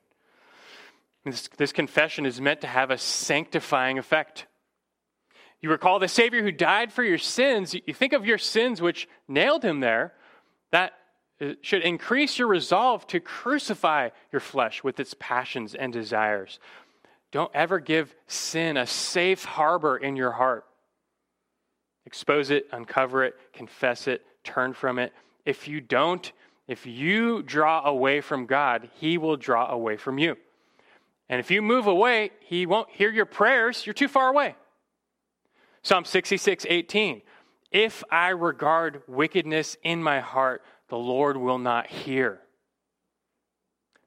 This, 1.25 1.49
this 1.57 1.73
confession 1.73 2.27
is 2.27 2.41
meant 2.41 2.61
to 2.61 2.67
have 2.67 2.91
a 2.91 2.99
sanctifying 2.99 3.99
effect. 3.99 4.47
You 5.61 5.71
recall 5.71 5.99
the 5.99 6.07
Savior 6.07 6.43
who 6.43 6.53
died 6.53 6.93
for 6.93 7.03
your 7.03 7.19
sins. 7.19 7.75
You 7.75 7.95
think 7.95 8.13
of 8.13 8.27
your 8.27 8.39
sins 8.39 8.81
which 8.81 9.09
nailed 9.27 9.65
him 9.65 9.81
there. 9.81 10.13
That 10.71 10.93
uh, 11.41 11.55
should 11.63 11.83
increase 11.83 12.39
your 12.39 12.49
resolve 12.49 13.07
to 13.09 13.19
crucify 13.19 14.11
your 14.31 14.41
flesh 14.41 14.85
with 14.85 15.01
its 15.01 15.15
passions 15.19 15.75
and 15.75 15.93
desires. 15.93 16.61
Don't 17.33 17.51
ever 17.55 17.81
give 17.81 18.15
sin 18.27 18.77
a 18.77 18.87
safe 18.87 19.45
harbor 19.45 19.97
in 19.97 20.17
your 20.17 20.33
heart. 20.33 20.65
Expose 22.05 22.51
it, 22.51 22.67
uncover 22.73 23.25
it, 23.25 23.35
confess 23.53 24.07
it, 24.07 24.23
turn 24.45 24.73
from 24.75 24.99
it. 24.99 25.13
If 25.49 25.67
you 25.67 25.81
don't, 25.81 26.31
if 26.67 26.85
you 26.85 27.43
draw 27.43 27.83
away 27.87 28.21
from 28.21 28.45
God, 28.45 28.91
He 29.01 29.17
will 29.17 29.39
draw 29.39 29.71
away 29.71 29.97
from 29.97 30.19
you. 30.19 30.37
And 31.27 31.41
if 31.41 31.51
you 31.51 31.63
move 31.63 31.87
away, 31.87 32.33
He 32.41 32.67
won't 32.67 32.91
hear 32.91 33.11
your 33.11 33.25
prayers. 33.25 33.87
You're 33.87 33.95
too 33.95 34.09
far 34.09 34.29
away. 34.29 34.57
Psalm 35.81 36.05
66, 36.05 36.67
18. 36.69 37.23
If 37.71 38.05
I 38.11 38.29
regard 38.29 39.01
wickedness 39.09 39.79
in 39.83 40.03
my 40.03 40.21
heart, 40.21 40.63
the 40.91 40.99
Lord 40.99 41.39
will 41.39 41.57
not 41.57 41.87
hear. 41.87 42.41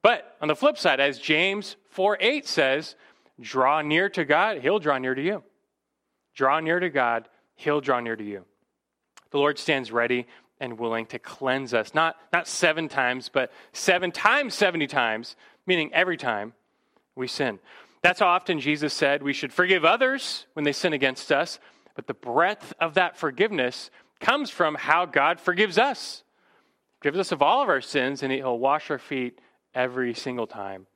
But 0.00 0.36
on 0.40 0.46
the 0.46 0.54
flip 0.54 0.78
side, 0.78 1.00
as 1.00 1.18
James 1.18 1.74
4 1.88 2.18
8 2.20 2.46
says, 2.46 2.94
draw 3.40 3.82
near 3.82 4.08
to 4.10 4.24
God, 4.24 4.58
he'll 4.58 4.78
draw 4.78 4.98
near 4.98 5.16
to 5.16 5.22
you. 5.22 5.42
Draw 6.36 6.60
near 6.60 6.78
to 6.78 6.88
God, 6.88 7.26
he'll 7.56 7.80
draw 7.80 7.98
near 7.98 8.14
to 8.14 8.22
you. 8.22 8.44
The 9.32 9.38
Lord 9.38 9.58
stands 9.58 9.90
ready 9.90 10.26
and 10.62 10.78
willing 10.78 11.04
to 11.06 11.18
cleanse 11.18 11.74
us, 11.74 11.92
not, 11.92 12.16
not 12.32 12.46
seven 12.46 12.88
times, 12.88 13.28
but 13.28 13.52
seven 13.72 14.12
times 14.12 14.54
70 14.54 14.86
times, 14.86 15.34
meaning 15.66 15.92
every 15.92 16.16
time 16.16 16.52
we 17.16 17.26
sin. 17.26 17.58
That's 18.00 18.20
how 18.20 18.28
often 18.28 18.60
Jesus 18.60 18.94
said 18.94 19.24
we 19.24 19.32
should 19.32 19.52
forgive 19.52 19.84
others 19.84 20.46
when 20.52 20.64
they 20.64 20.70
sin 20.70 20.92
against 20.92 21.32
us, 21.32 21.58
but 21.96 22.06
the 22.06 22.14
breadth 22.14 22.72
of 22.80 22.94
that 22.94 23.16
forgiveness 23.16 23.90
comes 24.20 24.50
from 24.50 24.76
how 24.76 25.04
God 25.04 25.40
forgives 25.40 25.78
us. 25.78 26.22
Forgives 27.00 27.18
us 27.18 27.32
of 27.32 27.42
all 27.42 27.60
of 27.60 27.68
our 27.68 27.80
sins, 27.80 28.22
and 28.22 28.30
He'll 28.30 28.56
wash 28.56 28.88
our 28.88 29.00
feet 29.00 29.40
every 29.74 30.14
single 30.14 30.46
time. 30.46 30.86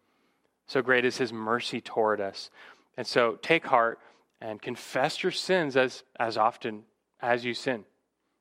So 0.68 0.80
great 0.80 1.04
is 1.04 1.18
His 1.18 1.32
mercy 1.32 1.80
toward 1.80 2.20
us. 2.20 2.50
And 2.96 3.04
so 3.04 3.36
take 3.42 3.66
heart 3.66 3.98
and 4.40 4.62
confess 4.62 5.24
your 5.24 5.32
sins 5.32 5.76
as, 5.76 6.04
as 6.20 6.36
often 6.36 6.84
as 7.20 7.44
you 7.44 7.52
sin. 7.52 7.84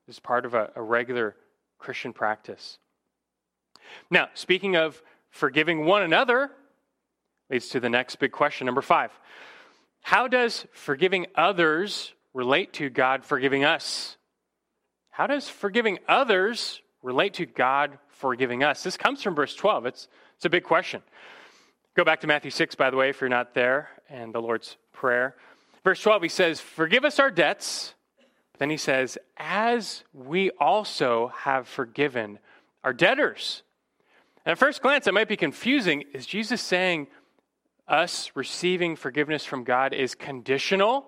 Is 0.08 0.20
part 0.20 0.46
of 0.46 0.54
a, 0.54 0.72
a 0.76 0.82
regular 0.82 1.36
Christian 1.80 2.14
practice. 2.14 2.78
Now, 4.10 4.30
speaking 4.34 4.76
of 4.76 5.02
forgiving 5.30 5.86
one 5.86 6.04
another, 6.04 6.52
leads 7.50 7.70
to 7.70 7.80
the 7.80 7.90
next 7.90 8.18
big 8.18 8.32
question, 8.32 8.66
number 8.66 8.82
five. 8.82 9.12
How 10.02 10.28
does 10.28 10.68
forgiving 10.74 11.26
others 11.34 12.14
relate 12.36 12.74
to 12.74 12.90
God 12.90 13.26
forgiving 13.26 13.64
us? 13.64 14.18
How 15.10 15.26
does 15.26 15.50
forgiving 15.50 15.98
others 16.08 16.82
relate 17.02 17.34
to 17.36 17.48
God 17.48 17.98
forgiving 18.10 18.64
us? 18.64 18.84
This 18.84 18.98
comes 18.98 19.24
from 19.24 19.34
verse 19.34 19.56
12. 19.56 19.88
It's, 19.88 20.08
it's 20.36 20.46
a 20.46 20.50
big 20.50 20.64
question. 20.64 21.02
Go 21.96 22.04
back 22.04 22.22
to 22.22 22.28
Matthew 22.28 22.52
6, 22.52 22.76
by 22.76 22.92
the 22.92 22.98
way, 22.98 23.10
if 23.10 23.22
you're 23.22 23.30
not 23.30 23.56
there, 23.56 23.90
and 24.10 24.34
the 24.34 24.42
Lord's 24.42 24.78
Prayer. 24.94 25.36
Verse 25.84 26.02
12, 26.02 26.24
he 26.24 26.30
says, 26.30 26.60
Forgive 26.60 27.06
us 27.06 27.20
our 27.20 27.32
debts. 27.32 27.95
Then 28.58 28.70
he 28.70 28.78
says, 28.78 29.18
As 29.38 30.04
we 30.14 30.52
also 30.52 31.32
have 31.36 31.68
forgiven 31.68 32.40
our 32.84 32.94
debtors. 32.94 33.64
And 34.46 34.52
at 34.52 34.58
first 34.58 34.82
glance, 34.82 35.08
it 35.08 35.14
might 35.14 35.28
be 35.28 35.38
confusing. 35.38 36.04
Is 36.14 36.26
Jesus 36.26 36.62
saying 36.62 37.08
us 37.88 38.32
receiving 38.36 38.96
forgiveness 38.96 39.44
from 39.44 39.64
God 39.64 39.94
is 39.94 40.16
conditional 40.16 41.08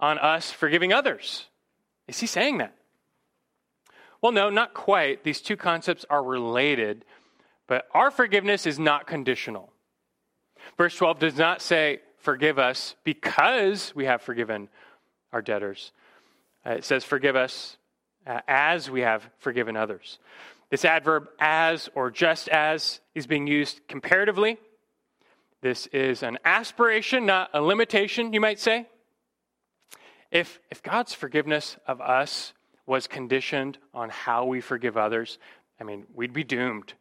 on 0.00 0.18
us 0.18 0.50
forgiving 0.50 0.92
others? 0.92 1.46
Is 2.08 2.18
he 2.18 2.26
saying 2.26 2.58
that? 2.58 2.74
Well, 4.20 4.32
no, 4.32 4.50
not 4.50 4.72
quite. 4.72 5.24
These 5.24 5.40
two 5.40 5.56
concepts 5.56 6.06
are 6.08 6.22
related, 6.22 7.04
but 7.66 7.86
our 7.92 8.10
forgiveness 8.10 8.66
is 8.66 8.78
not 8.78 9.06
conditional. 9.06 9.72
Verse 10.76 10.96
12 10.96 11.18
does 11.18 11.36
not 11.36 11.60
say, 11.60 12.00
Forgive 12.18 12.56
us 12.56 12.94
because 13.02 13.92
we 13.96 14.04
have 14.04 14.22
forgiven 14.22 14.68
our 15.32 15.42
debtors. 15.42 15.90
Uh, 16.64 16.70
it 16.70 16.84
says, 16.84 17.04
Forgive 17.04 17.36
us 17.36 17.76
uh, 18.26 18.40
as 18.46 18.90
we 18.90 19.00
have 19.00 19.28
forgiven 19.38 19.76
others. 19.76 20.18
This 20.70 20.84
adverb, 20.84 21.28
as 21.38 21.90
or 21.94 22.10
just 22.10 22.48
as, 22.48 23.00
is 23.14 23.26
being 23.26 23.46
used 23.46 23.80
comparatively. 23.88 24.58
This 25.60 25.86
is 25.88 26.22
an 26.22 26.38
aspiration, 26.44 27.26
not 27.26 27.50
a 27.52 27.60
limitation, 27.60 28.32
you 28.32 28.40
might 28.40 28.58
say. 28.58 28.86
If, 30.30 30.58
if 30.70 30.82
God's 30.82 31.12
forgiveness 31.12 31.76
of 31.86 32.00
us 32.00 32.54
was 32.86 33.06
conditioned 33.06 33.78
on 33.92 34.08
how 34.08 34.46
we 34.46 34.60
forgive 34.60 34.96
others, 34.96 35.38
I 35.78 35.84
mean, 35.84 36.06
we'd 36.14 36.32
be 36.32 36.42
doomed. 36.42 36.94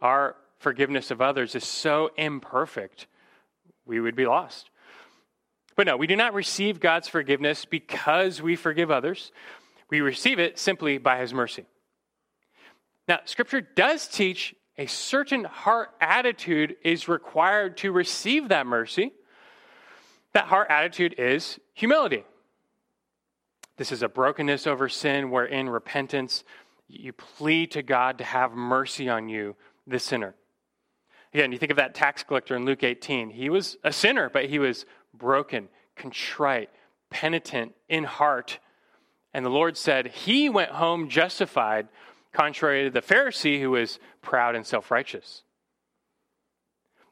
Our 0.00 0.34
forgiveness 0.58 1.10
of 1.10 1.20
others 1.20 1.54
is 1.54 1.64
so 1.64 2.10
imperfect, 2.16 3.06
we 3.84 4.00
would 4.00 4.16
be 4.16 4.26
lost. 4.26 4.69
But 5.80 5.86
no, 5.86 5.96
we 5.96 6.06
do 6.06 6.14
not 6.14 6.34
receive 6.34 6.78
God's 6.78 7.08
forgiveness 7.08 7.64
because 7.64 8.42
we 8.42 8.54
forgive 8.54 8.90
others. 8.90 9.32
We 9.88 10.02
receive 10.02 10.38
it 10.38 10.58
simply 10.58 10.98
by 10.98 11.18
his 11.18 11.32
mercy. 11.32 11.64
Now, 13.08 13.20
Scripture 13.24 13.62
does 13.62 14.06
teach 14.06 14.54
a 14.76 14.84
certain 14.84 15.44
heart 15.44 15.94
attitude 15.98 16.76
is 16.84 17.08
required 17.08 17.78
to 17.78 17.92
receive 17.92 18.50
that 18.50 18.66
mercy. 18.66 19.14
That 20.34 20.44
heart 20.44 20.66
attitude 20.68 21.14
is 21.16 21.58
humility. 21.72 22.24
This 23.78 23.90
is 23.90 24.02
a 24.02 24.08
brokenness 24.10 24.66
over 24.66 24.86
sin 24.86 25.30
where 25.30 25.46
in 25.46 25.70
repentance 25.70 26.44
you 26.88 27.14
plead 27.14 27.70
to 27.70 27.82
God 27.82 28.18
to 28.18 28.24
have 28.24 28.52
mercy 28.52 29.08
on 29.08 29.30
you, 29.30 29.56
the 29.86 29.98
sinner. 29.98 30.34
Again, 31.32 31.52
you 31.52 31.58
think 31.58 31.70
of 31.70 31.76
that 31.76 31.94
tax 31.94 32.22
collector 32.22 32.54
in 32.56 32.66
Luke 32.66 32.82
18. 32.82 33.30
He 33.30 33.48
was 33.48 33.78
a 33.82 33.92
sinner, 33.92 34.28
but 34.28 34.46
he 34.46 34.58
was 34.58 34.84
broken, 35.16 35.68
contrite, 35.96 36.70
penitent 37.10 37.74
in 37.88 38.04
heart. 38.04 38.58
And 39.32 39.44
the 39.44 39.50
Lord 39.50 39.76
said 39.76 40.08
he 40.08 40.48
went 40.48 40.72
home 40.72 41.08
justified, 41.08 41.88
contrary 42.32 42.84
to 42.84 42.90
the 42.90 43.02
Pharisee 43.02 43.60
who 43.60 43.70
was 43.70 43.98
proud 44.22 44.54
and 44.54 44.66
self 44.66 44.90
righteous. 44.90 45.42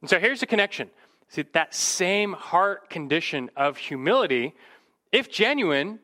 And 0.01 0.09
so 0.09 0.19
here's 0.19 0.41
the 0.41 0.47
connection. 0.47 0.91
See, 1.29 1.45
that 1.53 1.75
same 1.75 2.33
heart 2.33 2.89
condition 2.89 3.51
of 3.57 3.77
humility, 3.77 4.55
if 5.13 5.31
genuine, 5.31 5.99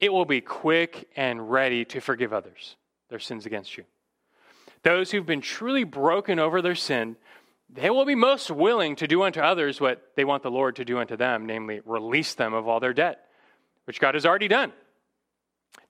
it 0.00 0.12
will 0.12 0.24
be 0.24 0.40
quick 0.40 1.08
and 1.16 1.50
ready 1.50 1.84
to 1.86 2.00
forgive 2.00 2.32
others 2.32 2.76
their 3.08 3.20
sins 3.20 3.46
against 3.46 3.76
you. 3.76 3.84
Those 4.82 5.10
who've 5.10 5.24
been 5.24 5.40
truly 5.40 5.84
broken 5.84 6.38
over 6.38 6.60
their 6.60 6.74
sin, 6.74 7.16
they 7.70 7.90
will 7.90 8.04
be 8.04 8.14
most 8.14 8.50
willing 8.50 8.96
to 8.96 9.06
do 9.06 9.22
unto 9.22 9.40
others 9.40 9.80
what 9.80 10.12
they 10.16 10.24
want 10.24 10.42
the 10.42 10.50
Lord 10.50 10.76
to 10.76 10.84
do 10.84 10.98
unto 10.98 11.16
them, 11.16 11.46
namely, 11.46 11.80
release 11.84 12.34
them 12.34 12.54
of 12.54 12.68
all 12.68 12.80
their 12.80 12.92
debt, 12.92 13.26
which 13.86 14.00
God 14.00 14.14
has 14.14 14.26
already 14.26 14.48
done. 14.48 14.72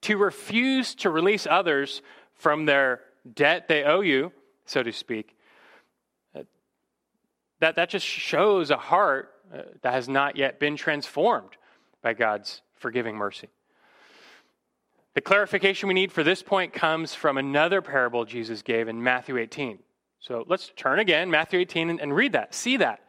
To 0.02 0.16
refuse 0.16 0.94
to 0.96 1.10
release 1.10 1.46
others 1.48 2.00
from 2.34 2.64
their 2.64 3.00
debt 3.34 3.68
they 3.68 3.84
owe 3.84 4.00
you, 4.00 4.32
so 4.66 4.82
to 4.82 4.92
speak, 4.92 5.36
that, 7.60 7.76
that 7.76 7.88
just 7.88 8.06
shows 8.06 8.70
a 8.70 8.76
heart 8.76 9.30
uh, 9.52 9.62
that 9.82 9.94
has 9.94 10.08
not 10.08 10.36
yet 10.36 10.58
been 10.60 10.76
transformed 10.76 11.56
by 12.02 12.12
God's 12.12 12.60
forgiving 12.74 13.16
mercy. 13.16 13.48
The 15.14 15.20
clarification 15.20 15.88
we 15.88 15.94
need 15.94 16.12
for 16.12 16.22
this 16.22 16.42
point 16.42 16.72
comes 16.72 17.14
from 17.14 17.38
another 17.38 17.80
parable 17.80 18.24
Jesus 18.24 18.62
gave 18.62 18.88
in 18.88 19.02
Matthew 19.02 19.38
18. 19.38 19.78
So 20.26 20.42
let's 20.48 20.72
turn 20.74 21.00
again, 21.00 21.30
Matthew 21.30 21.60
18, 21.60 21.90
and, 21.90 22.00
and 22.00 22.16
read 22.16 22.32
that, 22.32 22.54
see 22.54 22.78
that. 22.78 23.00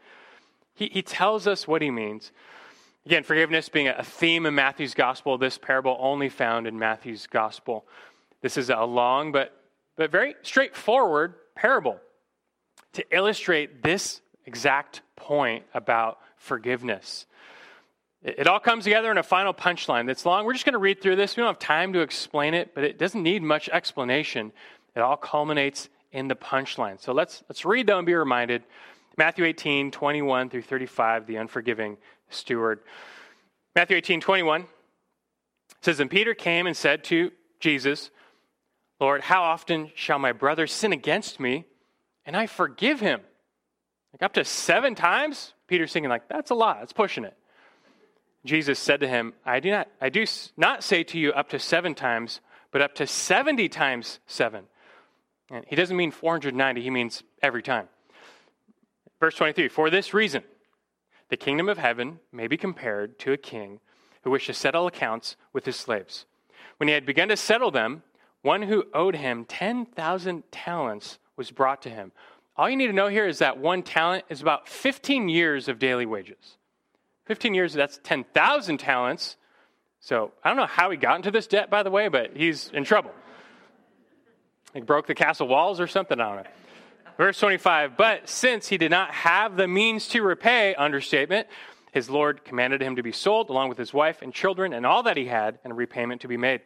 He, 0.74 0.89
he 0.91 1.01
tells 1.01 1.47
us 1.47 1.66
what 1.66 1.82
he 1.82 1.89
means. 1.89 2.34
Again, 3.05 3.24
forgiveness 3.24 3.70
being 3.70 3.88
a 3.88 4.03
theme 4.03 4.45
in 4.45 4.53
Matthew's 4.53 4.93
gospel, 4.93 5.38
this 5.38 5.57
parable 5.57 5.95
only 6.01 6.28
found 6.28 6.68
in 6.68 6.78
Matthew's 6.78 7.26
gospel. 7.28 7.86
This 8.41 8.57
is 8.57 8.70
a 8.70 8.84
long 8.84 9.32
but, 9.32 9.57
but 9.95 10.11
very 10.11 10.36
straightforward 10.41 11.36
parable 11.55 12.01
to 12.93 13.05
illustrate 13.16 13.82
this 13.82 14.20
exact 14.45 15.01
point 15.16 15.63
about 15.74 16.20
forgiveness. 16.36 17.28
It 18.24 18.45
all 18.47 18.59
comes 18.59 18.84
together 18.84 19.09
in 19.09 19.18
a 19.18 19.24
final 19.24 19.53
punchline 19.53 20.05
that's 20.05 20.26
long. 20.26 20.45
We're 20.45 20.53
just 20.53 20.66
going 20.66 20.74
to 20.74 20.80
read 20.80 21.01
through 21.01 21.16
this. 21.16 21.38
We 21.38 21.41
don't 21.43 21.49
have 21.49 21.59
time 21.59 21.93
to 21.93 22.01
explain 22.01 22.53
it, 22.53 22.76
but 22.76 22.84
it 22.84 22.99
doesn't 22.99 23.24
need 23.24 23.41
much 23.41 23.70
explanation. 23.70 24.51
It 24.97 24.99
all 24.99 25.16
culminates 25.16 25.88
in 26.16 26.30
the 26.30 26.36
punchline. 26.36 26.99
So 26.99 27.11
let's, 27.11 27.43
let's 27.49 27.66
read 27.66 27.88
though 27.88 27.97
and 27.97 28.05
be 28.05 28.16
reminded. 28.16 28.63
Matthew 29.18 29.45
18, 29.45 29.91
21 29.91 30.49
through 30.49 30.61
35, 30.61 31.28
the 31.28 31.36
unforgiving 31.36 31.97
steward. 32.30 32.80
Matthew 33.76 33.97
18, 33.97 34.22
21. 34.22 34.66
says, 35.82 35.99
And 35.99 36.09
Peter 36.09 36.34
came 36.34 36.68
and 36.68 36.76
said 36.76 37.03
to 37.05 37.32
Jesus, 37.59 38.09
Lord, 38.99 39.22
how 39.22 39.43
often 39.43 39.91
shall 39.93 40.18
my 40.18 40.32
brother 40.32 40.68
sin 40.68 40.93
against 40.93 41.39
me 41.39 41.66
and 42.26 42.36
I 42.36 42.47
forgive 42.47 43.01
him? 43.01 43.20
Like 44.13 44.24
up 44.24 44.34
to 44.34 44.45
seven 44.45 44.95
times? 44.95 45.53
Peter's 45.68 45.91
thinking, 45.91 46.09
like, 46.09 46.30
that's 46.30 46.51
a 46.51 46.55
lot. 46.55 46.80
That's 46.80 46.93
pushing 46.93 47.26
it. 47.26 47.36
Jesus 48.45 48.80
said 48.80 49.01
to 49.01 49.07
him, 49.07 49.34
I 49.45 49.59
do 49.59 49.72
not, 49.72 49.89
I 49.99 50.07
do 50.07 50.26
not 50.55 50.84
say 50.84 51.03
to 51.03 51.20
you 51.20 51.34
up 51.34 51.49
to 51.49 51.59
seven 51.59 51.93
times, 51.93 52.39
but 52.72 52.82
up 52.82 52.95
to 52.95 53.07
70 53.07 53.68
times 53.68 54.20
seven. 54.28 54.66
And 55.49 55.65
he 55.67 55.75
doesn't 55.75 55.95
mean 55.95 56.11
490, 56.11 56.81
he 56.81 56.89
means 56.89 57.23
every 57.41 57.61
time. 57.61 57.87
Verse 59.19 59.35
23 59.35 59.67
For 59.67 59.89
this 59.89 60.13
reason, 60.13 60.43
the 61.29 61.37
kingdom 61.37 61.69
of 61.69 61.77
heaven 61.77 62.19
may 62.31 62.47
be 62.47 62.57
compared 62.57 63.19
to 63.19 63.31
a 63.31 63.37
king 63.37 63.79
who 64.23 64.31
wished 64.31 64.47
to 64.47 64.53
settle 64.53 64.87
accounts 64.87 65.35
with 65.53 65.65
his 65.65 65.75
slaves. 65.75 66.25
When 66.77 66.87
he 66.87 66.93
had 66.93 67.05
begun 67.05 67.29
to 67.29 67.37
settle 67.37 67.71
them, 67.71 68.03
one 68.41 68.63
who 68.63 68.85
owed 68.93 69.15
him 69.15 69.45
10,000 69.45 70.43
talents 70.51 71.19
was 71.37 71.51
brought 71.51 71.81
to 71.83 71.89
him. 71.89 72.11
All 72.57 72.69
you 72.69 72.77
need 72.77 72.87
to 72.87 72.93
know 72.93 73.07
here 73.07 73.27
is 73.27 73.39
that 73.39 73.57
one 73.57 73.83
talent 73.83 74.25
is 74.29 74.41
about 74.41 74.67
15 74.67 75.29
years 75.29 75.67
of 75.67 75.79
daily 75.79 76.05
wages. 76.05 76.57
15 77.25 77.53
years, 77.53 77.73
that's 77.73 77.99
10,000 78.03 78.77
talents. 78.77 79.35
So 79.99 80.31
I 80.43 80.49
don't 80.49 80.57
know 80.57 80.67
how 80.67 80.91
he 80.91 80.97
got 80.97 81.17
into 81.17 81.31
this 81.31 81.47
debt, 81.47 81.69
by 81.69 81.83
the 81.83 81.89
way, 81.89 82.07
but 82.07 82.35
he's 82.35 82.69
in 82.69 82.83
trouble. 82.83 83.11
He 84.76 84.82
broke 84.82 85.07
the 85.07 85.15
castle 85.15 85.47
walls 85.47 85.80
or 85.80 85.88
something, 85.88 86.19
I 86.19 86.36
don't 86.36 86.43
know. 86.43 86.49
Verse 87.17 87.39
25, 87.39 87.95
but 87.95 88.28
since 88.28 88.67
he 88.67 88.78
did 88.78 88.91
not 88.91 89.09
have 89.11 89.55
the 89.55 89.69
means 89.69 90.09
to 90.09 90.21
repay, 90.21 90.76
understatement, 90.76 91.47
his 91.93 92.09
Lord 92.09 92.43
commanded 92.43 92.82
him 92.82 92.97
to 92.97 93.03
be 93.03 93.13
sold 93.13 93.49
along 93.49 93.69
with 93.69 93.78
his 93.78 93.93
wife 93.93 94.21
and 94.21 94.34
children 94.34 94.73
and 94.73 94.86
all 94.86 95.03
that 95.03 95.15
he 95.15 95.28
had, 95.28 95.59
and 95.63 95.78
repayment 95.78 96.21
to 96.21 96.28
be 96.28 96.36
made. 96.36 96.59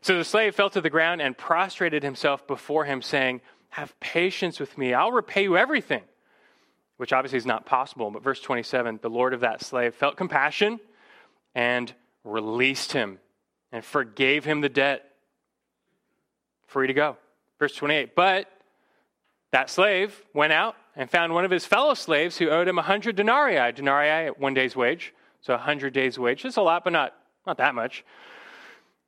So 0.00 0.16
the 0.16 0.24
slave 0.24 0.54
fell 0.54 0.70
to 0.70 0.80
the 0.80 0.88
ground 0.88 1.20
and 1.20 1.36
prostrated 1.36 2.02
himself 2.02 2.46
before 2.46 2.86
him, 2.86 3.02
saying, 3.02 3.42
Have 3.70 3.98
patience 4.00 4.58
with 4.58 4.78
me, 4.78 4.94
I'll 4.94 5.12
repay 5.12 5.42
you 5.42 5.58
everything. 5.58 6.02
Which 6.96 7.12
obviously 7.12 7.36
is 7.36 7.46
not 7.46 7.66
possible. 7.66 8.10
But 8.10 8.22
verse 8.22 8.40
27 8.40 9.00
the 9.02 9.10
Lord 9.10 9.34
of 9.34 9.40
that 9.40 9.62
slave 9.62 9.94
felt 9.94 10.16
compassion 10.16 10.80
and 11.54 11.92
released 12.24 12.92
him 12.92 13.18
and 13.70 13.84
forgave 13.84 14.46
him 14.46 14.62
the 14.62 14.70
debt. 14.70 15.04
Free 16.68 16.86
to 16.86 16.94
go. 16.94 17.18
Verse 17.64 17.76
28 17.76 18.14
But 18.14 18.46
that 19.50 19.70
slave 19.70 20.22
went 20.34 20.52
out 20.52 20.76
and 20.96 21.10
found 21.10 21.32
one 21.32 21.46
of 21.46 21.50
his 21.50 21.64
fellow 21.64 21.94
slaves 21.94 22.36
who 22.36 22.50
owed 22.50 22.68
him 22.68 22.76
a 22.76 22.82
100 22.82 23.16
denarii. 23.16 23.72
Denarii, 23.72 24.26
at 24.26 24.38
one 24.38 24.52
day's 24.52 24.76
wage. 24.76 25.14
So 25.40 25.54
a 25.54 25.56
100 25.56 25.94
days' 25.94 26.18
wage. 26.18 26.42
That's 26.42 26.58
a 26.58 26.60
lot, 26.60 26.84
but 26.84 26.92
not, 26.92 27.14
not 27.46 27.56
that 27.56 27.74
much. 27.74 28.04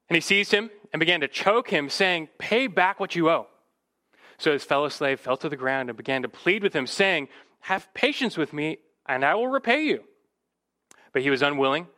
And 0.09 0.15
he 0.15 0.23
seized 0.23 0.53
him 0.53 0.71
and 0.91 1.01
began 1.01 1.21
to 1.21 1.29
choke 1.29 1.69
him, 1.69 1.91
saying, 1.91 2.31
Pay 2.39 2.67
back 2.67 2.99
what 2.99 3.15
you 3.15 3.29
owe. 3.29 3.47
So 4.39 4.53
his 4.53 4.65
fellow 4.65 4.89
slave 4.89 5.21
fell 5.21 5.37
to 5.37 5.51
the 5.51 5.57
ground 5.57 5.91
and 5.91 5.97
began 5.99 6.23
to 6.23 6.29
plead 6.31 6.63
with 6.63 6.73
him, 6.73 6.87
saying, 6.87 7.29
Have 7.61 7.93
patience 7.93 8.39
with 8.39 8.55
me, 8.55 8.79
and 9.05 9.23
I 9.23 9.35
will 9.35 9.49
repay 9.49 9.85
you. 9.85 10.03
But 11.13 11.21
he 11.21 11.29
was 11.29 11.43
unwilling 11.43 11.89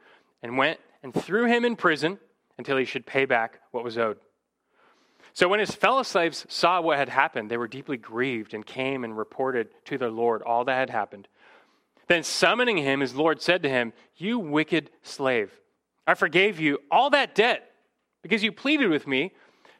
and 0.42 0.58
went 0.58 0.80
and 1.04 1.14
threw 1.14 1.44
him 1.44 1.64
in 1.64 1.76
prison 1.76 2.18
until 2.58 2.76
he 2.76 2.84
should 2.84 3.06
pay 3.06 3.26
back 3.26 3.60
what 3.70 3.84
was 3.84 3.96
owed. 3.96 4.18
So 5.38 5.46
when 5.46 5.60
his 5.60 5.72
fellow 5.72 6.02
slaves 6.02 6.44
saw 6.48 6.80
what 6.80 6.98
had 6.98 7.08
happened, 7.08 7.48
they 7.48 7.56
were 7.56 7.68
deeply 7.68 7.96
grieved 7.96 8.54
and 8.54 8.66
came 8.66 9.04
and 9.04 9.16
reported 9.16 9.68
to 9.84 9.96
their 9.96 10.10
Lord 10.10 10.42
all 10.42 10.64
that 10.64 10.74
had 10.74 10.90
happened. 10.90 11.28
Then 12.08 12.24
summoning 12.24 12.76
him, 12.76 12.98
his 12.98 13.14
Lord 13.14 13.40
said 13.40 13.62
to 13.62 13.68
him, 13.68 13.92
You 14.16 14.40
wicked 14.40 14.90
slave, 15.04 15.52
I 16.08 16.14
forgave 16.14 16.58
you 16.58 16.80
all 16.90 17.10
that 17.10 17.36
debt 17.36 17.70
because 18.20 18.42
you 18.42 18.50
pleaded 18.50 18.90
with 18.90 19.06
me. 19.06 19.30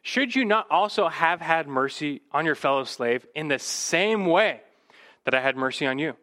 Should 0.01 0.33
you 0.33 0.45
not 0.45 0.65
also 0.71 1.09
have 1.09 1.41
had 1.41 1.67
mercy 1.67 2.21
on 2.31 2.45
your 2.45 2.55
fellow 2.55 2.85
slave 2.85 3.25
in 3.35 3.49
the 3.49 3.59
same 3.59 4.27
way 4.27 4.61
that 5.25 5.35
I 5.35 5.41
had 5.41 5.57
mercy 5.57 5.85
on 5.85 5.99
you? 5.99 6.15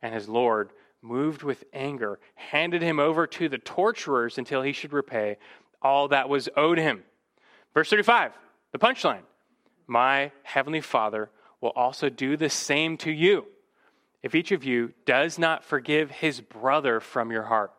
And 0.00 0.14
his 0.14 0.28
Lord, 0.28 0.70
moved 1.02 1.42
with 1.42 1.64
anger, 1.72 2.20
handed 2.36 2.82
him 2.82 3.00
over 3.00 3.26
to 3.26 3.48
the 3.48 3.58
torturers 3.58 4.38
until 4.38 4.62
he 4.62 4.72
should 4.72 4.92
repay 4.92 5.38
all 5.82 6.06
that 6.06 6.28
was 6.28 6.48
owed 6.56 6.78
him. 6.78 7.02
Verse 7.74 7.90
35. 7.90 8.30
The 8.74 8.80
punchline 8.80 9.22
My 9.86 10.32
heavenly 10.42 10.80
Father 10.80 11.30
will 11.60 11.70
also 11.70 12.08
do 12.08 12.36
the 12.36 12.50
same 12.50 12.96
to 12.98 13.10
you 13.12 13.46
if 14.20 14.34
each 14.34 14.50
of 14.50 14.64
you 14.64 14.92
does 15.06 15.38
not 15.38 15.62
forgive 15.62 16.10
his 16.10 16.40
brother 16.40 16.98
from 16.98 17.30
your 17.30 17.44
heart. 17.44 17.70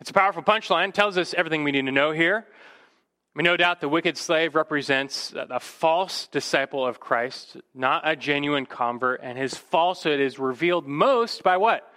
It's 0.00 0.08
a 0.08 0.14
powerful 0.14 0.42
punchline, 0.42 0.94
tells 0.94 1.18
us 1.18 1.34
everything 1.34 1.62
we 1.62 1.72
need 1.72 1.84
to 1.84 1.92
know 1.92 2.12
here. 2.12 2.46
I 2.48 3.38
mean, 3.38 3.44
no 3.44 3.58
doubt 3.58 3.82
the 3.82 3.88
wicked 3.88 4.16
slave 4.16 4.54
represents 4.54 5.34
a 5.36 5.60
false 5.60 6.26
disciple 6.28 6.86
of 6.86 6.98
Christ, 6.98 7.58
not 7.74 8.08
a 8.08 8.16
genuine 8.16 8.64
convert, 8.64 9.20
and 9.22 9.36
his 9.36 9.54
falsehood 9.54 10.20
is 10.20 10.38
revealed 10.38 10.86
most 10.86 11.42
by 11.42 11.58
what? 11.58 11.92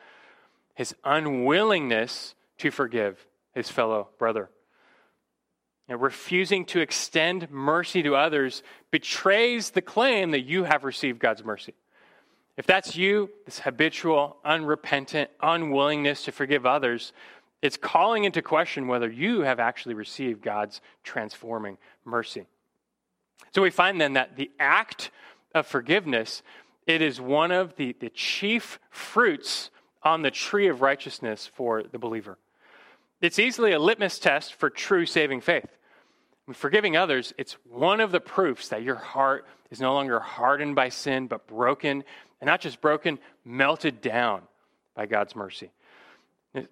His 0.75 0.93
unwillingness 1.05 2.35
to 2.57 2.71
forgive 2.71 3.25
his 3.53 3.69
fellow 3.71 4.09
brother. 4.19 4.49
Refusing 5.89 6.65
to 6.65 6.81
extend 6.81 7.49
mercy 7.49 8.03
to 8.03 8.15
others 8.15 8.61
betrays 8.91 9.69
the 9.69 9.81
claim 9.81 10.31
that 10.31 10.41
you 10.41 10.65
have 10.65 10.83
received 10.83 11.19
God's 11.19 11.43
mercy. 11.45 11.73
If 12.57 12.65
that's 12.65 12.95
you, 12.95 13.29
this 13.45 13.59
habitual, 13.59 14.37
unrepentant, 14.43 15.29
unwillingness 15.41 16.23
to 16.23 16.31
forgive 16.31 16.65
others, 16.65 17.13
it's 17.61 17.77
calling 17.77 18.25
into 18.25 18.41
question 18.41 18.87
whether 18.87 19.09
you 19.09 19.41
have 19.41 19.59
actually 19.59 19.95
received 19.95 20.41
God's 20.41 20.81
transforming 21.03 21.77
mercy. 22.03 22.47
So 23.53 23.61
we 23.61 23.69
find 23.69 24.01
then 24.01 24.13
that 24.13 24.35
the 24.35 24.51
act 24.59 25.11
of 25.55 25.67
forgiveness, 25.67 26.43
it 26.85 27.01
is 27.01 27.21
one 27.21 27.51
of 27.51 27.75
the, 27.77 27.95
the 27.99 28.09
chief 28.09 28.79
fruits 28.89 29.69
on 30.03 30.21
the 30.21 30.31
tree 30.31 30.67
of 30.67 30.81
righteousness 30.81 31.49
for 31.53 31.83
the 31.83 31.99
believer. 31.99 32.37
It's 33.21 33.39
easily 33.39 33.71
a 33.71 33.79
litmus 33.79 34.19
test 34.19 34.53
for 34.53 34.69
true 34.69 35.05
saving 35.05 35.41
faith. 35.41 35.76
Forgiving 36.53 36.95
others, 36.95 37.33
it's 37.37 37.57
one 37.69 37.99
of 37.99 38.11
the 38.11 38.21
proofs 38.21 38.69
that 38.69 38.81
your 38.81 38.95
heart 38.95 39.45
is 39.69 39.81
no 39.81 39.93
longer 39.93 40.19
hardened 40.19 40.75
by 40.75 40.89
sin, 40.89 41.27
but 41.27 41.45
broken, 41.45 42.03
and 42.39 42.47
not 42.47 42.61
just 42.61 42.79
broken, 42.79 43.19
melted 43.43 44.01
down 44.01 44.43
by 44.95 45.05
God's 45.05 45.35
mercy. 45.35 45.71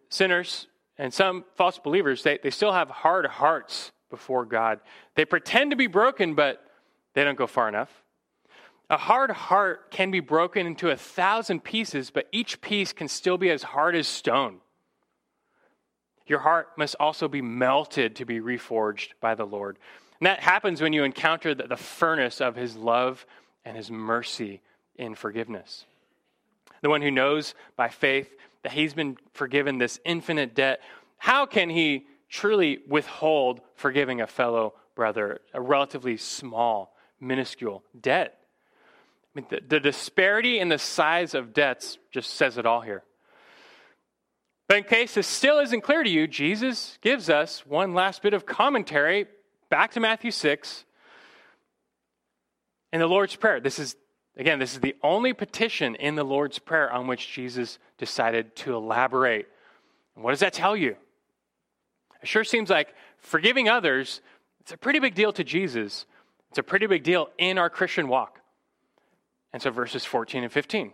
Sinners 0.09 0.67
and 0.97 1.13
some 1.13 1.43
false 1.55 1.77
believers, 1.77 2.23
they, 2.23 2.39
they 2.41 2.49
still 2.51 2.71
have 2.71 2.89
hard 2.89 3.25
hearts 3.25 3.91
before 4.09 4.45
God. 4.45 4.79
They 5.15 5.25
pretend 5.25 5.71
to 5.71 5.77
be 5.77 5.87
broken, 5.87 6.35
but 6.35 6.63
they 7.13 7.23
don't 7.23 7.37
go 7.37 7.47
far 7.47 7.67
enough. 7.67 7.89
A 8.89 8.97
hard 8.97 9.31
heart 9.31 9.91
can 9.91 10.11
be 10.11 10.19
broken 10.19 10.67
into 10.67 10.89
a 10.89 10.95
thousand 10.95 11.63
pieces, 11.63 12.11
but 12.11 12.27
each 12.31 12.61
piece 12.61 12.93
can 12.93 13.07
still 13.07 13.37
be 13.37 13.49
as 13.49 13.63
hard 13.63 13.95
as 13.95 14.07
stone. 14.07 14.59
Your 16.27 16.39
heart 16.39 16.69
must 16.77 16.95
also 16.99 17.27
be 17.27 17.41
melted 17.41 18.15
to 18.15 18.25
be 18.25 18.39
reforged 18.39 19.09
by 19.21 19.35
the 19.35 19.45
Lord. 19.45 19.77
And 20.19 20.27
that 20.27 20.39
happens 20.39 20.81
when 20.81 20.93
you 20.93 21.03
encounter 21.03 21.53
the, 21.53 21.67
the 21.67 21.77
furnace 21.77 22.41
of 22.41 22.55
his 22.55 22.75
love 22.75 23.25
and 23.63 23.75
his 23.75 23.91
mercy 23.91 24.61
in 24.95 25.15
forgiveness. 25.15 25.85
The 26.81 26.89
one 26.89 27.01
who 27.01 27.11
knows 27.11 27.53
by 27.75 27.89
faith 27.89 28.33
that 28.63 28.71
he's 28.71 28.93
been 28.93 29.17
forgiven 29.33 29.77
this 29.77 29.99
infinite 30.05 30.55
debt, 30.55 30.81
how 31.17 31.45
can 31.45 31.69
he 31.69 32.05
truly 32.29 32.79
withhold 32.87 33.61
forgiving 33.75 34.21
a 34.21 34.27
fellow 34.27 34.73
brother, 34.95 35.41
a 35.53 35.61
relatively 35.61 36.17
small, 36.17 36.95
minuscule 37.19 37.83
debt? 37.99 38.39
I 39.35 39.39
mean, 39.39 39.47
the, 39.49 39.61
the 39.67 39.79
disparity 39.79 40.59
in 40.59 40.69
the 40.69 40.77
size 40.77 41.33
of 41.33 41.53
debts 41.53 41.97
just 42.11 42.31
says 42.31 42.57
it 42.57 42.65
all 42.65 42.81
here. 42.81 43.03
But 44.67 44.77
in 44.77 44.83
case 44.83 45.13
this 45.13 45.27
still 45.27 45.59
isn't 45.59 45.81
clear 45.81 46.03
to 46.03 46.09
you, 46.09 46.27
Jesus 46.27 46.97
gives 47.01 47.29
us 47.29 47.65
one 47.65 47.93
last 47.93 48.21
bit 48.21 48.33
of 48.33 48.45
commentary 48.45 49.27
back 49.69 49.91
to 49.91 49.99
Matthew 49.99 50.31
6 50.31 50.85
in 52.91 52.99
the 52.99 53.07
Lord's 53.07 53.35
Prayer. 53.35 53.59
This 53.59 53.77
is, 53.77 53.95
again, 54.37 54.57
this 54.57 54.73
is 54.73 54.79
the 54.79 54.95
only 55.03 55.33
petition 55.33 55.95
in 55.95 56.15
the 56.15 56.23
Lord's 56.23 56.57
Prayer 56.57 56.91
on 56.91 57.05
which 57.05 57.31
Jesus 57.31 57.77
decided 57.97 58.55
to 58.57 58.75
elaborate. 58.75 59.47
And 60.15 60.23
what 60.23 60.31
does 60.31 60.39
that 60.39 60.53
tell 60.53 60.75
you? 60.75 60.95
It 62.21 62.27
sure 62.27 62.43
seems 62.43 62.71
like 62.71 62.95
forgiving 63.19 63.69
others, 63.69 64.21
it's 64.61 64.71
a 64.71 64.77
pretty 64.77 64.99
big 64.99 65.13
deal 65.13 65.31
to 65.33 65.43
Jesus. 65.43 66.07
It's 66.49 66.57
a 66.57 66.63
pretty 66.63 66.87
big 66.87 67.03
deal 67.03 67.29
in 67.37 67.59
our 67.59 67.69
Christian 67.69 68.07
walk. 68.07 68.39
And 69.53 69.61
so 69.61 69.69
verses 69.69 70.05
14 70.05 70.43
and 70.43 70.51
15. 70.51 70.91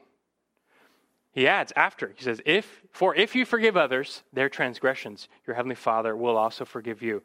He 1.31 1.47
adds 1.47 1.71
after, 1.75 2.13
he 2.15 2.23
says, 2.23 2.41
if, 2.45 2.81
For 2.91 3.15
if 3.15 3.35
you 3.35 3.45
forgive 3.45 3.77
others 3.77 4.23
their 4.33 4.49
transgressions, 4.49 5.29
your 5.47 5.55
heavenly 5.55 5.75
Father 5.75 6.15
will 6.15 6.37
also 6.37 6.65
forgive 6.65 7.01
you. 7.01 7.23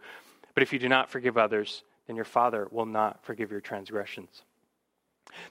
But 0.54 0.62
if 0.62 0.72
you 0.72 0.78
do 0.78 0.88
not 0.88 1.10
forgive 1.10 1.36
others, 1.36 1.82
then 2.06 2.16
your 2.16 2.24
Father 2.24 2.68
will 2.70 2.86
not 2.86 3.24
forgive 3.24 3.50
your 3.50 3.60
transgressions. 3.60 4.42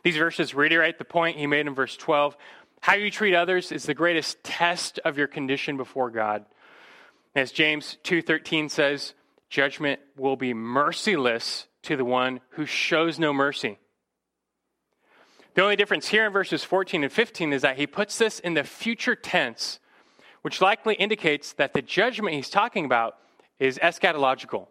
These 0.03 0.17
verses 0.17 0.55
reiterate 0.55 0.97
the 0.97 1.05
point 1.05 1.37
he 1.37 1.47
made 1.47 1.67
in 1.67 1.75
verse 1.75 1.97
12. 1.97 2.37
How 2.81 2.95
you 2.95 3.11
treat 3.11 3.35
others 3.35 3.71
is 3.71 3.83
the 3.83 3.93
greatest 3.93 4.43
test 4.43 4.99
of 5.03 5.17
your 5.17 5.27
condition 5.27 5.75
before 5.75 6.09
God. 6.09 6.45
As 7.35 7.51
James 7.51 7.97
2:13 8.03 8.69
says, 8.69 9.13
judgment 9.49 9.99
will 10.15 10.37
be 10.37 10.53
merciless 10.53 11.67
to 11.83 11.95
the 11.97 12.05
one 12.05 12.39
who 12.51 12.65
shows 12.65 13.19
no 13.19 13.33
mercy. 13.33 13.79
The 15.55 15.61
only 15.61 15.77
difference 15.77 16.09
here 16.09 16.25
in 16.25 16.33
verses 16.33 16.65
14 16.65 17.03
and 17.03 17.11
15 17.11 17.53
is 17.53 17.61
that 17.61 17.77
he 17.77 17.87
puts 17.87 18.17
this 18.17 18.39
in 18.39 18.53
the 18.53 18.63
future 18.65 19.15
tense, 19.15 19.79
which 20.41 20.61
likely 20.61 20.95
indicates 20.95 21.53
that 21.53 21.73
the 21.73 21.81
judgment 21.81 22.35
he's 22.35 22.49
talking 22.49 22.83
about 22.83 23.17
is 23.57 23.79
eschatological, 23.79 24.67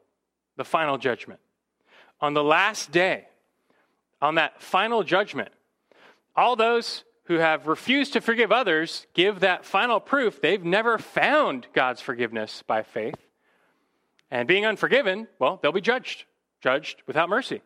the 0.56 0.64
final 0.64 0.98
judgment. 0.98 1.40
On 2.20 2.34
the 2.34 2.44
last 2.44 2.92
day, 2.92 3.28
on 4.20 4.34
that 4.34 4.60
final 4.60 5.02
judgment, 5.02 5.48
all 6.36 6.54
those 6.54 7.04
who 7.24 7.36
have 7.36 7.66
refused 7.66 8.12
to 8.12 8.20
forgive 8.20 8.52
others 8.52 9.06
give 9.14 9.40
that 9.40 9.64
final 9.64 10.00
proof 10.00 10.42
they've 10.42 10.64
never 10.64 10.98
found 10.98 11.66
God's 11.72 12.02
forgiveness 12.02 12.62
by 12.66 12.82
faith. 12.82 13.16
And 14.30 14.46
being 14.46 14.66
unforgiven, 14.66 15.28
well, 15.38 15.58
they'll 15.62 15.72
be 15.72 15.80
judged, 15.80 16.24
judged 16.60 17.02
without 17.06 17.30
mercy. 17.30 17.62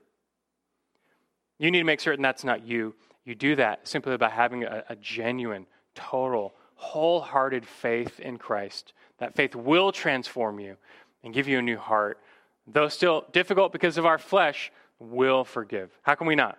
You 1.59 1.73
need 1.73 1.79
to 1.79 1.85
make 1.85 1.99
certain 1.99 2.23
that's 2.23 2.45
not 2.45 2.65
you. 2.65 2.95
You 3.29 3.35
do 3.35 3.57
that 3.57 3.87
simply 3.87 4.17
by 4.17 4.31
having 4.31 4.65
a, 4.65 4.85
a 4.89 4.97
genuine, 4.97 5.67
total, 5.95 6.55
wholehearted 6.77 7.67
faith 7.67 8.21
in 8.21 8.39
Christ. 8.39 8.95
That 9.19 9.37
faith 9.37 9.55
will 9.55 9.93
transform 9.93 10.59
you 10.59 10.79
and 11.23 11.35
give 11.35 11.47
you 11.47 11.59
a 11.59 11.63
new 11.63 11.77
heart. 11.77 12.19
Though 12.67 12.89
still 12.89 13.27
difficult 13.33 13.71
because 13.71 13.99
of 13.99 14.07
our 14.07 14.17
flesh, 14.17 14.73
will 14.99 15.45
forgive. 15.45 15.91
How 16.01 16.15
can 16.15 16.27
we 16.27 16.37
not? 16.37 16.57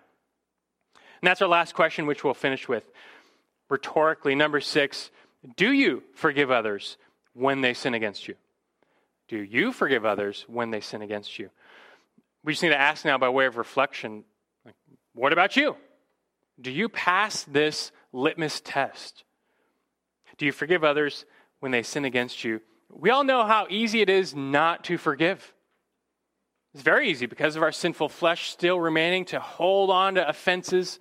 And 0.94 1.28
that's 1.28 1.42
our 1.42 1.48
last 1.48 1.74
question, 1.74 2.06
which 2.06 2.24
we'll 2.24 2.36
finish 2.36 2.68
with. 2.68 2.86
Rhetorically, 3.68 4.36
number 4.36 4.62
six, 4.62 5.10
do 5.56 5.72
you 5.72 6.04
forgive 6.14 6.52
others 6.52 6.98
when 7.34 7.62
they 7.62 7.74
sin 7.74 7.96
against 7.96 8.28
you? 8.28 8.36
Do 9.28 9.38
you 9.40 9.72
forgive 9.72 10.06
others 10.06 10.46
when 10.48 10.70
they 10.70 10.82
sin 10.82 11.02
against 11.02 11.40
you? 11.40 11.50
We 12.44 12.54
just 12.54 12.62
need 12.62 12.70
to 12.70 12.80
ask 12.80 13.06
now 13.06 13.18
by 13.18 13.30
way 13.30 13.48
of 13.48 13.58
reflection 13.58 14.24
what 15.16 15.34
about 15.34 15.58
you? 15.58 15.76
Do 16.60 16.72
you 16.72 16.90
pass 16.90 17.44
this 17.44 17.92
litmus 18.12 18.62
test? 18.64 19.24
Do 20.38 20.46
you 20.46 20.52
forgive 20.52 20.84
others 20.84 21.26
when 21.60 21.72
they 21.72 21.84
sin 21.84 22.06
against 22.06 22.44
you? 22.44 22.62
We 22.92 23.10
all 23.10 23.24
know 23.24 23.46
how 23.46 23.68
easy 23.70 24.02
it 24.02 24.10
is 24.10 24.36
not 24.36 24.84
to 24.86 24.98
forgive. 24.98 25.54
It's 26.74 26.84
very 26.84 27.10
easy 27.10 27.26
because 27.26 27.56
of 27.56 27.64
our 27.64 27.72
sinful 27.72 28.10
flesh 28.10 28.50
still 28.50 28.80
remaining 28.80 29.26
to 29.26 29.40
hold 29.40 29.90
on 29.90 30.16
to 30.16 30.28
offenses, 30.28 31.00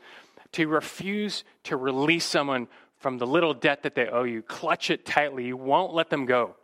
to 0.53 0.67
refuse 0.67 1.45
to 1.65 1.77
release 1.77 2.25
someone 2.25 2.69
from 2.99 3.19
the 3.19 3.27
little 3.27 3.55
debt 3.55 3.83
that 3.83 3.95
they 3.95 4.07
owe 4.09 4.25
you. 4.25 4.43
Clutch 4.43 4.91
it 4.91 5.07
tightly. 5.07 5.47
You 5.47 5.57
won't 5.57 5.95
let 5.95 6.11
them 6.11 6.27
go. 6.27 6.57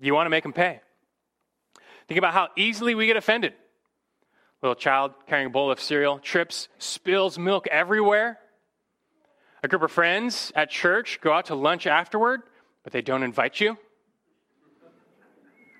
You 0.00 0.14
want 0.14 0.26
to 0.26 0.30
make 0.30 0.42
them 0.42 0.52
pay. 0.52 0.80
Think 2.08 2.18
about 2.18 2.32
how 2.32 2.48
easily 2.56 2.94
we 2.94 3.06
get 3.06 3.16
offended. 3.16 3.54
Little 4.62 4.76
child 4.76 5.12
carrying 5.26 5.48
a 5.48 5.50
bowl 5.50 5.72
of 5.72 5.80
cereal 5.80 6.20
trips, 6.20 6.68
spills 6.78 7.36
milk 7.36 7.66
everywhere. 7.66 8.38
A 9.64 9.68
group 9.68 9.82
of 9.82 9.90
friends 9.90 10.52
at 10.54 10.70
church 10.70 11.20
go 11.20 11.32
out 11.32 11.46
to 11.46 11.56
lunch 11.56 11.86
afterward, 11.86 12.42
but 12.84 12.92
they 12.92 13.02
don't 13.02 13.24
invite 13.24 13.60
you. 13.60 13.76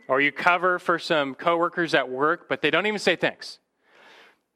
Or 0.08 0.20
you 0.20 0.32
cover 0.32 0.80
for 0.80 0.98
some 0.98 1.34
coworkers 1.36 1.94
at 1.94 2.10
work, 2.10 2.48
but 2.48 2.60
they 2.60 2.70
don't 2.70 2.86
even 2.86 2.98
say 2.98 3.14
thanks. 3.14 3.60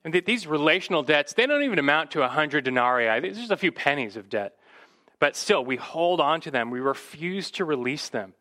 And 0.04 0.12
these 0.12 0.46
relational 0.46 1.02
debts, 1.02 1.32
they 1.32 1.46
don't 1.46 1.62
even 1.62 1.78
amount 1.78 2.12
to 2.12 2.20
100 2.20 2.64
denarii. 2.64 3.20
There's 3.20 3.38
just 3.38 3.50
a 3.52 3.56
few 3.56 3.72
pennies 3.72 4.16
of 4.16 4.28
debt. 4.28 4.54
But 5.18 5.34
still, 5.34 5.64
we 5.64 5.76
hold 5.76 6.20
on 6.20 6.40
to 6.42 6.50
them. 6.50 6.70
We 6.70 6.80
refuse 6.80 7.50
to 7.52 7.64
release 7.64 8.08
them. 8.08 8.34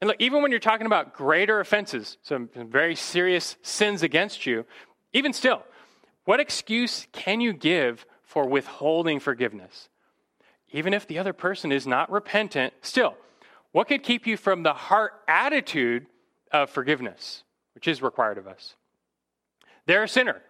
And 0.00 0.08
look, 0.08 0.16
even 0.20 0.42
when 0.42 0.50
you're 0.50 0.58
talking 0.58 0.86
about 0.86 1.12
greater 1.12 1.60
offenses, 1.60 2.18
some 2.22 2.48
very 2.54 2.96
serious 2.96 3.56
sins 3.62 4.02
against 4.02 4.46
you, 4.46 4.64
even 5.12 5.32
still, 5.32 5.62
what 6.24 6.40
excuse 6.40 7.06
can 7.12 7.40
you 7.40 7.52
give 7.52 8.06
for 8.22 8.48
withholding 8.48 9.20
forgiveness? 9.20 9.88
Even 10.70 10.94
if 10.94 11.06
the 11.06 11.18
other 11.18 11.32
person 11.32 11.70
is 11.70 11.86
not 11.86 12.10
repentant, 12.10 12.72
still, 12.80 13.14
what 13.72 13.88
could 13.88 14.02
keep 14.02 14.26
you 14.26 14.36
from 14.36 14.62
the 14.62 14.72
heart 14.72 15.12
attitude 15.28 16.06
of 16.50 16.70
forgiveness, 16.70 17.42
which 17.74 17.88
is 17.88 18.02
required 18.02 18.38
of 18.38 18.46
us? 18.46 18.74
They're 19.86 20.04
a 20.04 20.08
sinner. 20.08 20.40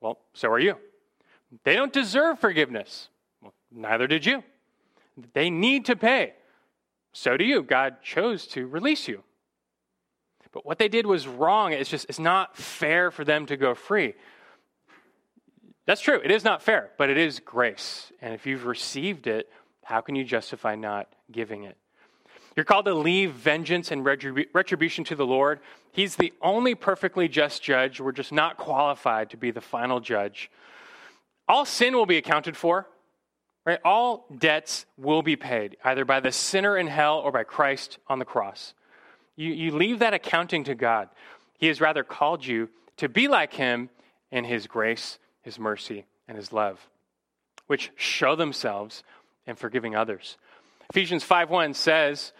Well, 0.00 0.18
so 0.32 0.50
are 0.50 0.58
you. 0.58 0.76
They 1.64 1.74
don't 1.74 1.92
deserve 1.92 2.38
forgiveness. 2.38 3.08
Well, 3.42 3.52
neither 3.70 4.06
did 4.06 4.24
you. 4.24 4.42
They 5.34 5.50
need 5.50 5.84
to 5.86 5.96
pay. 5.96 6.34
So 7.12 7.36
do 7.36 7.44
you. 7.44 7.62
God 7.62 8.02
chose 8.02 8.46
to 8.48 8.66
release 8.66 9.08
you. 9.08 9.22
But 10.52 10.66
what 10.66 10.78
they 10.78 10.88
did 10.88 11.06
was 11.06 11.28
wrong. 11.28 11.72
It's 11.72 11.90
just, 11.90 12.06
it's 12.08 12.18
not 12.18 12.56
fair 12.56 13.10
for 13.10 13.24
them 13.24 13.46
to 13.46 13.56
go 13.56 13.74
free. 13.74 14.14
That's 15.86 16.00
true. 16.00 16.20
It 16.22 16.30
is 16.30 16.44
not 16.44 16.62
fair, 16.62 16.90
but 16.98 17.10
it 17.10 17.18
is 17.18 17.40
grace. 17.40 18.12
And 18.20 18.34
if 18.34 18.46
you've 18.46 18.66
received 18.66 19.26
it, 19.26 19.48
how 19.84 20.00
can 20.00 20.14
you 20.14 20.24
justify 20.24 20.74
not 20.74 21.08
giving 21.30 21.64
it? 21.64 21.76
You're 22.56 22.64
called 22.64 22.84
to 22.86 22.94
leave 22.94 23.32
vengeance 23.32 23.90
and 23.90 24.04
retribution 24.04 25.04
to 25.04 25.14
the 25.14 25.26
Lord. 25.26 25.60
He's 25.92 26.16
the 26.16 26.32
only 26.42 26.74
perfectly 26.74 27.28
just 27.28 27.62
judge. 27.62 28.00
We're 28.00 28.12
just 28.12 28.32
not 28.32 28.56
qualified 28.56 29.30
to 29.30 29.36
be 29.36 29.50
the 29.50 29.60
final 29.60 30.00
judge. 30.00 30.50
All 31.48 31.64
sin 31.64 31.94
will 31.94 32.06
be 32.06 32.16
accounted 32.16 32.56
for. 32.56 32.86
Right? 33.66 33.78
All 33.84 34.26
debts 34.36 34.86
will 34.96 35.22
be 35.22 35.36
paid, 35.36 35.76
either 35.84 36.04
by 36.04 36.20
the 36.20 36.32
sinner 36.32 36.78
in 36.78 36.86
hell 36.86 37.18
or 37.18 37.30
by 37.30 37.44
Christ 37.44 37.98
on 38.08 38.18
the 38.18 38.24
cross. 38.24 38.74
You, 39.40 39.54
you 39.54 39.70
leave 39.70 40.00
that 40.00 40.12
accounting 40.12 40.64
to 40.64 40.74
God. 40.74 41.08
He 41.58 41.68
has 41.68 41.80
rather 41.80 42.04
called 42.04 42.44
you 42.44 42.68
to 42.98 43.08
be 43.08 43.26
like 43.26 43.54
Him 43.54 43.88
in 44.30 44.44
His 44.44 44.66
grace, 44.66 45.18
His 45.40 45.58
mercy, 45.58 46.04
and 46.28 46.36
His 46.36 46.52
love, 46.52 46.78
which 47.66 47.90
show 47.96 48.36
themselves 48.36 49.02
in 49.46 49.56
forgiving 49.56 49.96
others. 49.96 50.36
Ephesians 50.90 51.24
5:1 51.24 51.72
says, 51.72 52.34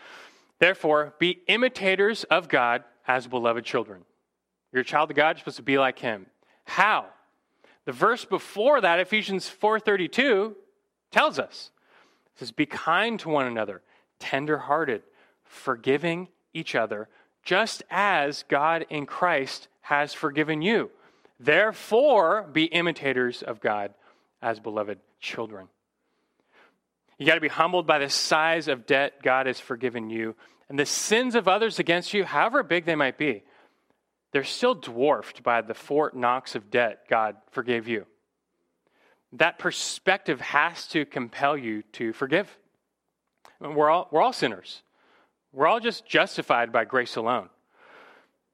"Therefore, 0.58 1.14
be 1.18 1.40
imitators 1.46 2.24
of 2.24 2.48
God 2.48 2.84
as 3.08 3.26
beloved 3.26 3.64
children." 3.64 4.04
You're 4.70 4.82
a 4.82 4.84
child 4.84 5.10
of 5.10 5.16
God, 5.16 5.36
you're 5.36 5.38
supposed 5.38 5.56
to 5.56 5.62
be 5.62 5.78
like 5.78 6.00
him. 6.00 6.26
How? 6.66 7.06
The 7.86 7.92
verse 7.92 8.26
before 8.26 8.78
that, 8.82 9.00
Ephesians 9.00 9.48
4:32, 9.48 10.54
tells 11.10 11.38
us. 11.38 11.70
It 12.34 12.40
says, 12.40 12.52
Be 12.52 12.66
kind 12.66 13.18
to 13.20 13.30
one 13.30 13.46
another, 13.46 13.80
tenderhearted, 14.18 15.02
forgiving 15.44 16.28
each 16.52 16.74
other, 16.74 17.08
just 17.42 17.82
as 17.90 18.44
God 18.48 18.86
in 18.90 19.06
Christ 19.06 19.68
has 19.82 20.14
forgiven 20.14 20.62
you. 20.62 20.90
Therefore, 21.38 22.48
be 22.52 22.64
imitators 22.64 23.42
of 23.42 23.60
God 23.60 23.94
as 24.42 24.60
beloved 24.60 24.98
children. 25.20 25.68
You 27.18 27.26
got 27.26 27.34
to 27.34 27.40
be 27.40 27.48
humbled 27.48 27.86
by 27.86 27.98
the 27.98 28.08
size 28.08 28.68
of 28.68 28.86
debt 28.86 29.22
God 29.22 29.46
has 29.46 29.60
forgiven 29.60 30.10
you. 30.10 30.34
And 30.68 30.78
the 30.78 30.86
sins 30.86 31.34
of 31.34 31.48
others 31.48 31.78
against 31.78 32.14
you, 32.14 32.24
however 32.24 32.62
big 32.62 32.84
they 32.84 32.94
might 32.94 33.18
be, 33.18 33.42
they're 34.32 34.44
still 34.44 34.74
dwarfed 34.74 35.42
by 35.42 35.60
the 35.60 35.74
Fort 35.74 36.16
Knox 36.16 36.54
of 36.54 36.70
debt 36.70 37.04
God 37.08 37.36
forgave 37.50 37.88
you 37.88 38.06
that 39.32 39.58
perspective 39.58 40.40
has 40.40 40.86
to 40.88 41.04
compel 41.04 41.56
you 41.56 41.82
to 41.92 42.12
forgive. 42.12 42.56
We're 43.60 43.90
all, 43.90 44.08
we're 44.10 44.22
all 44.22 44.32
sinners. 44.32 44.82
We're 45.52 45.66
all 45.66 45.80
just 45.80 46.06
justified 46.06 46.72
by 46.72 46.84
grace 46.84 47.16
alone. 47.16 47.48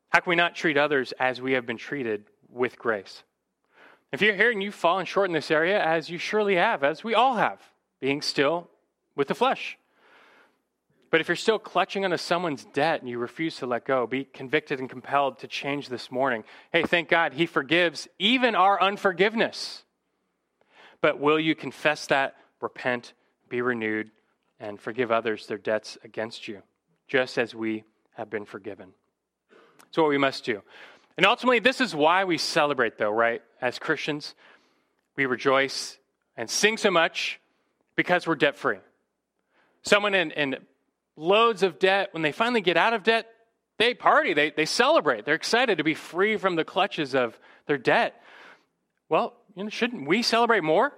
How 0.09 0.20
can 0.20 0.30
we 0.30 0.36
not 0.36 0.55
treat 0.55 0.76
others 0.76 1.12
as 1.18 1.40
we 1.40 1.53
have 1.53 1.66
been 1.66 1.76
treated 1.76 2.24
with 2.49 2.78
grace? 2.78 3.22
If 4.12 4.22
you're 4.22 4.34
here 4.34 4.51
and 4.51 4.62
you've 4.62 4.74
fallen 4.74 5.05
short 5.05 5.28
in 5.28 5.34
this 5.34 5.51
area, 5.51 5.82
as 5.82 6.09
you 6.09 6.16
surely 6.16 6.57
have, 6.57 6.84
as 6.84 7.05
we 7.05 7.14
all 7.14 7.36
have, 7.36 7.61
being 8.01 8.22
still 8.22 8.70
with 9.14 9.28
the 9.28 9.34
flesh. 9.34 9.76
But 11.11 11.20
if 11.20 11.28
you're 11.28 11.36
still 11.36 11.59
clutching 11.59 12.05
onto 12.05 12.16
someone's 12.16 12.64
debt 12.64 13.01
and 13.01 13.09
you 13.09 13.18
refuse 13.18 13.57
to 13.57 13.66
let 13.66 13.84
go, 13.84 14.07
be 14.07 14.24
convicted 14.24 14.80
and 14.80 14.90
compelled 14.90 15.38
to 15.40 15.47
change 15.47 15.88
this 15.88 16.11
morning. 16.11 16.44
Hey, 16.72 16.82
thank 16.82 17.09
God 17.09 17.34
He 17.34 17.47
forgives 17.47 18.09
even 18.18 18.55
our 18.55 18.80
unforgiveness. 18.80 19.84
But 21.01 21.20
will 21.20 21.38
you 21.38 21.55
confess 21.55 22.07
that, 22.07 22.36
repent, 22.61 23.12
be 23.49 23.61
renewed, 23.61 24.11
and 24.59 24.80
forgive 24.80 25.12
others 25.12 25.47
their 25.47 25.59
debts 25.59 25.99
against 26.03 26.49
you, 26.49 26.62
just 27.07 27.38
as 27.38 27.54
we 27.54 27.84
have 28.14 28.30
been 28.30 28.44
forgiven? 28.44 28.92
That's 29.78 29.98
what 29.98 30.09
we 30.09 30.18
must 30.18 30.44
do. 30.44 30.62
And 31.16 31.24
ultimately, 31.24 31.61
this 31.61 31.80
is 31.80 31.94
why 31.94 32.24
we 32.24 32.38
celebrate, 32.38 32.98
though, 32.98 33.11
right? 33.11 33.42
As 33.61 33.78
Christians, 33.78 34.34
we 35.16 35.26
rejoice 35.26 35.98
and 36.36 36.50
sing 36.50 36.76
so 36.76 36.90
much 36.90 37.40
because 37.94 38.26
we're 38.26 38.34
debt 38.34 38.57
free. 38.57 38.78
Someone 39.82 40.14
in, 40.14 40.30
in 40.32 40.57
loads 41.16 41.62
of 41.62 41.78
debt, 41.78 42.09
when 42.12 42.22
they 42.22 42.32
finally 42.32 42.61
get 42.61 42.76
out 42.76 42.92
of 42.92 43.02
debt, 43.02 43.26
they 43.78 43.94
party, 43.94 44.34
they, 44.34 44.50
they 44.50 44.66
celebrate. 44.66 45.24
They're 45.24 45.34
excited 45.34 45.78
to 45.78 45.84
be 45.84 45.94
free 45.94 46.36
from 46.36 46.57
the 46.57 46.64
clutches 46.64 47.14
of 47.14 47.38
their 47.66 47.78
debt. 47.78 48.20
Well, 49.09 49.34
you 49.54 49.64
know, 49.64 49.70
shouldn't 49.70 50.07
we 50.07 50.22
celebrate 50.22 50.64
more? 50.64 50.92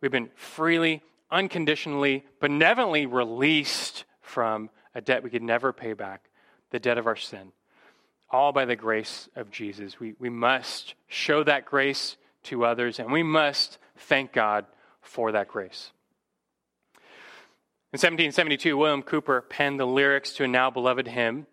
We've 0.00 0.12
been 0.12 0.30
freely, 0.34 1.02
unconditionally, 1.30 2.24
benevolently 2.40 3.06
released 3.06 4.04
from 4.20 4.70
a 4.94 5.00
debt 5.00 5.22
we 5.22 5.30
could 5.30 5.42
never 5.42 5.72
pay 5.72 5.92
back, 5.92 6.30
the 6.70 6.78
debt 6.78 6.98
of 6.98 7.06
our 7.06 7.16
sin, 7.16 7.52
all 8.30 8.52
by 8.52 8.64
the 8.64 8.76
grace 8.76 9.28
of 9.36 9.50
Jesus. 9.50 9.98
We, 10.00 10.14
we 10.18 10.28
must 10.28 10.94
show 11.06 11.44
that 11.44 11.64
grace 11.64 12.16
to 12.44 12.64
others, 12.64 12.98
and 12.98 13.12
we 13.12 13.22
must 13.22 13.78
thank 13.96 14.32
God 14.32 14.66
for 15.00 15.32
that 15.32 15.48
grace. 15.48 15.92
In 17.90 17.96
1772, 17.96 18.76
William 18.76 19.02
Cowper 19.02 19.40
penned 19.48 19.80
the 19.80 19.86
lyrics 19.86 20.34
to 20.34 20.44
a 20.44 20.48
now 20.48 20.70
beloved 20.70 21.08
hymn, 21.08 21.46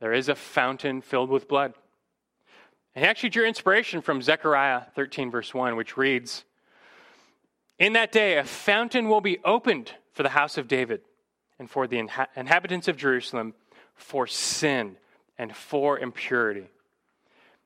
There 0.00 0.12
is 0.12 0.28
a 0.28 0.36
fountain 0.36 1.02
filled 1.02 1.30
with 1.30 1.48
blood. 1.48 1.74
And 2.94 3.04
he 3.04 3.10
actually 3.10 3.30
drew 3.30 3.44
inspiration 3.44 4.00
from 4.00 4.22
Zechariah 4.22 4.82
13, 4.94 5.32
verse 5.32 5.52
1, 5.52 5.74
which 5.74 5.96
reads 5.96 6.44
In 7.78 7.94
that 7.94 8.12
day, 8.12 8.38
a 8.38 8.44
fountain 8.44 9.08
will 9.08 9.20
be 9.20 9.38
opened 9.44 9.92
for 10.12 10.22
the 10.22 10.28
house 10.28 10.56
of 10.56 10.68
David 10.68 11.00
and 11.58 11.70
for 11.70 11.86
the 11.86 11.96
inha- 11.96 12.26
inhabitants 12.36 12.88
of 12.88 12.96
Jerusalem 12.96 13.54
for 13.94 14.26
sin 14.26 14.96
and 15.38 15.54
for 15.54 15.98
impurity. 15.98 16.68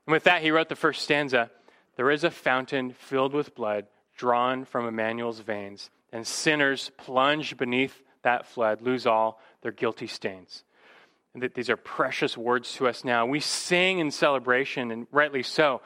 And 0.06 0.12
with 0.12 0.24
that, 0.24 0.42
he 0.42 0.50
wrote 0.50 0.68
the 0.68 0.76
first 0.76 1.02
stanza 1.02 1.50
There 1.96 2.10
is 2.10 2.24
a 2.24 2.30
fountain 2.30 2.92
filled 2.92 3.34
with 3.34 3.54
blood 3.54 3.86
drawn 4.16 4.64
from 4.64 4.86
Emmanuel's 4.86 5.40
veins, 5.40 5.90
and 6.12 6.26
sinners 6.26 6.90
plunge 6.96 7.56
beneath 7.56 8.02
that 8.22 8.46
flood 8.46 8.82
lose 8.82 9.06
all 9.06 9.40
their 9.62 9.72
guilty 9.72 10.06
stains. 10.06 10.64
And 11.34 11.42
that 11.42 11.54
these 11.54 11.70
are 11.70 11.76
precious 11.76 12.36
words 12.36 12.72
to 12.74 12.88
us 12.88 13.04
now. 13.04 13.26
We 13.26 13.40
sing 13.40 14.00
in 14.00 14.10
celebration, 14.10 14.90
and 14.90 15.06
rightly 15.12 15.42
so. 15.42 15.82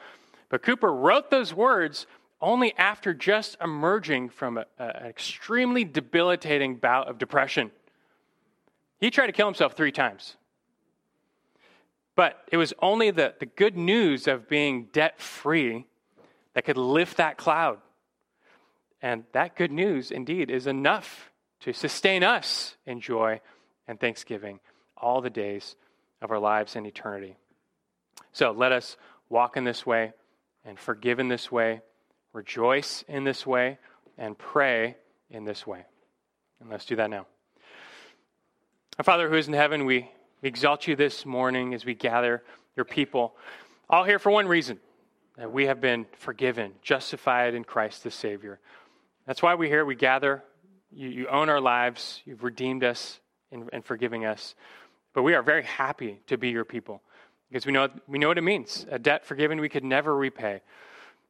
But 0.49 0.63
Cowper 0.63 0.91
wrote 0.91 1.29
those 1.29 1.53
words 1.53 2.07
only 2.41 2.73
after 2.77 3.13
just 3.13 3.55
emerging 3.61 4.29
from 4.29 4.57
an 4.57 4.65
extremely 5.05 5.85
debilitating 5.85 6.75
bout 6.75 7.07
of 7.07 7.17
depression. 7.17 7.71
He 9.03 9.11
tried 9.11 9.27
to 9.27 9.33
kill 9.33 9.47
himself 9.47 9.73
three 9.73 9.91
times. 9.91 10.37
But 12.15 12.41
it 12.49 12.55
was 12.55 12.73
only 12.81 13.11
the, 13.11 13.33
the 13.37 13.45
good 13.45 13.75
news 13.75 14.29
of 14.29 14.47
being 14.47 14.87
debt 14.93 15.19
free 15.19 15.87
that 16.53 16.63
could 16.63 16.77
lift 16.77 17.17
that 17.17 17.35
cloud. 17.35 17.79
And 19.01 19.25
that 19.33 19.57
good 19.57 19.73
news, 19.73 20.09
indeed, 20.09 20.49
is 20.49 20.67
enough 20.67 21.33
to 21.63 21.73
sustain 21.73 22.23
us 22.23 22.77
in 22.85 23.01
joy 23.01 23.41
and 23.89 23.99
thanksgiving 23.99 24.61
all 24.95 25.19
the 25.19 25.29
days 25.29 25.75
of 26.21 26.31
our 26.31 26.39
lives 26.39 26.77
in 26.77 26.85
eternity. 26.85 27.35
So 28.31 28.51
let 28.51 28.71
us 28.71 28.95
walk 29.27 29.57
in 29.57 29.65
this 29.65 29.85
way 29.85 30.13
and 30.63 30.79
forgive 30.79 31.19
in 31.19 31.27
this 31.27 31.51
way, 31.51 31.81
rejoice 32.31 33.03
in 33.09 33.25
this 33.25 33.45
way, 33.45 33.79
and 34.17 34.37
pray 34.37 34.95
in 35.29 35.43
this 35.43 35.67
way. 35.67 35.83
And 36.61 36.69
let's 36.69 36.85
do 36.85 36.95
that 36.95 37.09
now. 37.09 37.25
Our 38.99 39.03
Father 39.03 39.27
who 39.27 39.35
is 39.35 39.47
in 39.47 39.55
heaven, 39.55 39.85
we, 39.85 40.11
exalt 40.43 40.87
you 40.87 40.95
this 40.95 41.25
morning 41.25 41.73
as 41.73 41.83
we 41.83 41.95
gather 41.95 42.43
your 42.75 42.85
people, 42.85 43.35
all 43.89 44.03
here 44.03 44.19
for 44.19 44.29
one 44.29 44.47
reason 44.47 44.77
that 45.35 45.51
we 45.51 45.65
have 45.65 45.81
been 45.81 46.05
forgiven, 46.19 46.73
justified 46.83 47.55
in 47.55 47.63
Christ 47.63 48.03
the 48.03 48.11
Savior. 48.11 48.59
That's 49.25 49.41
why 49.41 49.55
we're 49.55 49.69
here. 49.69 49.83
We 49.83 49.95
gather. 49.95 50.43
You, 50.91 51.09
you 51.09 51.27
own 51.27 51.49
our 51.49 51.61
lives. 51.61 52.21
You've 52.25 52.43
redeemed 52.43 52.83
us 52.83 53.19
and, 53.51 53.67
and 53.73 53.83
forgiving 53.83 54.25
us. 54.25 54.53
But 55.13 55.23
we 55.23 55.33
are 55.33 55.41
very 55.41 55.63
happy 55.63 56.19
to 56.27 56.37
be 56.37 56.49
your 56.49 56.65
people 56.65 57.01
because 57.49 57.65
we 57.65 57.71
know, 57.71 57.87
we 58.07 58.19
know 58.19 58.27
what 58.27 58.37
it 58.37 58.41
means. 58.41 58.85
A 58.91 58.99
debt 58.99 59.25
forgiven 59.25 59.59
we 59.59 59.69
could 59.69 59.83
never 59.83 60.15
repay. 60.15 60.61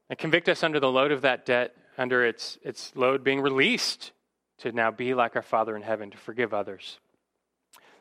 And 0.10 0.20
convict 0.20 0.50
us 0.50 0.64
under 0.64 0.82
the 0.82 0.92
load 0.92 1.14
of 1.14 1.22
that 1.22 1.46
debt, 1.46 1.76
under 1.98 2.26
its, 2.26 2.58
its 2.64 2.92
load 2.94 3.24
being 3.24 3.40
released 3.40 4.12
to 4.58 4.74
now 4.74 4.92
be 4.92 5.14
like 5.14 5.38
our 5.38 5.42
Father 5.42 5.78
in 5.78 5.82
heaven, 5.82 6.12
to 6.12 6.18
forgive 6.18 6.54
others. 6.54 7.00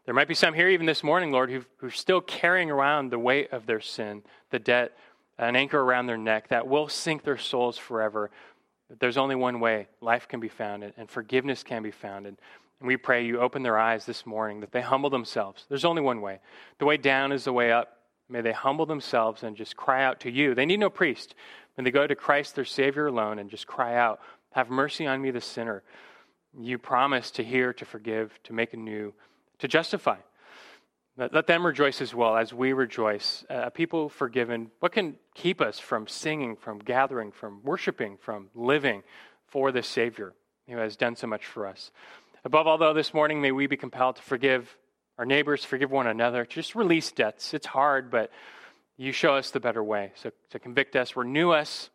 There 0.04 0.14
might 0.14 0.28
be 0.28 0.34
some 0.34 0.54
here 0.54 0.68
even 0.68 0.86
this 0.86 1.04
morning, 1.04 1.30
Lord, 1.30 1.50
who 1.50 1.64
who 1.76 1.86
are 1.86 1.90
still 1.90 2.20
carrying 2.20 2.70
around 2.70 3.10
the 3.10 3.18
weight 3.18 3.52
of 3.52 3.66
their 3.66 3.80
sin, 3.80 4.22
the 4.50 4.58
debt, 4.58 4.96
an 5.38 5.56
anchor 5.56 5.80
around 5.80 6.06
their 6.06 6.16
neck 6.16 6.48
that 6.48 6.66
will 6.66 6.88
sink 6.88 7.22
their 7.22 7.38
souls 7.38 7.78
forever. 7.78 8.30
But 8.88 9.00
there's 9.00 9.16
only 9.16 9.34
one 9.34 9.60
way 9.60 9.88
life 10.00 10.28
can 10.28 10.40
be 10.40 10.48
found 10.48 10.82
and 10.82 11.08
forgiveness 11.08 11.62
can 11.62 11.82
be 11.82 11.90
found. 11.90 12.26
And 12.26 12.36
we 12.80 12.96
pray 12.96 13.24
you 13.24 13.40
open 13.40 13.62
their 13.62 13.78
eyes 13.78 14.04
this 14.04 14.26
morning, 14.26 14.60
that 14.60 14.72
they 14.72 14.80
humble 14.80 15.10
themselves. 15.10 15.66
There's 15.68 15.84
only 15.84 16.02
one 16.02 16.20
way. 16.20 16.40
The 16.78 16.84
way 16.84 16.96
down 16.96 17.32
is 17.32 17.44
the 17.44 17.52
way 17.52 17.70
up. 17.70 17.98
May 18.28 18.40
they 18.40 18.52
humble 18.52 18.86
themselves 18.86 19.42
and 19.42 19.56
just 19.56 19.76
cry 19.76 20.04
out 20.04 20.20
to 20.20 20.30
you. 20.30 20.54
They 20.54 20.66
need 20.66 20.80
no 20.80 20.90
priest. 20.90 21.34
When 21.74 21.84
they 21.84 21.90
go 21.90 22.06
to 22.06 22.14
Christ, 22.16 22.54
their 22.54 22.64
Savior 22.64 23.06
alone, 23.06 23.38
and 23.38 23.50
just 23.50 23.66
cry 23.66 23.94
out, 23.94 24.20
Have 24.52 24.68
mercy 24.68 25.06
on 25.06 25.22
me, 25.22 25.30
the 25.30 25.40
sinner. 25.40 25.82
You 26.58 26.78
promise 26.78 27.30
to 27.32 27.44
hear, 27.44 27.72
to 27.74 27.84
forgive, 27.84 28.38
to 28.44 28.52
make 28.52 28.74
anew, 28.74 29.14
to 29.62 29.68
justify. 29.68 30.16
Let, 31.16 31.46
them 31.46 31.64
rejoice 31.64 32.00
as 32.00 32.12
well 32.12 32.36
as 32.36 32.52
we 32.52 32.72
rejoice. 32.72 33.44
Uh, 33.48 33.70
people 33.70 34.08
forgiven. 34.08 34.72
What 34.80 34.90
can 34.90 35.14
keep 35.36 35.60
us 35.60 35.78
from 35.78 36.08
singing, 36.08 36.56
from 36.56 36.80
gathering, 36.80 37.30
from 37.30 37.60
worshiping, 37.62 38.16
from 38.20 38.48
living 38.56 39.04
for 39.46 39.70
the 39.70 39.84
Savior 39.84 40.34
who 40.66 40.78
has 40.78 40.96
done 40.96 41.14
so 41.14 41.28
much 41.28 41.46
for 41.46 41.68
us? 41.68 41.92
Above 42.44 42.66
all, 42.66 42.76
though, 42.76 42.92
this 42.92 43.14
morning, 43.14 43.40
may 43.40 43.52
we 43.52 43.68
be 43.68 43.76
compelled 43.76 44.16
to 44.16 44.22
forgive 44.22 44.76
our 45.16 45.24
neighbors, 45.24 45.64
forgive 45.64 45.92
one 45.92 46.08
another, 46.08 46.44
just 46.44 46.74
release 46.74 47.12
debts. 47.12 47.54
It's 47.54 47.66
hard, 47.66 48.10
but 48.10 48.32
you 48.96 49.12
show 49.12 49.36
us 49.36 49.52
the 49.52 49.60
better 49.60 49.84
way. 49.84 50.10
So 50.16 50.32
to 50.50 50.58
convict 50.58 50.96
us, 50.96 51.14
renew 51.14 51.52
us 51.52 51.90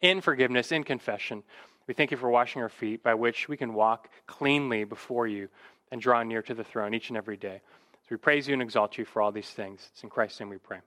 in 0.00 0.20
forgiveness, 0.20 0.70
in 0.70 0.84
confession. 0.84 1.42
We 1.88 1.94
thank 1.94 2.12
you 2.12 2.16
for 2.16 2.30
washing 2.30 2.62
our 2.62 2.68
feet, 2.68 3.02
by 3.02 3.14
which 3.14 3.48
we 3.48 3.56
can 3.56 3.74
walk 3.74 4.08
cleanly 4.28 4.84
before 4.84 5.26
you 5.26 5.48
and 5.90 6.00
draw 6.00 6.22
near 6.22 6.42
to 6.42 6.54
the 6.54 6.64
throne 6.64 6.94
each 6.94 7.08
and 7.08 7.16
every 7.16 7.36
day. 7.36 7.60
So 8.02 8.08
we 8.10 8.16
praise 8.16 8.46
you 8.46 8.52
and 8.52 8.62
exalt 8.62 8.98
you 8.98 9.04
for 9.04 9.20
all 9.20 9.32
these 9.32 9.50
things. 9.50 9.88
It's 9.92 10.02
in 10.02 10.10
Christ's 10.10 10.40
name 10.40 10.50
we 10.50 10.58
pray. 10.58 10.78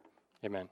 Amen. 0.45 0.69